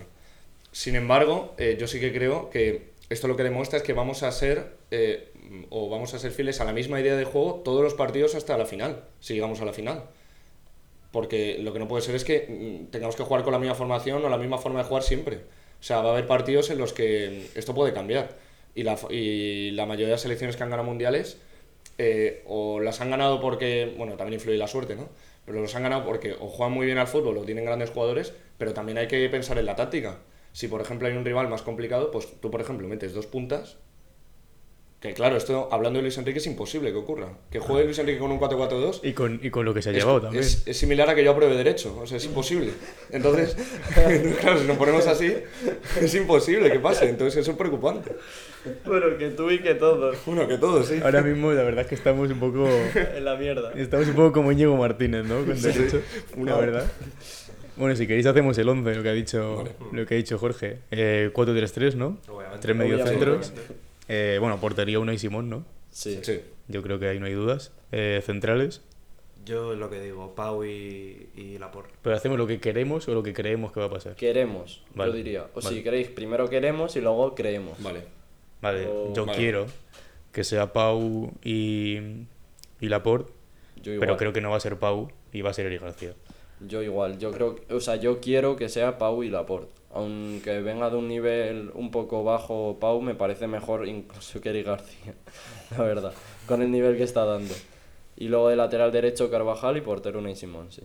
Sin 0.73 0.95
embargo, 0.95 1.53
eh, 1.57 1.77
yo 1.79 1.87
sí 1.87 1.99
que 1.99 2.11
creo 2.13 2.49
que 2.49 2.91
esto 3.09 3.27
lo 3.27 3.35
que 3.35 3.43
demuestra 3.43 3.77
es 3.77 3.83
que 3.83 3.93
vamos 3.93 4.23
a 4.23 4.31
ser 4.31 4.75
eh, 4.91 5.31
o 5.69 5.89
vamos 5.89 6.13
a 6.13 6.19
ser 6.19 6.31
fieles 6.31 6.59
a 6.61 6.65
la 6.65 6.73
misma 6.73 6.99
idea 6.99 7.15
de 7.15 7.25
juego 7.25 7.61
todos 7.63 7.81
los 7.83 7.93
partidos 7.93 8.35
hasta 8.35 8.57
la 8.57 8.65
final, 8.65 9.03
si 9.19 9.33
llegamos 9.33 9.61
a 9.61 9.65
la 9.65 9.73
final. 9.73 10.03
Porque 11.11 11.57
lo 11.59 11.73
que 11.73 11.79
no 11.79 11.87
puede 11.87 12.01
ser 12.03 12.15
es 12.15 12.23
que 12.23 12.47
mm, 12.87 12.91
tengamos 12.91 13.15
que 13.15 13.23
jugar 13.23 13.43
con 13.43 13.51
la 13.51 13.59
misma 13.59 13.75
formación 13.75 14.23
o 14.23 14.29
la 14.29 14.37
misma 14.37 14.57
forma 14.57 14.79
de 14.79 14.85
jugar 14.85 15.03
siempre. 15.03 15.37
O 15.79 15.83
sea, 15.83 16.01
va 16.01 16.09
a 16.09 16.13
haber 16.13 16.27
partidos 16.27 16.69
en 16.69 16.77
los 16.77 16.93
que 16.93 17.49
esto 17.55 17.73
puede 17.73 17.93
cambiar. 17.93 18.37
Y 18.75 18.83
la, 18.83 18.97
y 19.09 19.71
la 19.71 19.85
mayoría 19.85 20.07
de 20.07 20.11
las 20.13 20.21
selecciones 20.21 20.55
que 20.55 20.63
han 20.63 20.69
ganado 20.69 20.87
mundiales 20.87 21.37
eh, 22.03 22.43
o 22.47 22.79
las 22.79 22.99
han 22.99 23.11
ganado 23.11 23.39
porque, 23.39 23.93
bueno, 23.97 24.17
también 24.17 24.35
influye 24.35 24.57
la 24.57 24.67
suerte, 24.67 24.95
¿no? 24.95 25.09
pero 25.45 25.61
los 25.61 25.75
han 25.75 25.83
ganado 25.83 26.05
porque 26.05 26.33
o 26.39 26.47
juegan 26.47 26.73
muy 26.73 26.85
bien 26.85 26.97
al 26.97 27.07
fútbol 27.07 27.37
o 27.37 27.43
tienen 27.43 27.65
grandes 27.65 27.89
jugadores, 27.89 28.33
pero 28.57 28.73
también 28.73 28.97
hay 28.97 29.07
que 29.07 29.27
pensar 29.29 29.57
en 29.57 29.65
la 29.65 29.75
táctica. 29.75 30.19
Si 30.51 30.67
por 30.67 30.81
ejemplo 30.81 31.07
hay 31.07 31.15
un 31.15 31.25
rival 31.25 31.47
más 31.47 31.61
complicado, 31.61 32.11
pues 32.11 32.27
tú 32.41 32.51
por 32.51 32.61
ejemplo 32.61 32.87
metes 32.87 33.13
dos 33.13 33.25
puntas 33.25 33.77
que 35.01 35.13
claro, 35.15 35.35
esto 35.35 35.67
hablando 35.71 35.97
de 35.97 36.03
Luis 36.03 36.17
Enrique 36.19 36.37
es 36.37 36.45
imposible 36.45 36.91
que 36.91 36.97
ocurra. 36.97 37.29
Que 37.49 37.57
juegue 37.59 37.85
Luis 37.85 37.97
Enrique 37.97 38.19
con 38.19 38.31
un 38.31 38.39
4-4-2 38.39 38.99
Y 39.01 39.13
con, 39.13 39.39
y 39.41 39.49
con 39.49 39.65
lo 39.65 39.73
que 39.73 39.81
se 39.81 39.89
ha 39.89 39.91
es, 39.93 39.97
llevado 39.97 40.21
también. 40.21 40.43
es- 40.43 40.61
es 40.67 40.77
similar 40.77 41.09
a 41.09 41.15
que 41.15 41.23
yo 41.23 41.31
apruebe 41.31 41.55
derecho, 41.57 41.97
o 41.99 42.05
sea, 42.05 42.17
es 42.17 42.25
imposible. 42.25 42.71
Entonces, 43.09 43.57
claro, 44.41 44.59
si 44.59 44.67
nos 44.67 44.77
ponemos 44.77 45.07
así, 45.07 45.33
es 45.99 46.13
imposible 46.15 46.71
que 46.71 46.79
pase, 46.79 47.09
entonces 47.09 47.41
eso 47.41 47.51
es 47.51 47.57
preocupante. 47.57 48.11
Bueno, 48.85 49.17
que 49.17 49.29
tú 49.31 49.49
y 49.49 49.57
que 49.59 49.73
todos. 49.73 50.17
Uno 50.27 50.47
que 50.47 50.59
todo, 50.59 50.83
sí. 50.83 50.99
Ahora 51.03 51.21
mismo 51.23 51.51
la 51.51 51.63
verdad 51.63 51.81
es 51.81 51.87
que 51.87 51.95
estamos 51.95 52.29
un 52.29 52.39
poco... 52.39 52.69
En 53.17 53.25
la 53.25 53.35
mierda. 53.37 53.71
Estamos 53.75 54.07
un 54.07 54.13
poco 54.13 54.31
como 54.33 54.51
Íñigo 54.51 54.77
Martínez, 54.77 55.25
¿no? 55.25 55.43
Con 55.43 55.57
Sí, 55.57 55.71
sí. 55.71 55.79
derecho, 55.79 56.01
Una- 56.37 56.51
la 56.51 56.57
verdad. 56.59 56.91
Bueno, 57.77 57.95
si 57.95 58.05
queréis 58.05 58.27
hacemos 58.27 58.55
el 58.59 58.69
11, 58.69 58.93
lo 58.93 59.01
que 59.01 59.09
ha 59.09 59.13
dicho, 59.13 59.55
Vale. 59.57 59.71
lo 59.93 60.05
que 60.05 60.13
ha 60.13 60.17
dicho 60.17 60.37
Jorge. 60.37 60.79
Eh, 60.91 61.31
4-3-3, 61.33 61.95
¿no? 61.95 62.19
Obviamente. 62.27 62.59
Tres 62.61 62.75
mediocentros. 62.75 63.53
Eh, 64.13 64.37
bueno, 64.39 64.59
portería 64.59 64.99
Una 64.99 65.13
y 65.13 65.17
Simón, 65.19 65.49
¿no? 65.49 65.65
Sí. 65.89 66.19
Sí. 66.21 66.41
Yo 66.67 66.81
creo 66.83 66.99
que 66.99 67.07
ahí 67.07 67.19
no 67.19 67.25
hay 67.27 67.33
dudas. 67.33 67.71
Eh, 67.93 68.21
centrales. 68.25 68.81
Yo 69.45 69.73
es 69.73 69.79
lo 69.79 69.89
que 69.89 69.99
digo, 70.01 70.35
Pau 70.35 70.63
y, 70.65 71.29
y 71.35 71.57
Laporte. 71.57 71.93
Pero 72.01 72.15
hacemos 72.15 72.37
lo 72.37 72.45
que 72.45 72.59
queremos 72.59 73.07
o 73.07 73.13
lo 73.13 73.23
que 73.23 73.33
creemos 73.33 73.71
que 73.71 73.79
va 73.79 73.87
a 73.87 73.89
pasar. 73.89 74.15
Queremos, 74.15 74.83
Vale, 74.93 75.11
yo 75.11 75.17
diría. 75.17 75.47
O 75.55 75.61
vale. 75.61 75.75
si 75.77 75.81
queréis, 75.83 76.09
primero 76.09 76.47
queremos 76.49 76.95
y 76.95 77.01
luego 77.01 77.33
creemos. 77.35 77.81
Vale. 77.81 78.03
Vale, 78.61 78.85
O- 78.87 79.13
yo 79.13 79.25
vale. 79.25 79.37
quiero 79.37 79.65
que 80.31 80.43
sea 80.43 80.71
Pau 80.73 81.31
y, 81.43 81.97
y 82.79 82.89
Laporte, 82.89 83.31
Yo 83.81 83.93
igual. 83.93 83.99
pero 84.07 84.17
creo 84.17 84.33
que 84.33 84.41
no 84.41 84.51
va 84.51 84.57
a 84.57 84.59
ser 84.59 84.77
Pau 84.77 85.09
y 85.33 85.41
va 85.41 85.49
a 85.49 85.53
ser 85.53 85.65
Eric 85.65 85.81
García. 85.81 86.13
Yo 86.67 86.83
igual, 86.83 87.17
yo 87.17 87.31
creo, 87.31 87.55
o 87.71 87.79
sea, 87.79 87.95
yo 87.95 88.19
quiero 88.21 88.55
que 88.55 88.69
sea 88.69 88.99
Pau 88.99 89.23
y 89.23 89.29
Laporte. 89.31 89.71
Aunque 89.93 90.61
venga 90.61 90.89
de 90.89 90.95
un 90.95 91.07
nivel 91.07 91.71
un 91.73 91.91
poco 91.91 92.23
bajo 92.23 92.77
Pau, 92.79 93.01
me 93.01 93.13
parece 93.15 93.47
mejor 93.47 93.87
incluso 93.87 94.39
que 94.39 94.49
Eric 94.49 94.67
García, 94.67 95.13
la 95.77 95.83
verdad, 95.83 96.13
con 96.47 96.61
el 96.61 96.71
nivel 96.71 96.95
que 96.97 97.03
está 97.03 97.25
dando. 97.25 97.53
Y 98.15 98.27
luego 98.27 98.49
de 98.49 98.55
lateral 98.55 98.91
derecho 98.91 99.29
Carvajal 99.29 99.77
y 99.77 99.81
portero 99.81 100.19
Unai 100.19 100.35
Simón, 100.35 100.71
sí. 100.71 100.81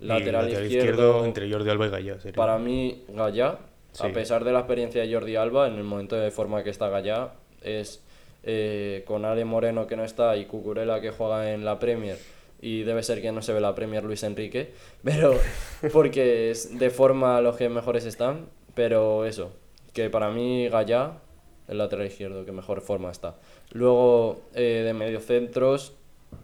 Y 0.00 0.04
Lateral, 0.06 0.50
izquierdo, 0.50 1.24
entre 1.24 1.50
Jordi 1.50 1.70
Alba 1.70 1.86
y 1.86 1.90
Gallá. 1.90 2.20
sería. 2.20 2.36
para 2.36 2.58
mí 2.58 3.04
Gallá, 3.08 3.58
Sí. 3.92 4.06
a 4.06 4.12
pesar 4.12 4.44
de 4.44 4.52
la 4.52 4.58
experiencia 4.58 5.00
de 5.00 5.10
Jordi 5.14 5.36
Alba, 5.36 5.68
en 5.68 5.74
el 5.76 5.84
momento 5.84 6.16
de 6.16 6.30
forma 6.30 6.62
que 6.62 6.68
está 6.68 6.90
Gallá, 6.90 7.30
es 7.62 8.02
eh, 8.42 9.02
con 9.06 9.24
Ale 9.24 9.46
Moreno 9.46 9.86
que 9.86 9.96
no 9.96 10.04
está 10.04 10.36
y 10.36 10.44
Cucurella 10.44 11.00
que 11.00 11.10
juega 11.10 11.50
en 11.52 11.64
la 11.64 11.78
Premier 11.78 12.18
y 12.66 12.82
debe 12.82 13.04
ser 13.04 13.22
que 13.22 13.30
no 13.30 13.42
se 13.42 13.52
ve 13.52 13.60
la 13.60 13.76
Premier 13.76 14.02
Luis 14.02 14.24
Enrique, 14.24 14.72
pero 15.04 15.38
porque 15.92 16.50
es 16.50 16.76
de 16.76 16.90
forma 16.90 17.40
los 17.40 17.56
que 17.56 17.68
mejores 17.68 18.04
están, 18.04 18.46
pero 18.74 19.24
eso, 19.24 19.52
que 19.92 20.10
para 20.10 20.30
mí 20.30 20.68
Gallá, 20.68 21.18
el 21.68 21.78
lateral 21.78 22.08
izquierdo, 22.08 22.44
que 22.44 22.50
mejor 22.50 22.80
forma 22.80 23.12
está. 23.12 23.36
Luego 23.70 24.40
eh, 24.52 24.82
de 24.84 24.94
mediocentros, 24.94 25.94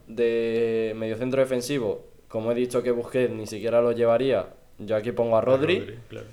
de 0.06 0.92
mediocentro 0.94 1.40
defensivo, 1.40 2.06
como 2.28 2.52
he 2.52 2.54
dicho 2.54 2.84
que 2.84 2.92
Busquets 2.92 3.34
ni 3.34 3.48
siquiera 3.48 3.82
lo 3.82 3.90
llevaría, 3.90 4.46
yo 4.78 4.94
aquí 4.94 5.10
pongo 5.10 5.36
a 5.36 5.40
Rodri 5.40 5.98
claro. 6.08 6.26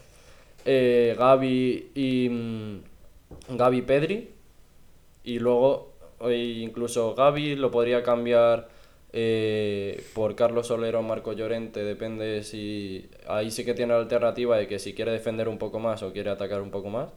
eh, 0.66 1.16
Gaby 1.18 1.92
y 1.96 2.30
mm, 2.30 3.58
Gaby 3.58 3.82
Pedri 3.82 4.30
y 5.24 5.40
luego 5.40 5.94
incluso 6.30 7.16
Gaby 7.16 7.56
lo 7.56 7.72
podría 7.72 8.04
cambiar 8.04 8.78
eh, 9.12 10.04
por 10.14 10.36
Carlos 10.36 10.68
Solero 10.68 11.00
o 11.00 11.04
Marco 11.04 11.34
Llorente 11.34 11.84
depende 11.84 12.44
si 12.44 13.10
ahí 13.28 13.52
sí 13.52 13.66
que 13.66 13.74
tiene 13.74 13.94
la 13.94 14.00
alternativa 14.00 14.58
de 14.58 14.68
que 14.68 14.80
si 14.80 14.94
quiere 14.94 15.12
defender 15.12 15.48
un 15.48 15.58
poco 15.58 15.80
más 15.80 16.04
o 16.04 16.14
quiere 16.14 16.30
atacar 16.30 16.62
un 16.62 16.72
poco 16.72 16.90
más 16.90 17.10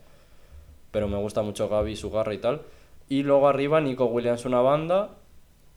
pero 0.90 1.08
me 1.08 1.18
gusta 1.18 1.42
mucho 1.42 1.68
Gaby 1.68 1.96
su 1.96 2.10
garra 2.10 2.34
y 2.34 2.38
tal 2.38 2.62
y 3.08 3.22
luego 3.22 3.48
arriba 3.48 3.80
Nico 3.80 4.06
Williams 4.06 4.44
una 4.44 4.60
banda 4.60 5.16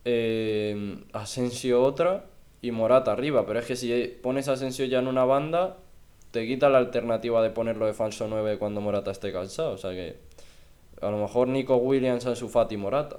eh, 0.04 1.04
Asensio 1.12 1.82
otra 1.82 2.24
y 2.62 2.70
Morata 2.70 3.12
arriba 3.12 3.44
pero 3.46 3.58
es 3.58 3.66
que 3.66 3.76
si 3.76 4.18
pones 4.22 4.48
Asensio 4.48 4.86
ya 4.86 5.00
en 5.00 5.08
una 5.08 5.24
banda 5.24 5.76
te 6.36 6.46
quita 6.46 6.68
la 6.68 6.76
alternativa 6.76 7.42
de 7.42 7.48
ponerlo 7.48 7.86
de 7.86 7.94
falso 7.94 8.26
9 8.28 8.58
cuando 8.58 8.82
Morata 8.82 9.10
esté 9.10 9.32
cansado. 9.32 9.72
O 9.72 9.78
sea 9.78 9.92
que 9.92 10.18
a 11.00 11.10
lo 11.10 11.16
mejor 11.16 11.48
Nico 11.48 11.76
Williams, 11.76 12.26
Ansu 12.26 12.48
Fati, 12.48 12.76
Morata. 12.76 13.16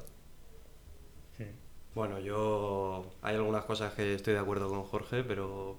Bueno, 1.98 2.20
yo 2.20 3.08
hay 3.24 3.36
algunas 3.38 3.66
cosas 3.66 3.91
que 3.95 4.14
estoy 4.14 4.36
de 4.36 4.39
acuerdo 4.39 4.70
con 4.70 4.84
Jorge, 4.84 5.24
pero 5.24 5.78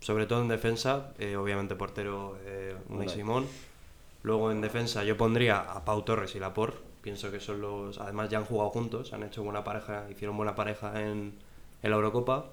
sobre 0.00 0.26
todo 0.26 0.42
en 0.42 0.48
defensa, 0.48 1.14
eh, 1.18 1.34
obviamente 1.34 1.74
portero 1.76 2.36
eh, 2.44 2.76
Unai. 2.90 3.08
Simón. 3.08 3.46
Luego 4.22 4.52
en 4.52 4.60
defensa 4.60 5.02
yo 5.02 5.16
pondría 5.16 5.60
a 5.60 5.82
Pau 5.86 6.02
Torres 6.02 6.34
y 6.34 6.40
Laporte. 6.40 6.76
Pienso 7.00 7.30
que 7.30 7.40
son 7.40 7.62
los... 7.62 7.98
Además 7.98 8.28
ya 8.28 8.36
han 8.36 8.44
jugado 8.44 8.68
juntos, 8.68 9.14
han 9.14 9.22
hecho 9.22 9.42
buena 9.42 9.64
pareja, 9.64 10.04
hicieron 10.10 10.36
buena 10.36 10.54
pareja 10.54 11.00
en, 11.00 11.32
en 11.82 11.90
la 11.90 11.96
Eurocopa. 11.96 12.44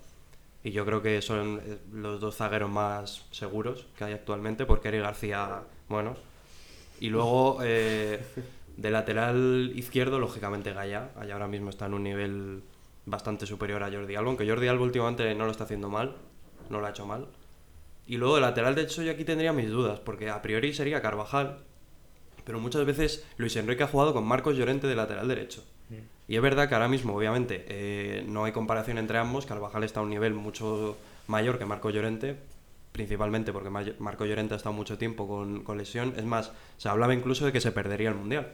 Y 0.63 0.71
yo 0.71 0.85
creo 0.85 1.01
que 1.01 1.21
son 1.21 1.59
eh, 1.65 1.79
los 1.91 2.21
dos 2.21 2.37
zagueros 2.37 2.69
más 2.69 3.25
seguros 3.31 3.85
que 3.97 4.05
hay 4.05 4.13
actualmente, 4.13 4.65
porque 4.65 4.87
Eric 4.87 5.01
García, 5.01 5.63
bueno. 5.89 6.15
Y 7.01 7.09
luego 7.09 7.59
eh, 7.63 8.23
de 8.77 8.91
lateral 8.91 9.73
izquierdo, 9.75 10.19
lógicamente 10.19 10.71
Gaya. 10.71 11.11
Gaya 11.17 11.33
ahora 11.33 11.49
mismo 11.49 11.69
está 11.69 11.87
en 11.87 11.93
un 11.93 12.03
nivel 12.03 12.63
bastante 13.07 13.47
superior 13.47 13.81
a 13.83 13.91
Jordi 13.91 14.15
Alba, 14.15 14.29
aunque 14.29 14.47
Jordi 14.47 14.67
Alba 14.67 14.83
últimamente 14.83 15.33
no 15.33 15.45
lo 15.45 15.51
está 15.51 15.63
haciendo 15.63 15.89
mal, 15.89 16.15
no 16.69 16.79
lo 16.79 16.85
ha 16.85 16.91
hecho 16.91 17.07
mal. 17.07 17.25
Y 18.05 18.17
luego 18.17 18.35
de 18.35 18.41
lateral 18.41 18.75
derecho 18.75 19.01
yo 19.01 19.11
aquí 19.11 19.25
tendría 19.25 19.51
mis 19.53 19.69
dudas, 19.69 19.99
porque 19.99 20.29
a 20.29 20.41
priori 20.41 20.73
sería 20.73 21.01
Carvajal, 21.01 21.59
pero 22.45 22.59
muchas 22.59 22.85
veces 22.85 23.25
Luis 23.37 23.55
Enrique 23.55 23.83
ha 23.83 23.87
jugado 23.87 24.13
con 24.13 24.25
Marcos 24.25 24.55
Llorente 24.55 24.87
de 24.87 24.95
lateral 24.95 25.27
derecho. 25.27 25.63
Y 26.29 26.35
es 26.35 26.41
verdad 26.41 26.67
que 26.67 26.75
ahora 26.75 26.89
mismo, 26.89 27.15
obviamente, 27.15 27.65
eh, 27.69 28.25
no 28.27 28.43
hay 28.43 28.51
comparación 28.51 28.97
entre 28.97 29.17
ambos. 29.17 29.45
Carvajal 29.45 29.85
está 29.85 30.01
a 30.01 30.03
un 30.03 30.09
nivel 30.09 30.33
mucho 30.33 30.97
mayor 31.27 31.57
que 31.57 31.63
Marco 31.65 31.89
Llorente, 31.89 32.37
principalmente 32.91 33.53
porque 33.53 33.69
Mar- 33.69 33.95
Marco 33.99 34.25
Llorente 34.25 34.53
ha 34.53 34.57
estado 34.57 34.73
mucho 34.73 34.97
tiempo 34.97 35.25
con, 35.25 35.63
con 35.63 35.77
lesión. 35.77 36.13
Es 36.17 36.25
más, 36.25 36.51
se 36.75 36.89
hablaba 36.89 37.13
incluso 37.13 37.45
de 37.45 37.53
que 37.53 37.61
se 37.61 37.71
perdería 37.71 38.09
el 38.09 38.15
Mundial. 38.15 38.51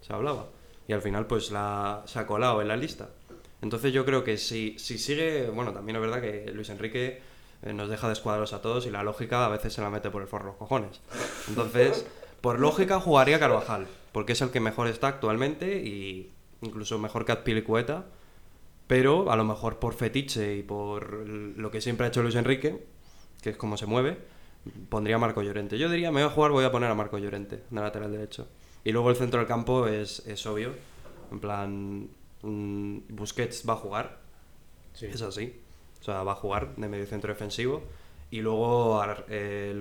Se 0.00 0.12
hablaba. 0.12 0.46
Y 0.88 0.92
al 0.92 1.02
final, 1.02 1.26
pues 1.26 1.52
la, 1.52 2.02
se 2.06 2.18
ha 2.18 2.26
colado 2.26 2.60
en 2.60 2.66
la 2.68 2.76
lista. 2.76 3.10
Entonces 3.64 3.94
yo 3.94 4.04
creo 4.04 4.24
que 4.24 4.36
si, 4.36 4.78
si 4.78 4.98
sigue... 4.98 5.48
Bueno, 5.48 5.72
también 5.72 5.96
es 5.96 6.02
verdad 6.02 6.20
que 6.20 6.52
Luis 6.52 6.68
Enrique 6.68 7.22
eh, 7.62 7.72
nos 7.72 7.88
deja 7.88 8.08
de 8.08 8.12
escuadros 8.12 8.52
a 8.52 8.60
todos 8.60 8.84
y 8.84 8.90
la 8.90 9.02
lógica 9.02 9.46
a 9.46 9.48
veces 9.48 9.72
se 9.72 9.80
la 9.80 9.88
mete 9.88 10.10
por 10.10 10.20
el 10.20 10.28
forro 10.28 10.48
los 10.48 10.56
cojones. 10.56 11.00
Entonces, 11.48 12.04
por 12.42 12.60
lógica 12.60 13.00
jugaría 13.00 13.40
Carvajal, 13.40 13.86
porque 14.12 14.34
es 14.34 14.42
el 14.42 14.50
que 14.50 14.60
mejor 14.60 14.86
está 14.88 15.08
actualmente 15.08 15.78
y 15.82 16.30
incluso 16.60 16.98
mejor 16.98 17.24
que 17.24 17.32
Azpilicueta, 17.32 18.04
pero 18.86 19.32
a 19.32 19.36
lo 19.36 19.44
mejor 19.44 19.78
por 19.78 19.94
fetiche 19.94 20.56
y 20.56 20.62
por 20.62 21.26
lo 21.26 21.70
que 21.70 21.80
siempre 21.80 22.04
ha 22.04 22.10
hecho 22.10 22.22
Luis 22.22 22.34
Enrique, 22.34 22.84
que 23.40 23.48
es 23.48 23.56
como 23.56 23.78
se 23.78 23.86
mueve, 23.86 24.18
pondría 24.90 25.16
a 25.16 25.20
Marco 25.20 25.40
Llorente. 25.40 25.78
Yo 25.78 25.88
diría, 25.88 26.12
me 26.12 26.22
voy 26.22 26.30
a 26.30 26.34
jugar, 26.34 26.50
voy 26.50 26.66
a 26.66 26.70
poner 26.70 26.90
a 26.90 26.94
Marco 26.94 27.16
Llorente, 27.16 27.62
de 27.70 27.80
lateral 27.80 28.12
derecho. 28.12 28.46
Y 28.84 28.92
luego 28.92 29.08
el 29.08 29.16
centro 29.16 29.40
del 29.40 29.48
campo 29.48 29.86
es, 29.86 30.26
es 30.26 30.44
obvio, 30.44 30.74
en 31.32 31.40
plan, 31.40 32.10
Busquets 33.08 33.68
va 33.68 33.74
a 33.74 33.76
jugar, 33.76 34.18
es 35.00 35.22
así. 35.22 35.60
O 36.00 36.04
sea, 36.04 36.22
va 36.22 36.32
a 36.32 36.36
jugar 36.36 36.74
de 36.76 36.88
medio 36.88 37.06
centro 37.06 37.32
defensivo. 37.32 37.82
Y 38.30 38.40
luego 38.40 39.00
eh, 39.28 39.74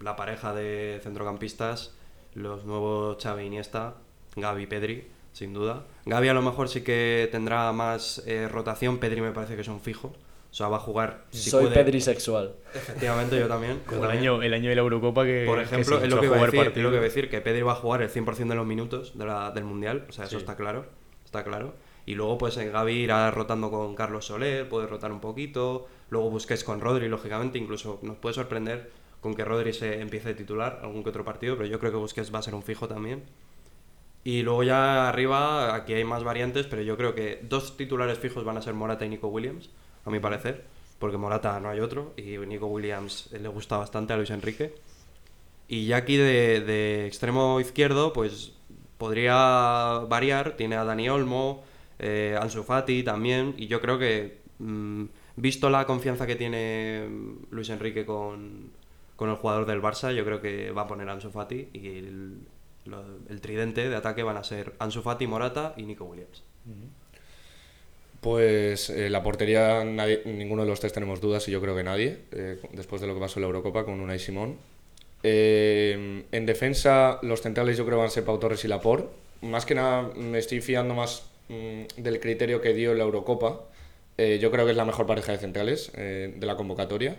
la 0.00 0.16
pareja 0.16 0.54
de 0.54 1.00
centrocampistas, 1.02 1.94
los 2.34 2.64
nuevos 2.64 3.16
Xavi 3.22 3.44
Iniesta, 3.44 3.94
Gaby 4.36 4.66
Pedri, 4.66 5.06
sin 5.32 5.52
duda. 5.54 5.84
Gaby 6.04 6.28
a 6.28 6.34
lo 6.34 6.42
mejor 6.42 6.68
sí 6.68 6.82
que 6.82 7.28
tendrá 7.32 7.72
más 7.72 8.22
eh, 8.26 8.48
rotación, 8.48 8.98
Pedri 8.98 9.20
me 9.22 9.32
parece 9.32 9.54
que 9.54 9.62
es 9.62 9.68
un 9.68 9.80
fijo. 9.80 10.12
O 10.50 10.54
sea, 10.56 10.68
va 10.68 10.76
a 10.76 10.80
jugar. 10.80 11.24
si 11.30 11.50
Soy 11.50 11.64
puede. 11.64 11.74
Pedri 11.74 12.00
sexual. 12.00 12.54
Efectivamente, 12.74 13.38
yo 13.38 13.46
también. 13.48 13.80
Como 13.86 13.96
yo 14.02 14.04
el 14.04 14.10
también. 14.10 14.22
año, 14.32 14.42
el 14.42 14.54
año 14.54 14.68
de 14.70 14.74
la 14.76 14.80
Eurocopa 14.82 15.24
que. 15.24 15.44
Por 15.46 15.58
que 15.58 15.64
ejemplo, 15.64 15.98
se 15.98 16.04
es 16.06 16.10
lo 16.10 16.20
que, 16.20 16.26
a 16.28 16.30
decir, 16.30 16.60
es 16.60 16.76
lo 16.76 16.90
que 16.90 16.96
iba 16.96 16.98
a 16.98 17.00
decir, 17.00 17.28
que 17.30 17.40
Pedri 17.40 17.62
va 17.62 17.72
a 17.72 17.76
jugar 17.76 18.00
el 18.02 18.08
100% 18.10 18.48
de 18.48 18.54
los 18.54 18.66
minutos 18.66 19.18
de 19.18 19.26
la- 19.26 19.50
del 19.50 19.64
Mundial, 19.64 20.06
o 20.08 20.12
sea, 20.12 20.24
eso 20.24 20.32
Sí. 20.32 20.36
está 20.36 20.56
claro, 20.56 20.86
está 21.24 21.44
claro. 21.44 21.74
Y 22.06 22.14
luego 22.14 22.38
pues 22.38 22.56
en 22.56 22.72
Gaby 22.72 22.92
irá 22.92 23.30
rotando 23.32 23.70
con 23.70 23.94
Carlos 23.96 24.26
Soler, 24.26 24.68
puede 24.68 24.86
rotar 24.86 25.10
un 25.10 25.20
poquito, 25.20 25.88
luego 26.08 26.30
Busquets 26.30 26.62
con 26.62 26.80
Rodri, 26.80 27.08
lógicamente, 27.08 27.58
incluso 27.58 27.98
nos 28.02 28.16
puede 28.16 28.34
sorprender 28.34 28.90
con 29.20 29.34
que 29.34 29.44
Rodri 29.44 29.72
se 29.72 30.00
empiece 30.00 30.30
a 30.30 30.36
titular 30.36 30.78
algún 30.82 31.02
que 31.02 31.10
otro 31.10 31.24
partido, 31.24 31.56
pero 31.56 31.68
yo 31.68 31.80
creo 31.80 31.90
que 31.90 31.98
Busquets 31.98 32.32
va 32.32 32.38
a 32.38 32.42
ser 32.42 32.54
un 32.54 32.62
fijo 32.62 32.86
también. 32.86 33.24
Y 34.22 34.42
luego 34.42 34.62
ya 34.62 35.08
arriba, 35.08 35.74
aquí 35.74 35.94
hay 35.94 36.04
más 36.04 36.22
variantes, 36.22 36.66
pero 36.66 36.82
yo 36.82 36.96
creo 36.96 37.14
que 37.14 37.40
dos 37.42 37.76
titulares 37.76 38.18
fijos 38.18 38.44
van 38.44 38.56
a 38.56 38.62
ser 38.62 38.74
Morata 38.74 39.04
y 39.04 39.08
Nico 39.08 39.28
Williams, 39.28 39.70
a 40.04 40.10
mi 40.10 40.20
parecer, 40.20 40.64
porque 41.00 41.16
Morata 41.16 41.58
no 41.60 41.68
hay 41.68 41.80
otro 41.80 42.12
y 42.16 42.38
Nico 42.38 42.66
Williams 42.66 43.32
eh, 43.32 43.40
le 43.40 43.48
gusta 43.48 43.76
bastante 43.76 44.12
a 44.12 44.16
Luis 44.16 44.30
Enrique. 44.30 44.74
Y 45.68 45.86
ya 45.86 45.96
aquí 45.98 46.16
de, 46.16 46.60
de 46.60 47.06
extremo 47.06 47.60
izquierdo, 47.60 48.12
pues 48.12 48.52
podría 48.98 50.04
variar. 50.08 50.56
Tiene 50.56 50.76
a 50.76 50.84
Dani 50.84 51.08
Olmo, 51.08 51.64
eh, 51.98 52.36
Ansu 52.40 52.62
Fati 52.62 53.02
también. 53.02 53.54
Y 53.56 53.66
yo 53.66 53.80
creo 53.80 53.98
que 53.98 54.38
mm, 54.58 55.04
visto 55.36 55.70
la 55.70 55.86
confianza 55.86 56.26
que 56.26 56.36
tiene 56.36 57.08
Luis 57.50 57.68
Enrique 57.70 58.04
con, 58.06 58.70
con 59.16 59.30
el 59.30 59.36
jugador 59.36 59.66
del 59.66 59.82
Barça, 59.82 60.12
yo 60.14 60.24
creo 60.24 60.40
que 60.40 60.70
va 60.70 60.82
a 60.82 60.86
poner 60.88 61.08
a 61.08 61.12
Ansu 61.12 61.30
Fati 61.30 61.68
y 61.72 61.88
el, 61.98 62.38
tridente 63.40 63.88
de 63.88 63.96
ataque 63.96 64.22
van 64.22 64.36
a 64.36 64.44
ser 64.44 64.74
Ansu 64.78 65.02
Fati, 65.02 65.26
Morata 65.26 65.74
y 65.76 65.82
Nico 65.82 66.04
Williams. 66.04 66.42
Pues 68.20 68.90
eh, 68.90 69.10
la 69.10 69.22
portería, 69.22 69.84
nadie- 69.84 70.22
ninguno 70.24 70.62
de 70.62 70.68
los 70.68 70.80
tres 70.80 70.92
tenemos 70.92 71.20
dudas 71.20 71.46
y 71.48 71.52
yo 71.52 71.60
creo 71.60 71.76
que 71.76 71.84
nadie, 71.84 72.18
eh, 72.32 72.58
después 72.72 73.00
de 73.00 73.06
lo 73.06 73.14
que 73.14 73.20
pasó 73.20 73.38
en 73.38 73.42
la 73.42 73.46
Eurocopa 73.48 73.84
con 73.84 74.00
Unai 74.00 74.18
Simón. 74.18 74.56
Eh, 75.22 76.24
en 76.32 76.46
defensa, 76.46 77.18
los 77.22 77.42
centrales 77.42 77.76
yo 77.76 77.84
creo 77.86 77.98
van 77.98 78.06
a 78.08 78.10
ser 78.10 78.24
Pau 78.24 78.38
Torres 78.38 78.64
y 78.64 78.68
Laporte. 78.68 79.08
Más 79.42 79.66
que 79.66 79.74
nada 79.74 80.10
me 80.16 80.38
estoy 80.38 80.60
fiando 80.60 80.94
más 80.94 81.30
del 81.48 82.20
criterio 82.20 82.60
que 82.60 82.74
dio 82.74 82.94
la 82.94 83.04
Eurocopa. 83.04 83.62
Eh, 84.18 84.38
yo 84.40 84.50
creo 84.50 84.64
que 84.64 84.70
es 84.72 84.76
la 84.76 84.84
mejor 84.84 85.06
pareja 85.06 85.32
de 85.32 85.38
centrales 85.38 85.92
eh, 85.96 86.34
de 86.36 86.46
la 86.46 86.56
convocatoria. 86.56 87.16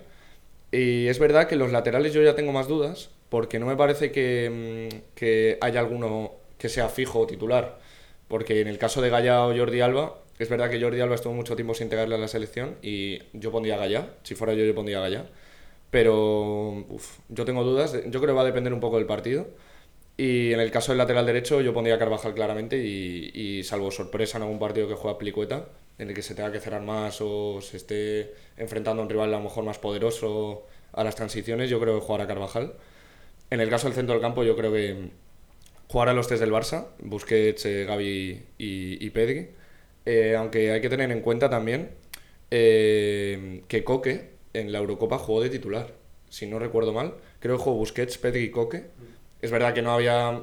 Y 0.71 1.07
es 1.07 1.19
verdad 1.19 1.47
que 1.47 1.55
los 1.55 1.71
laterales 1.71 2.13
yo 2.13 2.21
ya 2.21 2.35
tengo 2.35 2.51
más 2.51 2.67
dudas, 2.67 3.09
porque 3.29 3.59
no 3.59 3.65
me 3.67 3.75
parece 3.75 4.11
que, 4.11 4.89
mm, 4.91 5.15
que 5.15 5.57
haya 5.61 5.79
alguno 5.79 6.33
que 6.57 6.69
sea 6.69 6.89
fijo 6.89 7.19
o 7.19 7.27
titular. 7.27 7.79
Porque 8.27 8.61
en 8.61 8.67
el 8.67 8.77
caso 8.77 9.01
de 9.01 9.09
Gaya 9.09 9.45
o 9.45 9.55
Jordi 9.55 9.81
Alba, 9.81 10.21
es 10.39 10.49
verdad 10.49 10.69
que 10.69 10.81
Jordi 10.81 10.99
Alba 11.01 11.15
estuvo 11.15 11.33
mucho 11.33 11.55
tiempo 11.55 11.73
sin 11.73 11.85
integrarle 11.85 12.15
a 12.15 12.17
la 12.19 12.27
selección 12.27 12.75
y 12.81 13.19
yo 13.33 13.51
pondría 13.51 13.81
a. 13.81 14.07
Si 14.23 14.35
fuera 14.35 14.53
yo, 14.53 14.65
yo 14.65 14.75
pondría 14.75 15.03
a. 15.03 15.25
Pero 15.91 16.85
yo 17.29 17.45
tengo 17.45 17.63
dudas. 17.63 17.93
Yo 17.93 18.19
creo 18.19 18.27
que 18.27 18.31
va 18.33 18.41
a 18.41 18.45
depender 18.45 18.73
un 18.73 18.79
poco 18.79 18.97
del 18.97 19.05
partido. 19.05 19.47
Y 20.17 20.51
en 20.51 20.59
el 20.59 20.71
caso 20.71 20.91
del 20.91 20.97
lateral 20.97 21.25
derecho, 21.25 21.61
yo 21.61 21.73
pondría 21.73 21.95
a 21.95 21.99
Carvajal 21.99 22.33
claramente. 22.33 22.77
Y, 22.77 23.63
salvo 23.63 23.91
sorpresa 23.91 24.37
en 24.37 24.43
algún 24.43 24.59
partido 24.59 24.87
que 24.87 24.95
juega 24.95 25.17
Plicueta, 25.17 25.67
en 25.99 26.09
el 26.09 26.15
que 26.15 26.21
se 26.21 26.35
tenga 26.35 26.51
que 26.51 26.59
cerrar 26.59 26.81
más 26.81 27.19
o 27.21 27.61
se 27.61 27.77
esté 27.77 28.33
enfrentando 28.57 29.01
a 29.01 29.05
un 29.05 29.09
rival 29.09 29.33
a 29.33 29.37
lo 29.37 29.43
mejor 29.43 29.63
más 29.63 29.77
poderoso 29.77 30.65
a 30.93 31.03
las 31.03 31.15
transiciones, 31.15 31.69
yo 31.69 31.79
creo 31.79 31.99
que 31.99 32.05
jugará 32.05 32.27
Carvajal. 32.27 32.73
En 33.49 33.61
el 33.61 33.69
caso 33.69 33.87
del 33.87 33.95
centro 33.95 34.13
del 34.13 34.21
campo, 34.21 34.43
yo 34.43 34.55
creo 34.55 34.73
que 34.73 35.09
jugará 35.87 36.13
los 36.13 36.27
tres 36.27 36.39
del 36.39 36.51
Barça, 36.51 36.87
Busquets, 36.99 37.65
eh, 37.65 37.85
Gavi 37.85 38.43
y, 38.57 39.05
y 39.05 39.09
Pedri. 39.11 39.49
Eh, 40.05 40.35
aunque 40.37 40.71
hay 40.71 40.79
que 40.79 40.89
tener 40.89 41.11
en 41.11 41.21
cuenta 41.21 41.49
también 41.49 41.91
eh, 42.49 43.63
que 43.67 43.83
Coque 43.83 44.29
en 44.53 44.71
la 44.71 44.79
Eurocopa 44.79 45.17
jugó 45.17 45.41
de 45.41 45.49
titular. 45.49 45.93
Si 46.29 46.45
no 46.47 46.59
recuerdo 46.59 46.93
mal, 46.93 47.15
creo 47.39 47.57
que 47.57 47.63
jugó 47.63 47.77
Busquets, 47.77 48.17
Pedri 48.17 48.43
y 48.43 48.51
Coque. 48.51 48.85
Es 49.41 49.51
verdad 49.51 49.73
que 49.73 49.81
no 49.81 49.91
había. 49.93 50.41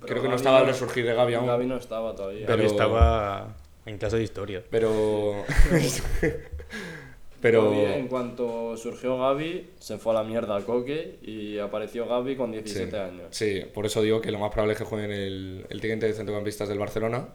creo 0.00 0.22
que 0.22 0.28
no 0.28 0.36
estaba 0.36 0.60
el 0.60 0.66
resurgir 0.66 1.04
de 1.06 1.14
Gavi 1.14 1.34
aún. 1.34 1.46
Gavi 1.46 1.66
no 1.66 1.76
estaba 1.76 2.14
todavía. 2.14 2.46
Pero- 2.46 2.56
Gavi 2.56 2.66
estaba 2.66 3.56
en 3.86 3.98
clase 3.98 4.16
de 4.16 4.22
historia. 4.22 4.62
Pero. 4.70 5.44
pero. 7.40 7.70
Gavi, 7.70 7.80
en 7.94 8.08
cuanto 8.08 8.76
surgió 8.76 9.18
Gavi, 9.18 9.70
se 9.78 9.98
fue 9.98 10.12
a 10.12 10.16
la 10.16 10.24
mierda 10.24 10.60
Coque 10.62 11.18
y 11.22 11.58
apareció 11.58 12.06
Gavi 12.06 12.36
con 12.36 12.52
17 12.52 12.90
sí, 12.90 12.96
años. 12.96 13.26
Sí, 13.30 13.62
por 13.72 13.86
eso 13.86 14.02
digo 14.02 14.20
que 14.20 14.30
lo 14.30 14.38
más 14.38 14.50
probable 14.50 14.72
es 14.72 14.78
que 14.78 14.84
jueguen 14.84 15.10
el, 15.12 15.66
el 15.68 15.80
siguiente 15.80 16.06
de 16.06 16.12
centrocampistas 16.14 16.68
del 16.68 16.78
Barcelona. 16.78 17.28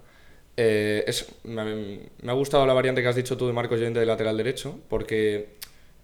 Eh, 0.57 1.05
es, 1.07 1.31
me, 1.43 2.09
me 2.21 2.31
ha 2.31 2.33
gustado 2.33 2.65
la 2.65 2.73
variante 2.73 3.01
que 3.01 3.07
has 3.07 3.15
dicho 3.15 3.37
tú 3.37 3.47
de 3.47 3.53
Marcos 3.53 3.79
Llorente 3.79 4.01
de 4.01 4.05
lateral 4.05 4.35
derecho, 4.35 4.77
porque 4.89 5.55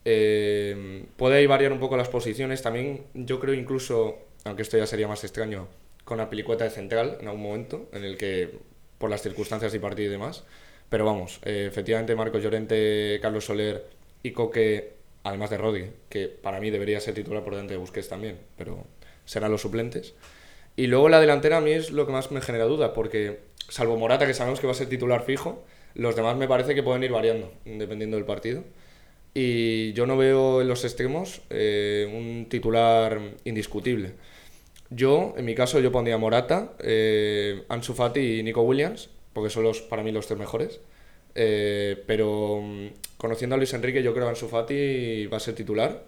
eh, 0.05 1.03
puede 1.17 1.37
ahí 1.37 1.47
variar 1.47 1.73
un 1.73 1.79
poco 1.79 1.97
las 1.97 2.07
posiciones. 2.07 2.61
También 2.61 3.05
yo 3.15 3.39
creo 3.39 3.53
incluso, 3.53 4.15
aunque 4.45 4.61
esto 4.61 4.77
ya 4.77 4.87
sería 4.87 5.07
más 5.07 5.23
extraño, 5.23 5.67
con 6.05 6.17
la 6.17 6.29
pelicueta 6.29 6.63
de 6.63 6.69
central 6.69 7.17
en 7.19 7.27
algún 7.27 7.43
momento, 7.43 7.89
en 7.91 8.03
el 8.03 8.17
que 8.17 8.59
por 8.97 9.09
las 9.09 9.21
circunstancias 9.21 9.73
y 9.73 9.79
partido 9.79 10.07
y 10.09 10.11
demás. 10.11 10.43
Pero 10.89 11.03
vamos, 11.03 11.39
eh, 11.43 11.65
efectivamente 11.67 12.15
Marcos 12.15 12.41
Llorente, 12.43 13.19
Carlos 13.21 13.45
Soler 13.45 13.85
y 14.23 14.31
Coque, 14.31 14.93
además 15.23 15.49
de 15.49 15.57
Rodri, 15.57 15.91
que 16.09 16.27
para 16.27 16.59
mí 16.59 16.69
debería 16.69 16.99
ser 16.99 17.15
titular 17.15 17.43
por 17.43 17.53
delante 17.53 17.73
de 17.73 17.79
Busquets 17.79 18.07
también, 18.07 18.37
pero 18.57 18.85
serán 19.25 19.51
los 19.51 19.61
suplentes. 19.61 20.13
Y 20.75 20.87
luego 20.87 21.09
la 21.09 21.19
delantera 21.19 21.57
a 21.57 21.61
mí 21.61 21.71
es 21.71 21.91
lo 21.91 22.05
que 22.05 22.11
más 22.11 22.31
me 22.31 22.41
genera 22.41 22.65
duda, 22.65 22.93
porque 22.93 23.39
salvo 23.69 23.97
Morata, 23.97 24.27
que 24.27 24.33
sabemos 24.33 24.59
que 24.59 24.67
va 24.67 24.73
a 24.73 24.75
ser 24.75 24.89
titular 24.89 25.23
fijo, 25.23 25.65
los 25.95 26.15
demás 26.15 26.37
me 26.37 26.47
parece 26.47 26.75
que 26.75 26.83
pueden 26.83 27.03
ir 27.03 27.11
variando, 27.11 27.51
dependiendo 27.65 28.17
del 28.17 28.25
partido. 28.25 28.63
Y 29.33 29.93
yo 29.93 30.05
no 30.05 30.17
veo 30.17 30.61
en 30.61 30.67
los 30.67 30.83
extremos 30.85 31.41
eh, 31.49 32.09
un 32.13 32.47
titular 32.47 33.19
indiscutible. 33.43 34.13
Yo, 34.89 35.33
en 35.37 35.45
mi 35.45 35.55
caso, 35.55 35.79
yo 35.79 35.91
pondría 35.91 36.17
Morata, 36.17 36.73
eh, 36.79 37.63
Ansu 37.69 37.93
Fati 37.93 38.39
y 38.39 38.43
Nico 38.43 38.61
Williams, 38.61 39.09
porque 39.33 39.49
son 39.49 39.63
los, 39.63 39.81
para 39.81 40.03
mí 40.03 40.11
los 40.11 40.27
tres 40.27 40.39
mejores. 40.39 40.79
Eh, 41.33 42.01
pero 42.07 42.61
mm, 42.61 42.87
conociendo 43.17 43.55
a 43.55 43.57
Luis 43.57 43.73
Enrique, 43.73 44.03
yo 44.03 44.13
creo 44.13 44.25
que 44.25 44.29
Ansu 44.29 44.47
Fati 44.47 45.27
va 45.27 45.37
a 45.37 45.39
ser 45.39 45.55
titular. 45.55 46.03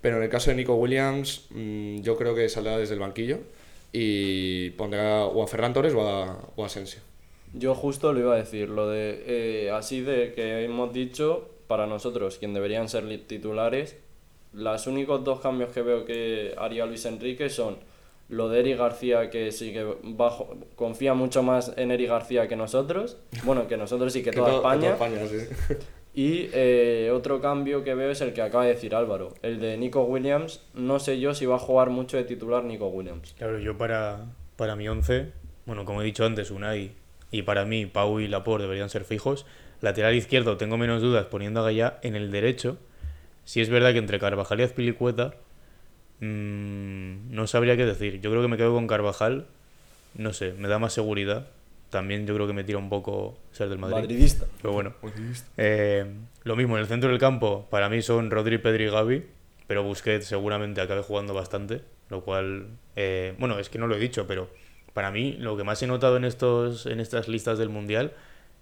Pero 0.00 0.18
en 0.18 0.24
el 0.24 0.28
caso 0.28 0.50
de 0.50 0.56
Nico 0.56 0.74
Williams, 0.74 1.46
mm, 1.50 2.00
yo 2.00 2.16
creo 2.16 2.34
que 2.34 2.48
saldrá 2.48 2.76
desde 2.78 2.94
el 2.94 3.00
banquillo 3.00 3.38
y 3.92 4.70
pondrá 4.70 5.24
o 5.24 5.42
a 5.42 5.46
Ferran 5.46 5.72
Torres 5.72 5.94
o 5.94 6.06
a, 6.06 6.64
Asensio. 6.64 7.00
Yo 7.54 7.74
justo 7.74 8.12
lo 8.12 8.20
iba 8.20 8.34
a 8.34 8.36
decir, 8.36 8.68
lo 8.68 8.88
de 8.88 9.22
eh, 9.26 9.70
así 9.70 10.02
de 10.02 10.32
que 10.34 10.64
hemos 10.64 10.92
dicho, 10.92 11.48
para 11.66 11.86
nosotros, 11.86 12.36
quien 12.38 12.52
deberían 12.52 12.88
ser 12.88 13.04
titulares, 13.26 13.96
los 14.52 14.86
únicos 14.86 15.24
dos 15.24 15.40
cambios 15.40 15.72
que 15.72 15.82
veo 15.82 16.04
que 16.04 16.54
haría 16.58 16.84
Luis 16.86 17.06
Enrique 17.06 17.48
son 17.48 17.78
lo 18.28 18.48
de 18.48 18.60
Eric 18.60 18.78
García, 18.78 19.30
que 19.30 19.52
sí 19.52 19.72
que 19.72 19.86
bajo, 20.02 20.56
confía 20.74 21.14
mucho 21.14 21.42
más 21.42 21.72
en 21.76 21.90
Eric 21.90 22.08
García 22.08 22.48
que 22.48 22.56
nosotros, 22.56 23.18
bueno, 23.44 23.68
que 23.68 23.76
nosotros 23.76 24.14
y 24.16 24.22
que, 24.22 24.32
toda 24.32 24.50
to- 24.50 24.56
España. 24.56 24.90
España, 24.92 25.18
sí. 25.28 25.76
Y 26.18 26.48
eh, 26.54 27.10
otro 27.12 27.42
cambio 27.42 27.84
que 27.84 27.94
veo 27.94 28.10
es 28.10 28.22
el 28.22 28.32
que 28.32 28.40
acaba 28.40 28.64
de 28.64 28.70
decir 28.72 28.94
Álvaro, 28.94 29.34
el 29.42 29.60
de 29.60 29.76
Nico 29.76 30.02
Williams. 30.04 30.62
No 30.72 30.98
sé 30.98 31.20
yo 31.20 31.34
si 31.34 31.44
va 31.44 31.56
a 31.56 31.58
jugar 31.58 31.90
mucho 31.90 32.16
de 32.16 32.24
titular 32.24 32.64
Nico 32.64 32.88
Williams. 32.88 33.34
Claro, 33.36 33.58
yo 33.58 33.76
para, 33.76 34.24
para 34.56 34.76
mi 34.76 34.88
11, 34.88 35.30
bueno, 35.66 35.84
como 35.84 36.00
he 36.00 36.06
dicho 36.06 36.24
antes, 36.24 36.50
Unai 36.50 36.92
y 37.30 37.42
para 37.42 37.66
mí 37.66 37.84
Pau 37.84 38.18
y 38.18 38.28
Laporte 38.28 38.62
deberían 38.62 38.88
ser 38.88 39.04
fijos. 39.04 39.44
Lateral 39.82 40.14
izquierdo 40.14 40.56
tengo 40.56 40.78
menos 40.78 41.02
dudas 41.02 41.26
poniendo 41.26 41.60
a 41.60 41.64
Gaya 41.64 41.98
en 42.02 42.16
el 42.16 42.30
derecho. 42.30 42.78
Si 43.44 43.60
es 43.60 43.68
verdad 43.68 43.92
que 43.92 43.98
entre 43.98 44.18
Carvajal 44.18 44.60
y 44.60 44.62
Azpilicueta 44.62 45.34
mm, 46.20 47.34
no 47.34 47.46
sabría 47.46 47.76
qué 47.76 47.84
decir. 47.84 48.20
Yo 48.20 48.30
creo 48.30 48.42
que 48.42 48.48
me 48.48 48.56
quedo 48.56 48.72
con 48.74 48.86
Carvajal. 48.86 49.46
No 50.14 50.32
sé, 50.32 50.52
me 50.52 50.68
da 50.68 50.78
más 50.78 50.92
seguridad. 50.92 51.48
También 51.90 52.26
yo 52.26 52.34
creo 52.34 52.46
que 52.46 52.52
me 52.52 52.64
tira 52.64 52.78
un 52.78 52.88
poco 52.88 53.38
ser 53.52 53.68
del 53.68 53.78
Madrid. 53.78 53.96
Madridista. 53.96 54.46
Pero 54.60 54.72
bueno. 54.74 54.94
Eh, 55.56 56.04
lo 56.42 56.56
mismo, 56.56 56.76
en 56.76 56.82
el 56.82 56.88
centro 56.88 57.10
del 57.10 57.18
campo, 57.18 57.66
para 57.70 57.88
mí 57.88 58.02
son 58.02 58.30
Rodri, 58.30 58.58
Pedri 58.58 58.84
y 58.84 58.90
Gavi, 58.90 59.24
pero 59.66 59.82
Busquets 59.82 60.26
seguramente 60.26 60.80
acabe 60.80 61.02
jugando 61.02 61.34
bastante, 61.34 61.82
lo 62.08 62.22
cual, 62.22 62.68
eh, 62.96 63.34
bueno, 63.38 63.58
es 63.58 63.68
que 63.68 63.78
no 63.78 63.86
lo 63.86 63.96
he 63.96 63.98
dicho, 63.98 64.26
pero 64.26 64.48
para 64.94 65.10
mí 65.10 65.36
lo 65.38 65.56
que 65.56 65.64
más 65.64 65.82
he 65.82 65.86
notado 65.86 66.16
en, 66.16 66.24
estos, 66.24 66.86
en 66.86 67.00
estas 67.00 67.28
listas 67.28 67.58
del 67.58 67.68
Mundial 67.68 68.12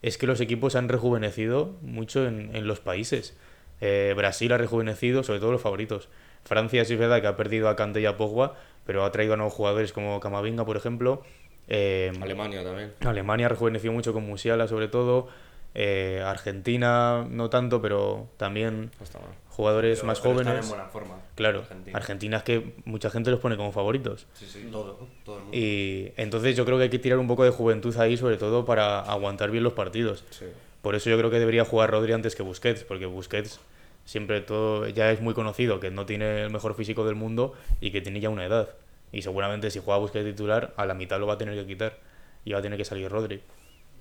es 0.02 0.18
que 0.18 0.26
los 0.26 0.40
equipos 0.40 0.76
han 0.76 0.88
rejuvenecido 0.88 1.76
mucho 1.80 2.26
en, 2.26 2.54
en 2.54 2.66
los 2.66 2.80
países. 2.80 3.34
Eh, 3.80 4.12
Brasil 4.16 4.52
ha 4.52 4.58
rejuvenecido, 4.58 5.22
sobre 5.22 5.40
todo 5.40 5.52
los 5.52 5.62
favoritos. 5.62 6.08
Francia 6.44 6.84
sí 6.84 6.94
es 6.94 6.98
verdad 6.98 7.20
que 7.20 7.26
ha 7.26 7.36
perdido 7.36 7.68
a 7.68 7.76
Kanté 7.76 8.00
y 8.00 8.06
a 8.06 8.16
Pogba, 8.16 8.54
pero 8.86 9.04
ha 9.04 9.12
traído 9.12 9.34
a 9.34 9.36
nuevos 9.36 9.54
jugadores 9.54 9.92
como 9.92 10.20
Camavinga, 10.20 10.64
por 10.64 10.76
ejemplo. 10.76 11.22
Eh, 11.68 12.12
Alemania 12.20 12.62
también. 12.62 12.92
Alemania 13.04 13.46
ha 13.46 13.48
rejuvenecido 13.48 13.92
mucho 13.92 14.12
con 14.12 14.24
Musiala, 14.24 14.68
sobre 14.68 14.88
todo. 14.88 15.28
Eh, 15.76 16.22
Argentina 16.24 17.26
no 17.28 17.50
tanto, 17.50 17.82
pero 17.82 18.28
también 18.36 18.90
No 19.00 19.20
jugadores 19.48 19.98
Pero- 19.98 20.06
más 20.06 20.20
pero 20.20 20.32
están 20.32 20.44
jóvenes. 20.46 20.64
en 20.66 20.70
buena 20.70 20.88
forma. 20.88 21.14
Claro, 21.34 21.60
Argentina. 21.60 21.96
Argentina. 21.96 22.36
es 22.38 22.42
que 22.42 22.74
mucha 22.84 23.08
gente 23.10 23.30
los 23.30 23.40
pone 23.40 23.56
como 23.56 23.72
favoritos. 23.72 24.26
Sí, 24.34 24.46
sí, 24.46 24.68
todo, 24.70 25.06
todo 25.24 25.36
el 25.38 25.42
mundo. 25.44 25.56
Y 25.56 26.12
entonces 26.16 26.56
yo 26.56 26.64
creo 26.64 26.76
que 26.76 26.84
hay 26.84 26.90
que 26.90 26.98
tirar 26.98 27.18
un 27.18 27.26
poco 27.28 27.44
de 27.44 27.50
juventud 27.50 27.96
ahí, 27.98 28.16
sobre 28.16 28.36
todo 28.36 28.64
para 28.64 29.00
aguantar 29.00 29.50
bien 29.50 29.64
los 29.64 29.72
partidos. 29.72 30.24
Sí. 30.30 30.44
Por 30.82 30.94
eso 30.96 31.08
yo 31.10 31.16
creo 31.18 31.30
que 31.30 31.38
debería 31.38 31.64
jugar 31.64 31.90
Rodri 31.90 32.12
antes 32.12 32.34
que 32.36 32.42
Busquets, 32.42 32.84
porque 32.84 33.06
Busquets 33.06 33.58
siempre 34.04 34.40
todo 34.40 34.86
ya 34.88 35.10
es 35.10 35.20
muy 35.20 35.34
conocido 35.34 35.80
que 35.80 35.90
no 35.90 36.06
tiene 36.06 36.42
el 36.42 36.50
mejor 36.50 36.74
físico 36.74 37.04
del 37.06 37.14
mundo 37.14 37.54
y 37.80 37.90
que 37.90 38.00
tiene 38.00 38.20
ya 38.20 38.28
una 38.30 38.44
edad. 38.44 38.68
Y 39.12 39.22
seguramente 39.22 39.70
si 39.70 39.78
juega 39.80 39.98
Busquets 39.98 40.24
titular, 40.26 40.74
a 40.76 40.86
la 40.86 40.94
mitad 40.94 41.18
lo 41.20 41.26
va 41.26 41.34
a 41.34 41.38
tener 41.38 41.54
que 41.54 41.66
quitar 41.66 41.98
y 42.44 42.52
va 42.52 42.58
a 42.58 42.62
tener 42.62 42.76
que 42.78 42.84
salir 42.84 43.08
Rodri. 43.10 43.40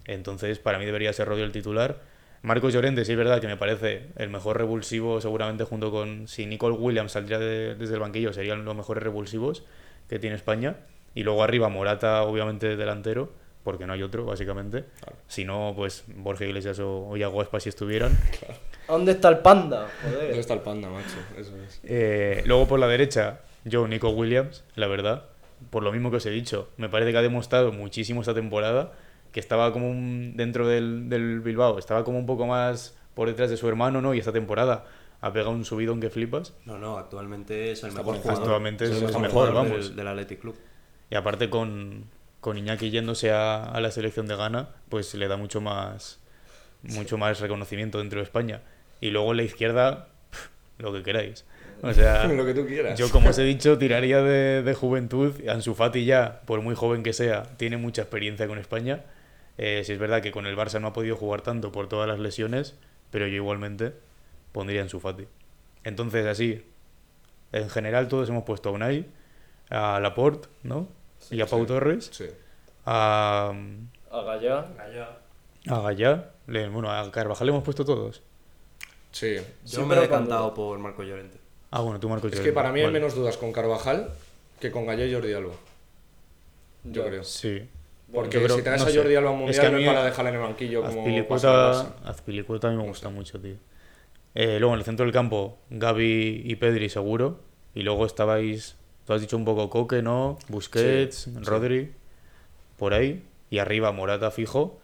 Entonces, 0.06 0.60
para 0.60 0.80
mí 0.80 0.86
debería 0.86 1.14
ser 1.14 1.28
Rodri 1.28 1.44
el 1.44 1.52
titular. 1.52 1.98
Marcos 2.42 2.74
Llorente, 2.74 3.06
sí 3.06 3.14
es 3.14 3.18
verdad 3.18 3.40
que 3.40 3.48
me 3.48 3.56
parece 3.56 4.08
el 4.18 4.30
mejor 4.30 4.58
revulsivo, 4.58 5.22
seguramente 5.22 5.64
junto 5.64 5.92
con. 5.92 6.28
Si 6.28 6.46
Nicole 6.46 6.76
Williams 6.76 7.14
saldría 7.14 7.40
de- 7.40 7.76
desde 7.76 7.94
el 7.94 8.02
banquillo, 8.02 8.34
serían 8.34 8.66
los 8.66 8.76
mejores 8.76 9.02
revulsivos 9.02 9.64
que 10.10 10.20
tiene 10.20 10.36
España. 10.36 10.76
Y 11.16 11.24
luego 11.24 11.42
arriba 11.44 11.70
Morata, 11.70 12.24
obviamente, 12.24 12.76
delantero, 12.76 13.32
porque 13.64 13.86
no 13.88 13.94
hay 13.94 14.04
otro, 14.04 14.26
básicamente. 14.26 14.84
Si 15.28 15.46
no, 15.46 15.74
pues 15.76 16.04
Borja 16.08 16.44
Iglesias 16.44 16.80
o, 16.80 17.08
o 17.08 17.16
Iago 17.16 17.40
Aspas 17.40 17.64
si 17.64 17.70
estuvieran. 17.70 18.18
¿Dónde 18.94 19.12
está 19.14 19.30
el 19.30 19.40
panda? 19.40 19.88
¿Dónde 20.04 20.18
Joder. 20.18 20.40
está 20.40 20.54
el 20.54 20.60
panda, 20.62 20.90
macho? 20.90 21.16
Eso 21.38 21.52
es. 21.58 21.80
Eh, 21.84 22.44
luego 22.46 22.68
por 22.68 22.80
la 22.80 22.88
derecha, 22.88 23.40
yo, 23.66 23.88
Nico 23.88 24.10
Williams, 24.10 24.64
la 24.76 24.88
verdad. 24.88 25.26
Por 25.70 25.84
lo 25.84 25.92
mismo 25.92 26.12
que 26.12 26.18
os 26.18 26.26
he 26.26 26.30
dicho, 26.30 26.70
me 26.78 26.90
parece 26.90 27.12
que 27.12 27.18
ha 27.18 27.22
demostrado 27.22 27.72
muchísimo 27.72 28.22
esta 28.22 28.34
temporada, 28.34 28.92
que 29.32 29.40
estaba 29.40 29.72
como 29.72 29.90
un, 29.90 30.34
dentro 30.36 30.68
del, 30.68 31.08
del 31.10 31.40
Bilbao, 31.40 31.80
estaba 31.80 32.04
como 32.04 32.20
un 32.20 32.26
poco 32.26 32.46
más 32.48 32.96
por 33.14 33.28
detrás 33.30 33.50
de 33.50 33.58
su 33.58 33.68
hermano, 33.70 34.02
¿no? 34.02 34.14
Y 34.14 34.20
esta 34.20 34.32
temporada 34.34 34.86
ha 35.22 35.32
pegado 35.32 35.52
un 35.52 35.64
subidón 35.64 36.02
que 36.02 36.10
flipas. 36.10 36.54
No, 36.66 36.78
no, 36.78 36.98
actualmente 36.98 37.72
es 37.72 37.82
el 37.84 37.90
Está 37.90 38.02
mejor 38.02 38.18
jugador. 38.18 38.42
actualmente 38.42 38.86
es 38.86 38.92
el 38.92 38.98
el 38.98 39.04
mejor 39.06 39.22
mejor, 39.22 39.48
jugador 39.50 39.70
vamos. 39.70 39.88
del, 39.88 39.96
del 39.96 40.08
Athletic 40.08 40.40
Club. 40.42 40.56
Y 41.10 41.16
aparte 41.16 41.50
con, 41.50 42.06
con 42.42 42.58
Iñaki 42.58 42.90
yéndose 42.92 43.32
a, 43.32 43.64
a 43.64 43.80
la 43.80 43.90
selección 43.92 44.28
de 44.28 44.36
Ghana, 44.36 44.70
pues 44.90 45.14
le 45.16 45.28
da 45.30 45.38
mucho 45.38 45.62
más, 45.62 46.20
mucho 46.82 47.18
más 47.18 47.40
reconocimiento 47.40 48.00
dentro 48.00 48.20
de 48.20 48.24
España. 48.26 48.62
Y 49.04 49.10
luego 49.12 49.32
en 49.32 49.38
la 49.38 49.44
izquierda, 49.44 50.08
lo 50.78 50.94
que 50.94 51.04
queráis. 51.04 51.46
O 51.82 51.92
sea, 51.94 52.24
Lo 52.28 52.46
que 52.46 52.54
tú 52.54 52.66
quieras. 52.66 52.98
yo 52.98 53.10
como 53.10 53.30
os 53.32 53.38
he 53.38 53.44
dicho, 53.44 53.78
tiraría 53.78 54.22
de, 54.22 54.64
de 54.64 54.74
juventud. 54.74 55.34
Ansu 55.50 55.74
Fati 55.76 56.06
ya, 56.06 56.42
por 56.46 56.62
muy 56.62 56.76
joven 56.76 57.04
que 57.04 57.12
sea, 57.12 57.44
tiene 57.58 57.76
mucha 57.76 58.04
experiencia 58.04 58.48
con 58.48 58.58
España. 58.60 59.04
Eh, 59.58 59.82
si 59.84 59.92
es 59.94 60.00
verdad 60.00 60.22
que 60.22 60.32
con 60.32 60.46
el 60.46 60.56
Barça 60.56 60.80
no 60.80 60.88
ha 60.88 60.94
podido 60.94 61.18
jugar 61.18 61.42
tanto 61.42 61.72
por 61.74 61.90
todas 61.90 62.08
las 62.08 62.20
lesiones, 62.20 62.76
pero 63.12 63.28
yo 63.28 63.36
igualmente 63.36 63.94
pondría 64.54 64.82
Ansu 64.82 65.00
Fati. 65.02 65.28
Entonces, 65.84 66.26
así, 66.26 66.66
en 67.52 67.70
general 67.70 68.08
todos 68.08 68.30
hemos 68.30 68.44
puesto 68.46 68.70
a 68.70 68.72
Unai, 68.72 69.06
a 69.70 70.00
Laporte, 70.00 70.48
¿no? 70.64 70.88
y 71.30 71.42
a 71.42 71.46
Pau 71.48 71.60
sí. 71.62 71.66
Torres, 71.68 72.10
Sí. 72.14 72.26
a, 72.86 73.54
A 74.12 74.22
Gallá. 74.22 74.68
a 75.68 75.80
Gallá, 75.82 76.30
le- 76.48 76.70
bueno, 76.70 76.90
a 76.92 77.12
Carvajal 77.12 77.48
le 77.48 77.52
hemos 77.52 77.64
puesto 77.64 77.84
todos. 77.86 78.24
Sí. 79.14 79.38
Yo 79.66 79.86
me 79.86 79.96
he 79.96 80.00
decantado 80.02 80.54
por 80.54 80.78
Marco 80.80 81.04
Llorente. 81.04 81.38
Ah, 81.72 81.80
bueno, 81.82 82.00
tú 82.00 82.10
Marco 82.10 82.28
Es 82.28 82.32
que 82.32 82.38
Llorente, 82.40 82.56
para 82.56 82.72
mí 82.74 82.82
hay 82.82 82.92
menos 82.92 83.16
dudas 83.16 83.38
con 83.38 83.52
Carvajal 83.54 84.10
que 84.60 84.70
con 84.72 84.86
Gallo 84.86 85.06
y 85.06 85.14
Jordi 85.14 85.34
Alba. 85.34 85.54
Yo 86.84 87.06
creo. 87.06 87.24
Sí. 87.24 87.68
Porque 88.14 88.44
creo- 88.44 88.56
si 88.58 88.62
traes 88.62 88.82
no 88.82 88.88
a 88.88 88.92
sé. 88.92 88.98
Jordi 88.98 89.16
Alba 89.16 89.30
a 89.30 89.34
un 89.34 89.40
Es 89.40 89.44
mundial 89.46 89.62
que 89.62 89.68
a 89.68 89.72
no 89.72 89.78
es 89.80 89.86
para 89.88 90.04
dejarle 90.06 90.30
en 90.32 90.36
el 90.36 90.42
banquillo 90.42 90.82
como 90.84 91.02
Azpilicueta, 91.02 91.72
Barça. 91.74 91.88
Azpilicueta 92.06 92.68
a 92.68 92.72
mí 92.72 92.78
me 92.78 92.84
gusta 92.84 93.10
mucho, 93.10 93.40
tío. 93.40 93.56
Eh, 94.36 94.60
luego 94.60 94.74
en 94.74 94.80
el 94.80 94.86
centro 94.86 95.06
del 95.06 95.14
campo, 95.14 95.58
Gaby 95.70 96.42
y 96.46 96.56
Pedri 96.56 96.90
seguro. 96.90 97.40
Y 97.76 97.82
luego 97.82 98.06
estabais, 98.06 98.76
tú 99.06 99.14
has 99.14 99.22
dicho 99.22 99.36
un 99.38 99.46
poco 99.46 99.70
Coque, 99.70 100.02
¿no? 100.04 100.38
Busquets, 100.48 101.16
Sí, 101.16 101.32
sí. 101.32 101.40
Rodri, 101.44 101.92
por 102.78 102.94
ahí. 102.94 103.24
Y 103.50 103.58
arriba 103.60 103.92
Morata 103.92 104.30
fijo. 104.32 104.80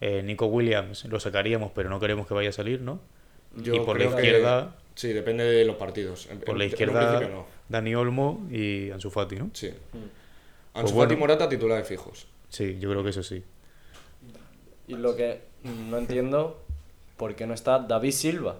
Eh, 0.00 0.22
Nico 0.22 0.46
Williams 0.46 1.04
lo 1.06 1.18
sacaríamos, 1.18 1.72
pero 1.74 1.88
no 1.90 1.98
queremos 1.98 2.26
que 2.28 2.34
vaya 2.34 2.50
a 2.50 2.52
salir, 2.52 2.80
¿no? 2.80 3.00
Yo 3.62 3.74
y 3.74 3.80
por 3.80 3.98
la 3.98 4.04
que- 4.08 4.14
izquierda, 4.16 4.74
Sí, 4.94 5.12
depende 5.12 5.44
de 5.44 5.64
los 5.64 5.76
partidos. 5.76 6.26
En- 6.28 6.40
por 6.40 6.56
la 6.58 6.64
en- 6.64 6.70
izquierda, 6.70 7.20
no. 7.28 7.46
Dani 7.68 7.94
Olmo 7.94 8.46
y 8.50 8.90
Ansu 8.90 9.10
Fati, 9.10 9.36
¿no? 9.36 9.50
Sí. 9.52 9.70
Pues 9.92 10.04
Ansu 10.74 10.94
bueno. 10.94 11.08
Fati 11.10 11.14
y 11.14 11.20
Morata 11.20 11.48
titulares 11.48 11.86
fijos. 11.86 12.26
Sí, 12.48 12.78
yo 12.80 12.90
creo 12.90 13.04
que 13.04 13.10
eso 13.10 13.22
sí. 13.22 13.44
Y 14.88 14.94
lo 14.94 15.14
que 15.14 15.40
no 15.90 15.98
entiendo, 15.98 16.60
¿por 17.16 17.36
qué 17.36 17.46
no 17.46 17.54
está 17.54 17.78
David 17.78 18.10
Silva? 18.10 18.56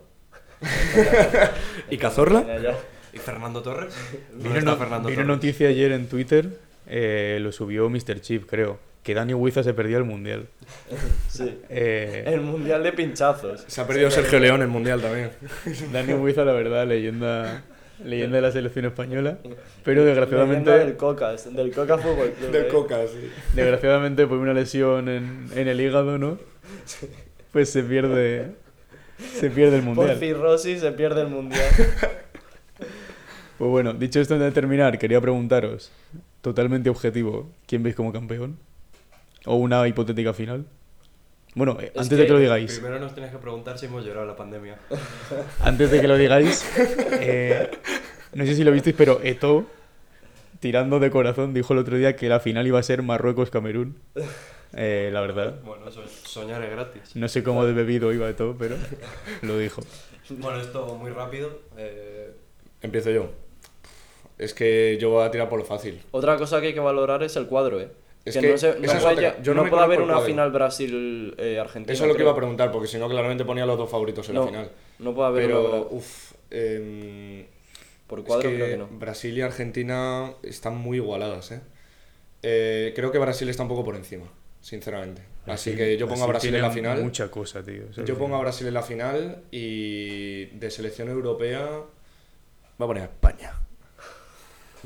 ¿Y 1.90 1.96
Cazorla? 1.98 2.44
¿Y 3.12 3.18
Fernando 3.18 3.62
Torres? 3.62 3.94
¿Dónde 4.32 4.60
Vino, 4.60 4.72
no- 4.72 4.76
Fernando 4.76 5.08
vino 5.08 5.22
Torres? 5.22 5.36
noticia 5.36 5.68
ayer 5.68 5.92
en 5.92 6.08
Twitter, 6.08 6.58
eh, 6.86 7.38
lo 7.40 7.50
subió 7.52 7.88
Mr. 7.88 8.20
Chip, 8.20 8.46
creo, 8.48 8.78
que 9.08 9.14
Dani 9.14 9.32
Huiza 9.32 9.62
se 9.62 9.72
perdió 9.72 9.96
el 9.96 10.04
mundial. 10.04 10.48
Sí. 11.30 11.60
Eh, 11.70 12.24
El 12.26 12.42
mundial 12.42 12.82
de 12.82 12.92
pinchazos. 12.92 13.64
Se 13.66 13.80
ha 13.80 13.86
perdido 13.86 14.10
Sergio 14.10 14.38
León 14.38 14.60
el 14.60 14.68
mundial 14.68 15.00
también. 15.00 15.30
Dani 15.92 16.12
Huiza, 16.12 16.44
la 16.44 16.52
verdad, 16.52 16.86
leyenda, 16.86 17.62
leyenda 18.04 18.36
de 18.36 18.42
la 18.42 18.52
selección 18.52 18.84
española, 18.84 19.38
pero 19.82 20.02
Leyenda 20.02 20.04
del 20.04 20.06
desgraciadamente, 20.06 20.96
Cocas, 20.98 21.54
del 21.54 21.72
Coca 21.72 21.96
Fútbol 21.96 22.32
Club. 22.32 22.50
Del 22.50 22.64
eh. 22.66 22.68
Coca, 22.68 22.98
sí. 23.06 23.30
desgraciadamente 23.54 24.26
por 24.26 24.36
una 24.36 24.52
lesión 24.52 25.08
en, 25.08 25.46
en 25.54 25.68
el 25.68 25.80
hígado, 25.80 26.18
¿no? 26.18 26.38
Pues 27.52 27.70
se 27.70 27.82
pierde, 27.82 28.48
se 29.40 29.48
pierde 29.48 29.76
el 29.76 29.84
Por 29.84 29.94
mundial. 29.94 30.18
cirrosis 30.18 30.80
se 30.80 30.92
pierde 30.92 31.22
el 31.22 31.28
mundial. 31.28 31.64
Pues 33.56 33.70
bueno, 33.70 33.94
dicho 33.94 34.20
esto 34.20 34.34
antes 34.34 34.48
de 34.48 34.52
terminar, 34.52 34.98
quería 34.98 35.20
preguntaros, 35.20 35.90
totalmente 36.42 36.90
objetivo, 36.90 37.50
¿quién 37.66 37.82
veis 37.82 37.94
como 37.96 38.12
campeón? 38.12 38.58
O 39.48 39.56
una 39.56 39.86
hipotética 39.88 40.32
final. 40.34 40.66
Bueno, 41.54 41.78
eh, 41.80 41.90
Es 41.94 42.02
antes 42.02 42.10
de 42.18 42.24
que 42.24 42.26
que 42.26 42.32
lo 42.34 42.38
digáis, 42.38 42.74
Primero 42.78 42.98
nos 43.00 43.14
tenías 43.14 43.32
que 43.32 43.38
preguntar 43.38 43.78
si 43.78 43.86
hemos 43.86 44.04
llorado 44.04 44.26
la 44.26 44.36
pandemia. 44.36 44.78
antes 45.60 45.90
de 45.90 46.00
que 46.00 46.06
lo 46.08 46.16
digáis, 46.16 46.64
eh, 47.20 47.70
no 48.34 48.44
sé 48.44 48.54
si 48.54 48.62
lo 48.64 48.70
visteis, 48.72 48.94
pero 48.96 49.20
Eto, 49.24 49.64
tirando 50.60 51.00
de 51.00 51.10
corazón, 51.10 51.54
dijo 51.54 51.72
el 51.72 51.78
otro 51.80 51.96
día 51.96 52.14
que 52.16 52.28
la 52.28 52.40
final 52.40 52.66
iba 52.66 52.78
a 52.78 52.82
ser 52.82 53.02
Marruecos-Camerún. 53.02 53.96
Eh, 54.74 55.08
la 55.12 55.22
verdad, 55.22 55.54
Bueno, 55.64 55.88
eso 55.88 56.02
es 56.04 56.10
soñar 56.10 56.62
es 56.62 56.70
gratis. 56.70 57.16
no 57.16 57.26
sé 57.28 57.42
cómo 57.42 57.64
de 57.64 57.72
bebido 57.72 58.12
iba 58.12 58.28
Eto, 58.28 58.54
pero 58.58 58.76
lo 59.42 59.58
dijo. 59.58 59.80
Bueno, 60.28 60.60
esto 60.60 60.94
muy 60.96 61.10
rápido. 61.10 61.60
eh, 61.78 62.32
Empiezo 62.82 63.10
yo. 63.10 63.30
Es 64.36 64.52
que 64.52 64.98
yo 65.00 65.08
voy 65.10 65.24
a 65.26 65.30
tirar 65.30 65.48
por 65.48 65.58
lo 65.58 65.64
fácil. 65.64 66.00
Otra 66.12 66.36
cosa 66.36 66.60
que 66.60 66.68
hay 66.68 66.74
que 66.74 66.80
valorar 66.80 67.22
es 67.22 67.34
el 67.36 67.46
cuadro, 67.46 67.80
¿eh? 67.80 67.88
Es 68.28 68.34
que, 68.34 68.40
que 68.40 68.48
no, 68.50 68.58
se, 68.58 68.78
no 68.78 68.84
esa 68.84 68.96
es 68.98 69.02
puede, 69.04 69.26
otra- 69.28 69.42
yo 69.42 69.54
no 69.54 69.64
no 69.64 69.70
puede 69.70 69.82
haber 69.82 70.00
una 70.02 70.14
cuadro. 70.14 70.26
final 70.28 70.50
Brasil-Argentina. 70.52 71.92
Eso 71.92 72.04
es 72.04 72.08
lo 72.08 72.14
que 72.16 72.22
iba 72.22 72.32
a 72.32 72.36
preguntar, 72.36 72.70
porque 72.72 72.86
si 72.88 72.98
no, 72.98 73.08
claramente 73.08 73.44
ponía 73.44 73.66
los 73.66 73.76
dos 73.78 73.90
favoritos 73.90 74.28
en 74.28 74.34
No, 74.36 74.40
la 74.42 74.46
final. 74.46 74.70
no 74.98 75.14
puede 75.14 75.28
haber 75.28 75.46
Pero, 75.46 75.68
una- 75.70 75.96
uff. 75.96 76.32
em, 76.50 77.46
Por 78.06 78.20
es 78.20 78.24
cuadro 78.24 78.48
que 78.50 78.54
creo 78.56 78.68
que 78.68 78.76
no. 78.76 78.88
Brasil 78.98 79.36
y 79.36 79.40
Argentina 79.42 80.32
están 80.42 80.76
muy 80.76 80.96
igualadas, 80.98 81.52
¿eh? 81.52 81.60
Eh, 82.42 82.92
Creo 82.94 83.10
que 83.12 83.18
Brasil 83.18 83.48
está 83.48 83.62
un 83.64 83.68
poco 83.68 83.84
por 83.84 83.96
encima, 83.96 84.26
sinceramente. 84.60 85.22
Así 85.46 85.74
que 85.74 85.96
yo 85.96 86.06
pongo 86.06 86.24
a 86.24 86.26
Brasil 86.28 86.54
en 86.54 86.62
la 86.62 86.70
final. 86.70 87.02
Mucha 87.02 87.30
cosa, 87.30 87.62
tío. 87.64 87.90
Yo 88.04 88.16
pongo 88.18 88.36
a 88.36 88.40
Brasil 88.40 88.66
en 88.66 88.74
la 88.74 88.82
final 88.82 89.42
y 89.50 90.44
de 90.46 90.70
selección 90.70 91.08
europea 91.08 91.64
va 91.66 92.84
a 92.84 92.86
poner 92.86 93.02
a 93.02 93.06
España. 93.06 93.52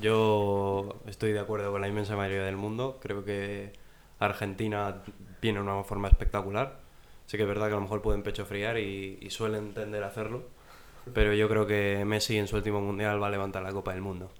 Yo 0.03 1.00
estoy 1.07 1.32
de 1.32 1.40
acuerdo 1.40 1.70
con 1.72 1.80
la 1.80 1.88
inmensa 1.88 2.16
mayoría 2.16 2.42
del 2.44 2.57
mundo. 2.57 2.98
Creo 3.00 3.24
que 3.24 3.72
Argentina 4.18 5.03
viene 5.40 5.59
de 5.61 5.64
una 5.64 5.82
forma 5.84 6.09
espectacular. 6.09 6.80
Sí 7.26 7.36
que 7.36 7.44
es 7.44 7.48
verdad 7.48 7.66
que 7.68 7.72
a 7.72 7.76
lo 7.76 7.82
mejor 7.82 8.03
pueden 8.03 8.22
pecho 8.22 8.44
friar 8.44 8.78
y, 8.78 9.18
y 9.20 9.30
suelen 9.30 9.72
tender 9.74 10.03
a 10.03 10.09
hacerlo. 10.09 10.42
Pero 11.14 11.32
yo 11.34 11.48
creo 11.48 11.66
que 11.66 12.05
Messi 12.05 12.36
en 12.38 12.46
su 12.48 12.57
último 12.57 12.80
mundial 12.80 13.22
va 13.22 13.28
a 13.28 13.30
levantar 13.30 13.62
la 13.62 13.72
Copa 13.72 13.92
del 13.92 14.03
Mundo. 14.03 14.30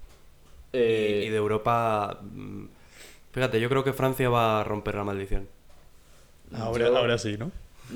Y- 0.73 0.77
Eh, 0.77 1.23
y, 1.27 1.29
de 1.29 1.37
Europa, 1.37 2.19
mm, 2.21 2.65
fíjate, 3.31 3.59
yo 3.59 3.69
creo 3.69 3.83
que 3.83 3.93
Francia 3.93 4.29
va 4.29 4.61
a 4.61 4.63
romper 4.63 4.95
la 4.95 5.03
maldición. 5.03 5.47
ahora, 6.55 6.85
yo- 6.87 6.97
ahora 6.97 7.17
sí, 7.17 7.37
¿no? 7.37 7.51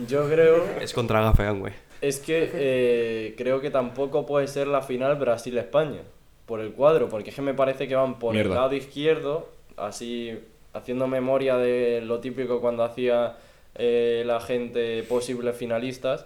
Yo 0.07 0.27
creo. 0.29 0.63
Es 0.81 0.93
contra 0.93 1.21
Gafegan, 1.21 1.59
güey. 1.59 1.73
Es 2.01 2.19
que 2.19 2.51
eh, 2.53 3.35
creo 3.37 3.61
que 3.61 3.71
tampoco 3.71 4.25
puede 4.25 4.47
ser 4.47 4.67
la 4.67 4.81
final 4.81 5.15
Brasil-España. 5.15 6.01
Por 6.47 6.59
el 6.61 6.71
cuadro, 6.71 7.09
porque 7.09 7.29
es 7.29 7.35
que 7.35 7.41
me 7.43 7.53
parece 7.53 7.87
que 7.87 7.95
van 7.95 8.17
por 8.17 8.33
el 8.35 8.55
lado 8.55 8.73
izquierdo, 8.73 9.47
así 9.75 10.39
haciendo 10.73 11.05
memoria 11.07 11.57
de 11.57 12.01
lo 12.01 12.19
típico 12.19 12.59
cuando 12.61 12.83
hacía 12.83 13.35
eh, 13.75 14.23
la 14.25 14.39
gente 14.39 15.03
posibles 15.03 15.55
finalistas. 15.55 16.25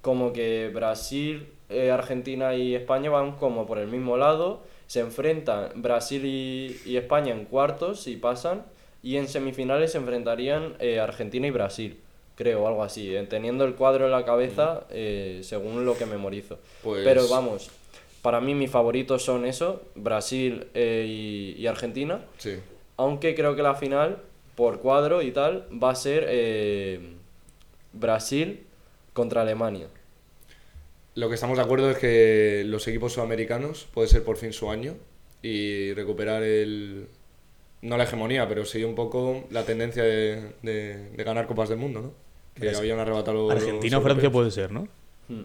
Como 0.00 0.32
que 0.32 0.70
Brasil, 0.74 1.46
eh, 1.70 1.90
Argentina 1.90 2.54
y 2.54 2.74
España 2.74 3.08
van 3.10 3.32
como 3.32 3.66
por 3.66 3.78
el 3.78 3.86
mismo 3.88 4.16
lado. 4.16 4.60
Se 4.86 5.00
enfrentan 5.00 5.70
Brasil 5.80 6.24
y, 6.26 6.76
y 6.84 6.96
España 6.96 7.32
en 7.32 7.44
cuartos 7.46 8.06
y 8.08 8.16
pasan. 8.16 8.64
Y 9.02 9.16
en 9.16 9.28
semifinales 9.28 9.92
se 9.92 9.98
enfrentarían 9.98 10.74
eh, 10.80 11.00
Argentina 11.00 11.46
y 11.46 11.50
Brasil. 11.50 11.98
Creo, 12.36 12.66
algo 12.66 12.82
así. 12.82 13.14
eh, 13.14 13.22
Teniendo 13.28 13.64
el 13.64 13.74
cuadro 13.74 14.04
en 14.06 14.10
la 14.12 14.24
cabeza, 14.24 14.84
eh, 14.90 15.40
según 15.42 15.84
lo 15.86 15.96
que 15.96 16.04
memorizo. 16.06 16.58
Pues- 16.82 17.04
Pero 17.04 17.28
vamos, 17.28 17.70
para 18.22 18.40
mí 18.40 18.54
mis 18.54 18.70
favoritos 18.70 19.24
son 19.24 19.44
eso, 19.44 19.82
Brasil 19.94 20.66
eh, 20.74 21.04
y, 21.06 21.60
y 21.60 21.66
Argentina. 21.66 22.24
Sí. 22.38 22.56
Aunque 22.96 23.34
creo 23.34 23.54
que 23.56 23.62
la 23.62 23.74
final, 23.74 24.18
por 24.54 24.80
cuadro 24.80 25.22
y 25.22 25.32
tal, 25.32 25.66
va 25.82 25.90
a 25.90 25.94
ser 25.94 26.24
eh, 26.28 27.14
Brasil 27.92 28.64
contra 29.12 29.42
Alemania. 29.42 29.88
Lo 31.14 31.28
que 31.28 31.34
estamos 31.34 31.58
de 31.58 31.62
acuerdo 31.64 31.90
es 31.90 31.98
que 31.98 32.62
los 32.66 32.86
equipos 32.88 33.12
sudamericanos 33.12 33.86
puede 33.92 34.08
ser 34.08 34.24
por 34.24 34.36
fin 34.38 34.52
su 34.52 34.70
año 34.70 34.94
y 35.42 35.92
recuperar 35.92 36.42
el. 36.42 37.08
No 37.82 37.96
la 37.96 38.04
hegemonía, 38.04 38.48
pero 38.48 38.64
sí 38.64 38.84
un 38.84 38.94
poco 38.94 39.44
la 39.50 39.64
tendencia 39.64 40.04
de, 40.04 40.52
de- 40.62 41.10
de 41.10 41.24
ganar 41.24 41.46
Copas 41.48 41.68
del 41.68 41.78
Mundo, 41.78 42.00
¿no? 42.00 42.12
Que 42.54 42.60
Brasil- 42.66 42.78
habían 42.78 43.00
arrebatado 43.00 43.48
los 43.48 43.50
Argentina 43.50 43.98
o 43.98 44.02
Francia 44.02 44.30
puede 44.30 44.50
ser, 44.52 44.70
¿no? 44.70 44.86
Hmm. 45.28 45.42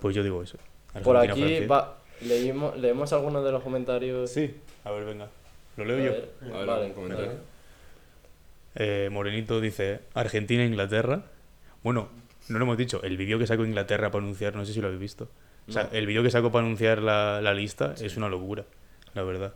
Pues 0.00 0.16
yo 0.16 0.22
digo 0.24 0.42
eso. 0.42 0.58
Por 1.02 1.16
Argentina, 1.16 1.46
aquí 1.46 1.66
va, 1.66 1.98
leímos, 2.20 2.76
leemos 2.78 3.12
algunos 3.12 3.44
de 3.44 3.52
los 3.52 3.62
comentarios. 3.62 4.30
Sí, 4.30 4.54
a 4.84 4.90
ver, 4.92 5.04
venga. 5.04 5.28
Lo 5.76 5.84
A 5.84 5.86
leo 5.86 5.98
yo. 5.98 6.12
ver, 6.12 6.30
A 6.52 6.58
ver, 6.58 6.66
vale, 6.66 6.92
comentario. 6.92 7.32
Eh, 8.76 9.08
Morenito 9.10 9.60
dice 9.60 10.00
Argentina-Inglaterra. 10.14 11.24
Bueno, 11.82 12.08
no 12.48 12.58
lo 12.58 12.64
hemos 12.64 12.76
dicho. 12.78 13.02
El 13.02 13.16
vídeo 13.16 13.38
que 13.38 13.46
sacó 13.46 13.64
Inglaterra 13.64 14.10
para 14.10 14.22
anunciar, 14.24 14.54
no 14.54 14.64
sé 14.64 14.72
si 14.72 14.80
lo 14.80 14.86
habéis 14.86 15.00
visto. 15.00 15.28
O 15.68 15.72
sea, 15.72 15.88
el 15.92 16.06
vídeo 16.06 16.22
que 16.22 16.30
sacó 16.30 16.52
para 16.52 16.64
anunciar 16.64 17.00
la, 17.00 17.40
la 17.40 17.54
lista 17.54 17.94
es 17.98 18.16
una 18.16 18.28
locura, 18.28 18.64
la 19.14 19.22
verdad. 19.22 19.54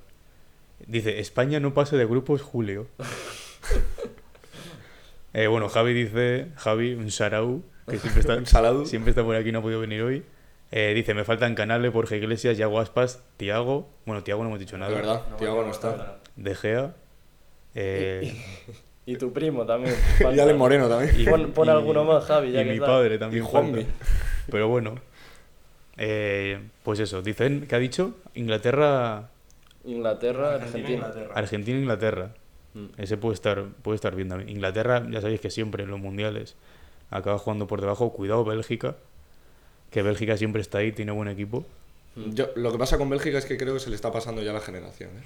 Dice, 0.86 1.18
España 1.20 1.60
no 1.60 1.74
pase 1.74 1.96
de 1.96 2.06
grupos 2.06 2.42
Julio. 2.42 2.86
Eh, 5.34 5.46
bueno, 5.46 5.68
Javi 5.68 5.92
dice, 5.92 6.48
Javi, 6.56 6.94
un 6.94 7.10
sarau, 7.10 7.62
que 7.88 7.98
siempre 7.98 8.20
está, 8.22 8.84
siempre 8.86 9.10
está 9.10 9.22
por 9.22 9.36
aquí, 9.36 9.52
no 9.52 9.58
ha 9.58 9.62
podido 9.62 9.78
venir 9.78 10.02
hoy. 10.02 10.24
Eh, 10.70 10.92
dice, 10.94 11.14
me 11.14 11.24
faltan 11.24 11.54
Canales, 11.54 11.92
Borja 11.92 12.16
Iglesias, 12.16 12.58
Yago 12.58 12.78
Aspas, 12.80 13.22
Tiago. 13.38 13.88
Bueno, 14.04 14.22
Tiago 14.22 14.42
no 14.42 14.48
hemos 14.50 14.60
dicho 14.60 14.76
nada. 14.76 14.90
De 14.90 14.96
verdad, 14.96 15.22
Tiago 15.38 15.62
no 15.64 15.70
está. 15.70 16.18
De 16.36 16.54
Gea. 16.54 16.94
eh, 17.74 18.34
Y 19.06 19.16
tu 19.16 19.32
primo 19.32 19.64
también. 19.64 19.94
Y 20.34 20.38
Ale 20.38 20.52
Moreno 20.54 20.88
también. 20.88 21.18
y- 21.18 21.24
Pon- 21.24 21.52
pon 21.52 21.66
y- 21.68 21.70
alguno 21.70 22.04
más, 22.04 22.24
Javi, 22.26 22.52
ya 22.52 22.60
Y 22.60 22.64
que 22.64 22.70
mi 22.70 22.76
está. 22.76 22.86
padre 22.86 23.18
también. 23.18 23.42
Y 23.42 23.46
Juanmi. 23.46 23.86
Pero 24.50 24.68
bueno. 24.68 24.96
Eh, 25.96 26.60
pues 26.84 27.00
eso, 27.00 27.22
dicen, 27.22 27.66
¿qué 27.68 27.74
ha 27.74 27.78
dicho? 27.78 28.14
Inglaterra, 28.34 29.30
Inglaterra, 29.84 30.54
Argentina. 30.56 31.10
Argentina, 31.34 31.78
Inglaterra. 31.78 32.30
Mm. 32.74 32.86
Ese 32.98 33.16
puede 33.16 33.34
estar, 33.34 33.64
puede 33.82 33.96
estar 33.96 34.14
bien 34.14 34.28
también. 34.28 34.48
Inglaterra, 34.50 35.04
ya 35.10 35.20
sabéis 35.20 35.40
que 35.40 35.50
siempre 35.50 35.82
en 35.84 35.90
los 35.90 35.98
mundiales 35.98 36.54
acaba 37.10 37.38
jugando 37.38 37.66
por 37.66 37.80
debajo. 37.80 38.12
Cuidado, 38.12 38.44
Bélgica. 38.44 38.96
Que 39.90 40.02
Bélgica 40.02 40.36
siempre 40.36 40.60
está 40.62 40.78
ahí, 40.78 40.92
tiene 40.92 41.12
buen 41.12 41.28
equipo. 41.28 41.64
Yo, 42.16 42.46
lo 42.56 42.72
que 42.72 42.78
pasa 42.78 42.98
con 42.98 43.08
Bélgica 43.08 43.38
es 43.38 43.46
que 43.46 43.56
creo 43.56 43.74
que 43.74 43.80
se 43.80 43.90
le 43.90 43.96
está 43.96 44.10
pasando 44.10 44.42
ya 44.42 44.52
la 44.52 44.60
generación. 44.60 45.10
¿eh? 45.10 45.22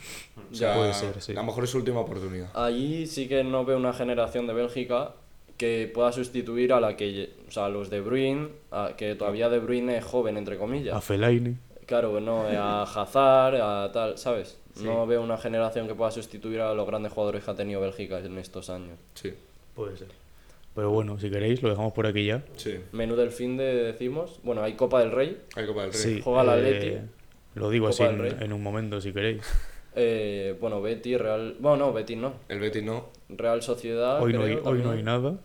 Sea, 0.54 0.74
Puede 0.74 0.92
ser, 0.92 1.22
sí. 1.22 1.32
A 1.32 1.36
lo 1.36 1.44
mejor 1.44 1.64
es 1.64 1.70
su 1.70 1.78
última 1.78 2.00
oportunidad. 2.00 2.50
Allí 2.54 3.06
sí 3.06 3.28
que 3.28 3.42
no 3.44 3.64
veo 3.64 3.78
una 3.78 3.92
generación 3.94 4.46
de 4.46 4.52
Bélgica 4.52 5.12
que 5.56 5.90
pueda 5.92 6.12
sustituir 6.12 6.72
a 6.72 6.80
la 6.80 6.96
que, 6.96 7.30
o 7.48 7.50
sea, 7.50 7.66
a 7.66 7.68
los 7.70 7.88
de 7.88 8.00
Bruyne, 8.00 8.48
a- 8.70 8.92
que 8.96 9.14
todavía 9.14 9.48
de 9.48 9.58
Bruyne 9.58 9.96
es 9.98 10.04
joven, 10.04 10.36
entre 10.36 10.56
A 10.56 10.58
comillas. 10.58 11.02
Fellaini. 11.04 11.56
Claro, 11.86 12.20
no, 12.20 12.42
a 12.46 12.82
Hazard, 12.82 13.56
a 13.60 13.90
tal, 13.92 14.18
¿sabes? 14.18 14.58
No 14.76 15.06
veo 15.06 15.22
una 15.22 15.36
generación 15.38 15.86
que 15.88 15.94
pueda 15.94 16.10
sustituir 16.10 16.60
a 16.60 16.72
los 16.74 16.86
grandes 16.86 17.12
jugadores 17.12 17.44
que 17.44 17.50
ha 17.50 17.54
tenido 17.54 17.80
Bélgica 17.80 18.18
en 18.20 18.38
estos 18.38 18.70
años. 18.70 18.98
Sí, 19.14 19.32
Puede 19.74 19.96
ser. 19.96 20.08
Pero 20.74 20.90
bueno, 20.90 21.18
si 21.18 21.30
queréis, 21.30 21.62
lo 21.62 21.68
dejamos 21.68 21.92
por 21.92 22.06
aquí 22.06 22.24
ya. 22.24 22.42
sí. 22.56 22.80
Menú 22.92 23.14
del 23.16 23.30
fin 23.30 23.56
de 23.56 23.74
decimos, 23.74 24.40
bueno, 24.42 24.62
hay 24.62 24.74
Copa 24.74 25.00
del 25.00 25.10
Rey, 25.10 25.38
Hay 25.54 25.66
Copa 25.66 25.82
del 25.82 25.92
Rey. 25.92 26.00
Sí, 26.00 26.20
Juega 26.22 26.42
el 26.42 26.48
eh, 26.48 26.76
Atleti. 26.76 26.98
Lo 27.54 27.70
digo 27.70 27.90
Copa 27.90 28.04
así 28.04 28.14
en, 28.40 28.52
un 28.52 28.62
momento, 28.62 29.00
si 29.00 29.12
queréis. 29.12 29.42
eh, 29.94 30.56
bueno, 30.60 30.80
Betis, 30.80 31.20
Real, 31.20 31.56
bueno, 31.58 31.86
no, 31.86 31.92
Betis 31.92 32.16
no, 32.16 32.34
El 32.48 32.60
Betis 32.60 32.82
no. 32.82 33.08
Real 33.28 33.62
Sociedad. 33.62 34.22
Hoy 34.22 34.32
no, 34.32 34.44
hay, 34.44 34.58
hoy 34.64 34.78
no 34.82 34.92
hay 34.92 35.02
nada. 35.02 35.36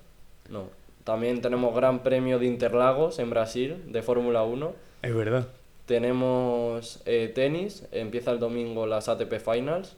No. 0.49 0.69
También 1.03 1.41
tenemos 1.41 1.73
Gran 1.75 2.03
Premio 2.03 2.39
de 2.39 2.45
Interlagos 2.45 3.19
en 3.19 3.29
Brasil, 3.29 3.81
de 3.87 4.01
Fórmula 4.01 4.43
1. 4.43 4.73
Es 5.03 5.15
verdad. 5.15 5.47
Tenemos 5.85 7.01
eh, 7.05 7.31
tenis, 7.33 7.87
empieza 7.93 8.31
el 8.31 8.39
domingo 8.39 8.85
las 8.87 9.07
ATP 9.07 9.39
Finals, 9.39 9.95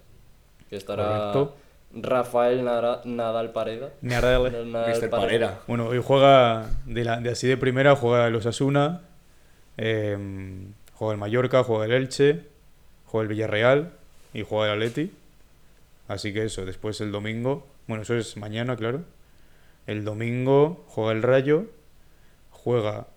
que 0.69 0.75
estará 0.75 1.31
Correcto. 1.33 1.55
Rafael 1.93 2.63
Nara- 2.63 3.01
Nadal 3.05 3.51
Pareda. 3.51 3.89
Nadal. 4.01 4.71
Nadal 4.71 5.01
Mr. 5.01 5.09
Parera. 5.09 5.59
Bueno, 5.67 5.87
hoy 5.87 6.01
juega 6.03 6.69
de, 6.85 7.03
la, 7.03 7.19
de 7.19 7.31
así 7.31 7.47
de 7.47 7.57
primera, 7.57 7.95
juega 7.95 8.27
el 8.27 8.35
Osasuna, 8.35 9.01
eh, 9.77 10.17
juega 10.93 11.13
el 11.13 11.19
Mallorca, 11.19 11.63
juega 11.63 11.85
el 11.85 11.91
Elche, 11.93 12.43
juega 13.05 13.23
el 13.23 13.27
Villarreal 13.29 13.91
y 14.33 14.43
juega 14.43 14.65
el 14.73 14.79
Atleti. 14.81 15.11
Así 16.07 16.33
que 16.33 16.43
eso, 16.45 16.65
después 16.65 17.01
el 17.01 17.11
domingo, 17.11 17.67
bueno, 17.87 18.03
eso 18.03 18.15
es 18.15 18.37
mañana, 18.37 18.75
claro. 18.75 19.01
El 19.87 20.05
domingo 20.05 20.83
juega 20.87 21.11
el 21.13 21.23
Rayo, 21.23 21.65
juega 22.51 23.07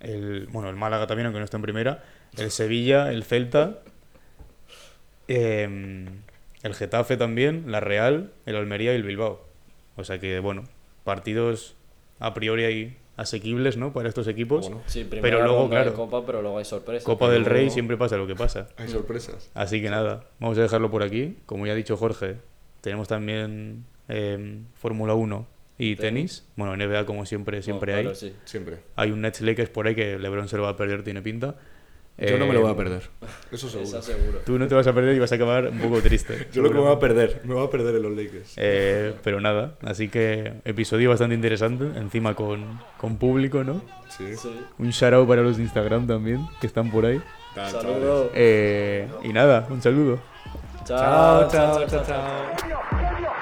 el, 0.00 0.46
bueno, 0.50 0.70
el 0.70 0.76
Málaga 0.76 1.06
también, 1.06 1.26
aunque 1.26 1.40
no 1.40 1.44
está 1.44 1.56
en 1.58 1.62
primera, 1.62 2.04
el 2.38 2.50
Sevilla, 2.50 3.10
el 3.12 3.24
Celta, 3.24 3.78
eh, 5.26 6.08
el 6.68 6.74
Getafe 6.74 7.16
también, 7.16 7.64
la 7.70 7.80
Real, 7.80 8.32
el 8.46 8.56
Almería 8.56 8.92
y 8.92 8.96
el 8.96 9.02
Bilbao. 9.02 9.44
O 9.96 10.04
sea 10.04 10.18
que, 10.20 10.38
bueno, 10.40 10.64
partidos 11.04 11.74
a 12.20 12.34
priori 12.34 12.64
ahí 12.64 12.96
asequibles, 13.16 13.76
¿no? 13.76 13.92
Para 13.92 14.08
estos 14.08 14.28
equipos. 14.28 14.66
Bueno, 14.68 14.82
Sí, 14.86 15.06
Pero 15.10 15.42
luego, 15.42 15.68
claro. 15.68 15.94
Copa, 15.94 16.24
pero 16.24 16.40
luego 16.42 16.58
hay 16.58 16.64
sorpresas. 16.64 17.02
Copa 17.04 17.28
del 17.30 17.44
Rey 17.44 17.62
luego- 17.62 17.74
siempre 17.74 17.96
pasa 17.96 18.16
lo 18.16 18.26
que 18.28 18.36
pasa. 18.36 18.68
hay 18.76 18.88
sorpresas. 18.88 19.50
Así 19.54 19.82
que 19.82 19.90
nada, 19.90 20.24
vamos 20.38 20.56
a 20.58 20.62
dejarlo 20.62 20.90
por 20.90 21.02
aquí. 21.02 21.36
Como 21.46 21.66
ya 21.66 21.72
ha 21.72 21.76
dicho 21.76 21.96
Jorge, 21.96 22.36
tenemos 22.80 23.08
también 23.08 23.84
eh, 24.08 24.60
Fórmula 24.74 25.14
1 25.14 25.46
y 25.78 25.96
tenis. 25.96 26.46
Bueno, 26.56 26.76
NBA 26.76 27.06
como 27.06 27.26
siempre, 27.26 27.60
siempre 27.62 27.92
Bueno, 27.94 28.10
hay. 28.10 28.14
sí. 28.14 28.34
Siempre. 28.44 28.78
Hay 28.94 29.10
un 29.10 29.20
Nets 29.20 29.40
Lakers 29.40 29.70
por 29.70 29.86
ahí 29.88 29.94
que 29.96 30.18
LeBron 30.18 30.48
se 30.48 30.56
lo 30.56 30.62
va 30.64 30.70
a 30.70 30.76
perder, 30.76 31.02
tiene 31.02 31.20
pinta. 31.22 31.56
Yo 32.18 32.36
no 32.38 32.46
me 32.46 32.52
lo 32.52 32.60
voy 32.62 32.70
a 32.70 32.72
Eh, 32.72 32.76
perder. 32.76 33.02
Eso 33.52 33.68
seguro. 33.68 34.40
Tú 34.44 34.58
no 34.58 34.66
te 34.66 34.74
vas 34.74 34.86
a 34.86 34.92
perder 34.92 35.14
y 35.14 35.18
vas 35.20 35.30
a 35.30 35.36
acabar 35.36 35.68
un 35.68 35.78
poco 35.78 36.00
triste. 36.00 36.48
Yo 36.52 36.62
lo 36.62 36.68
que 36.68 36.74
me 36.74 36.80
voy 36.80 36.92
a 36.92 36.98
perder, 36.98 37.42
me 37.44 37.54
voy 37.54 37.64
a 37.66 37.70
perder 37.70 37.94
en 37.94 38.02
los 38.02 38.12
Lakers. 38.16 38.54
Eh, 38.56 39.14
pero 39.22 39.40
nada, 39.40 39.74
así 39.82 40.08
que 40.08 40.54
episodio 40.64 41.10
bastante 41.10 41.34
interesante, 41.36 41.84
encima 41.98 42.34
con, 42.34 42.80
con 42.98 43.16
público, 43.18 43.62
¿no? 43.62 43.80
Sí. 44.08 44.36
Sí. 44.36 44.50
Un 44.78 44.90
shout 44.90 45.12
out 45.14 45.28
para 45.28 45.42
los 45.42 45.56
de 45.58 45.62
Instagram 45.62 46.06
también, 46.06 46.44
que 46.60 46.66
están 46.66 46.90
por 46.90 47.06
ahí. 47.06 47.20
Saludos. 47.54 48.30
Eh, 48.34 49.08
y 49.22 49.32
nada, 49.32 49.66
un 49.70 49.80
saludo. 49.80 50.18
chao, 50.84 51.48
chao, 51.48 51.86
chao. 51.86 51.88
chao. 51.88 52.04
chao. 52.04 53.34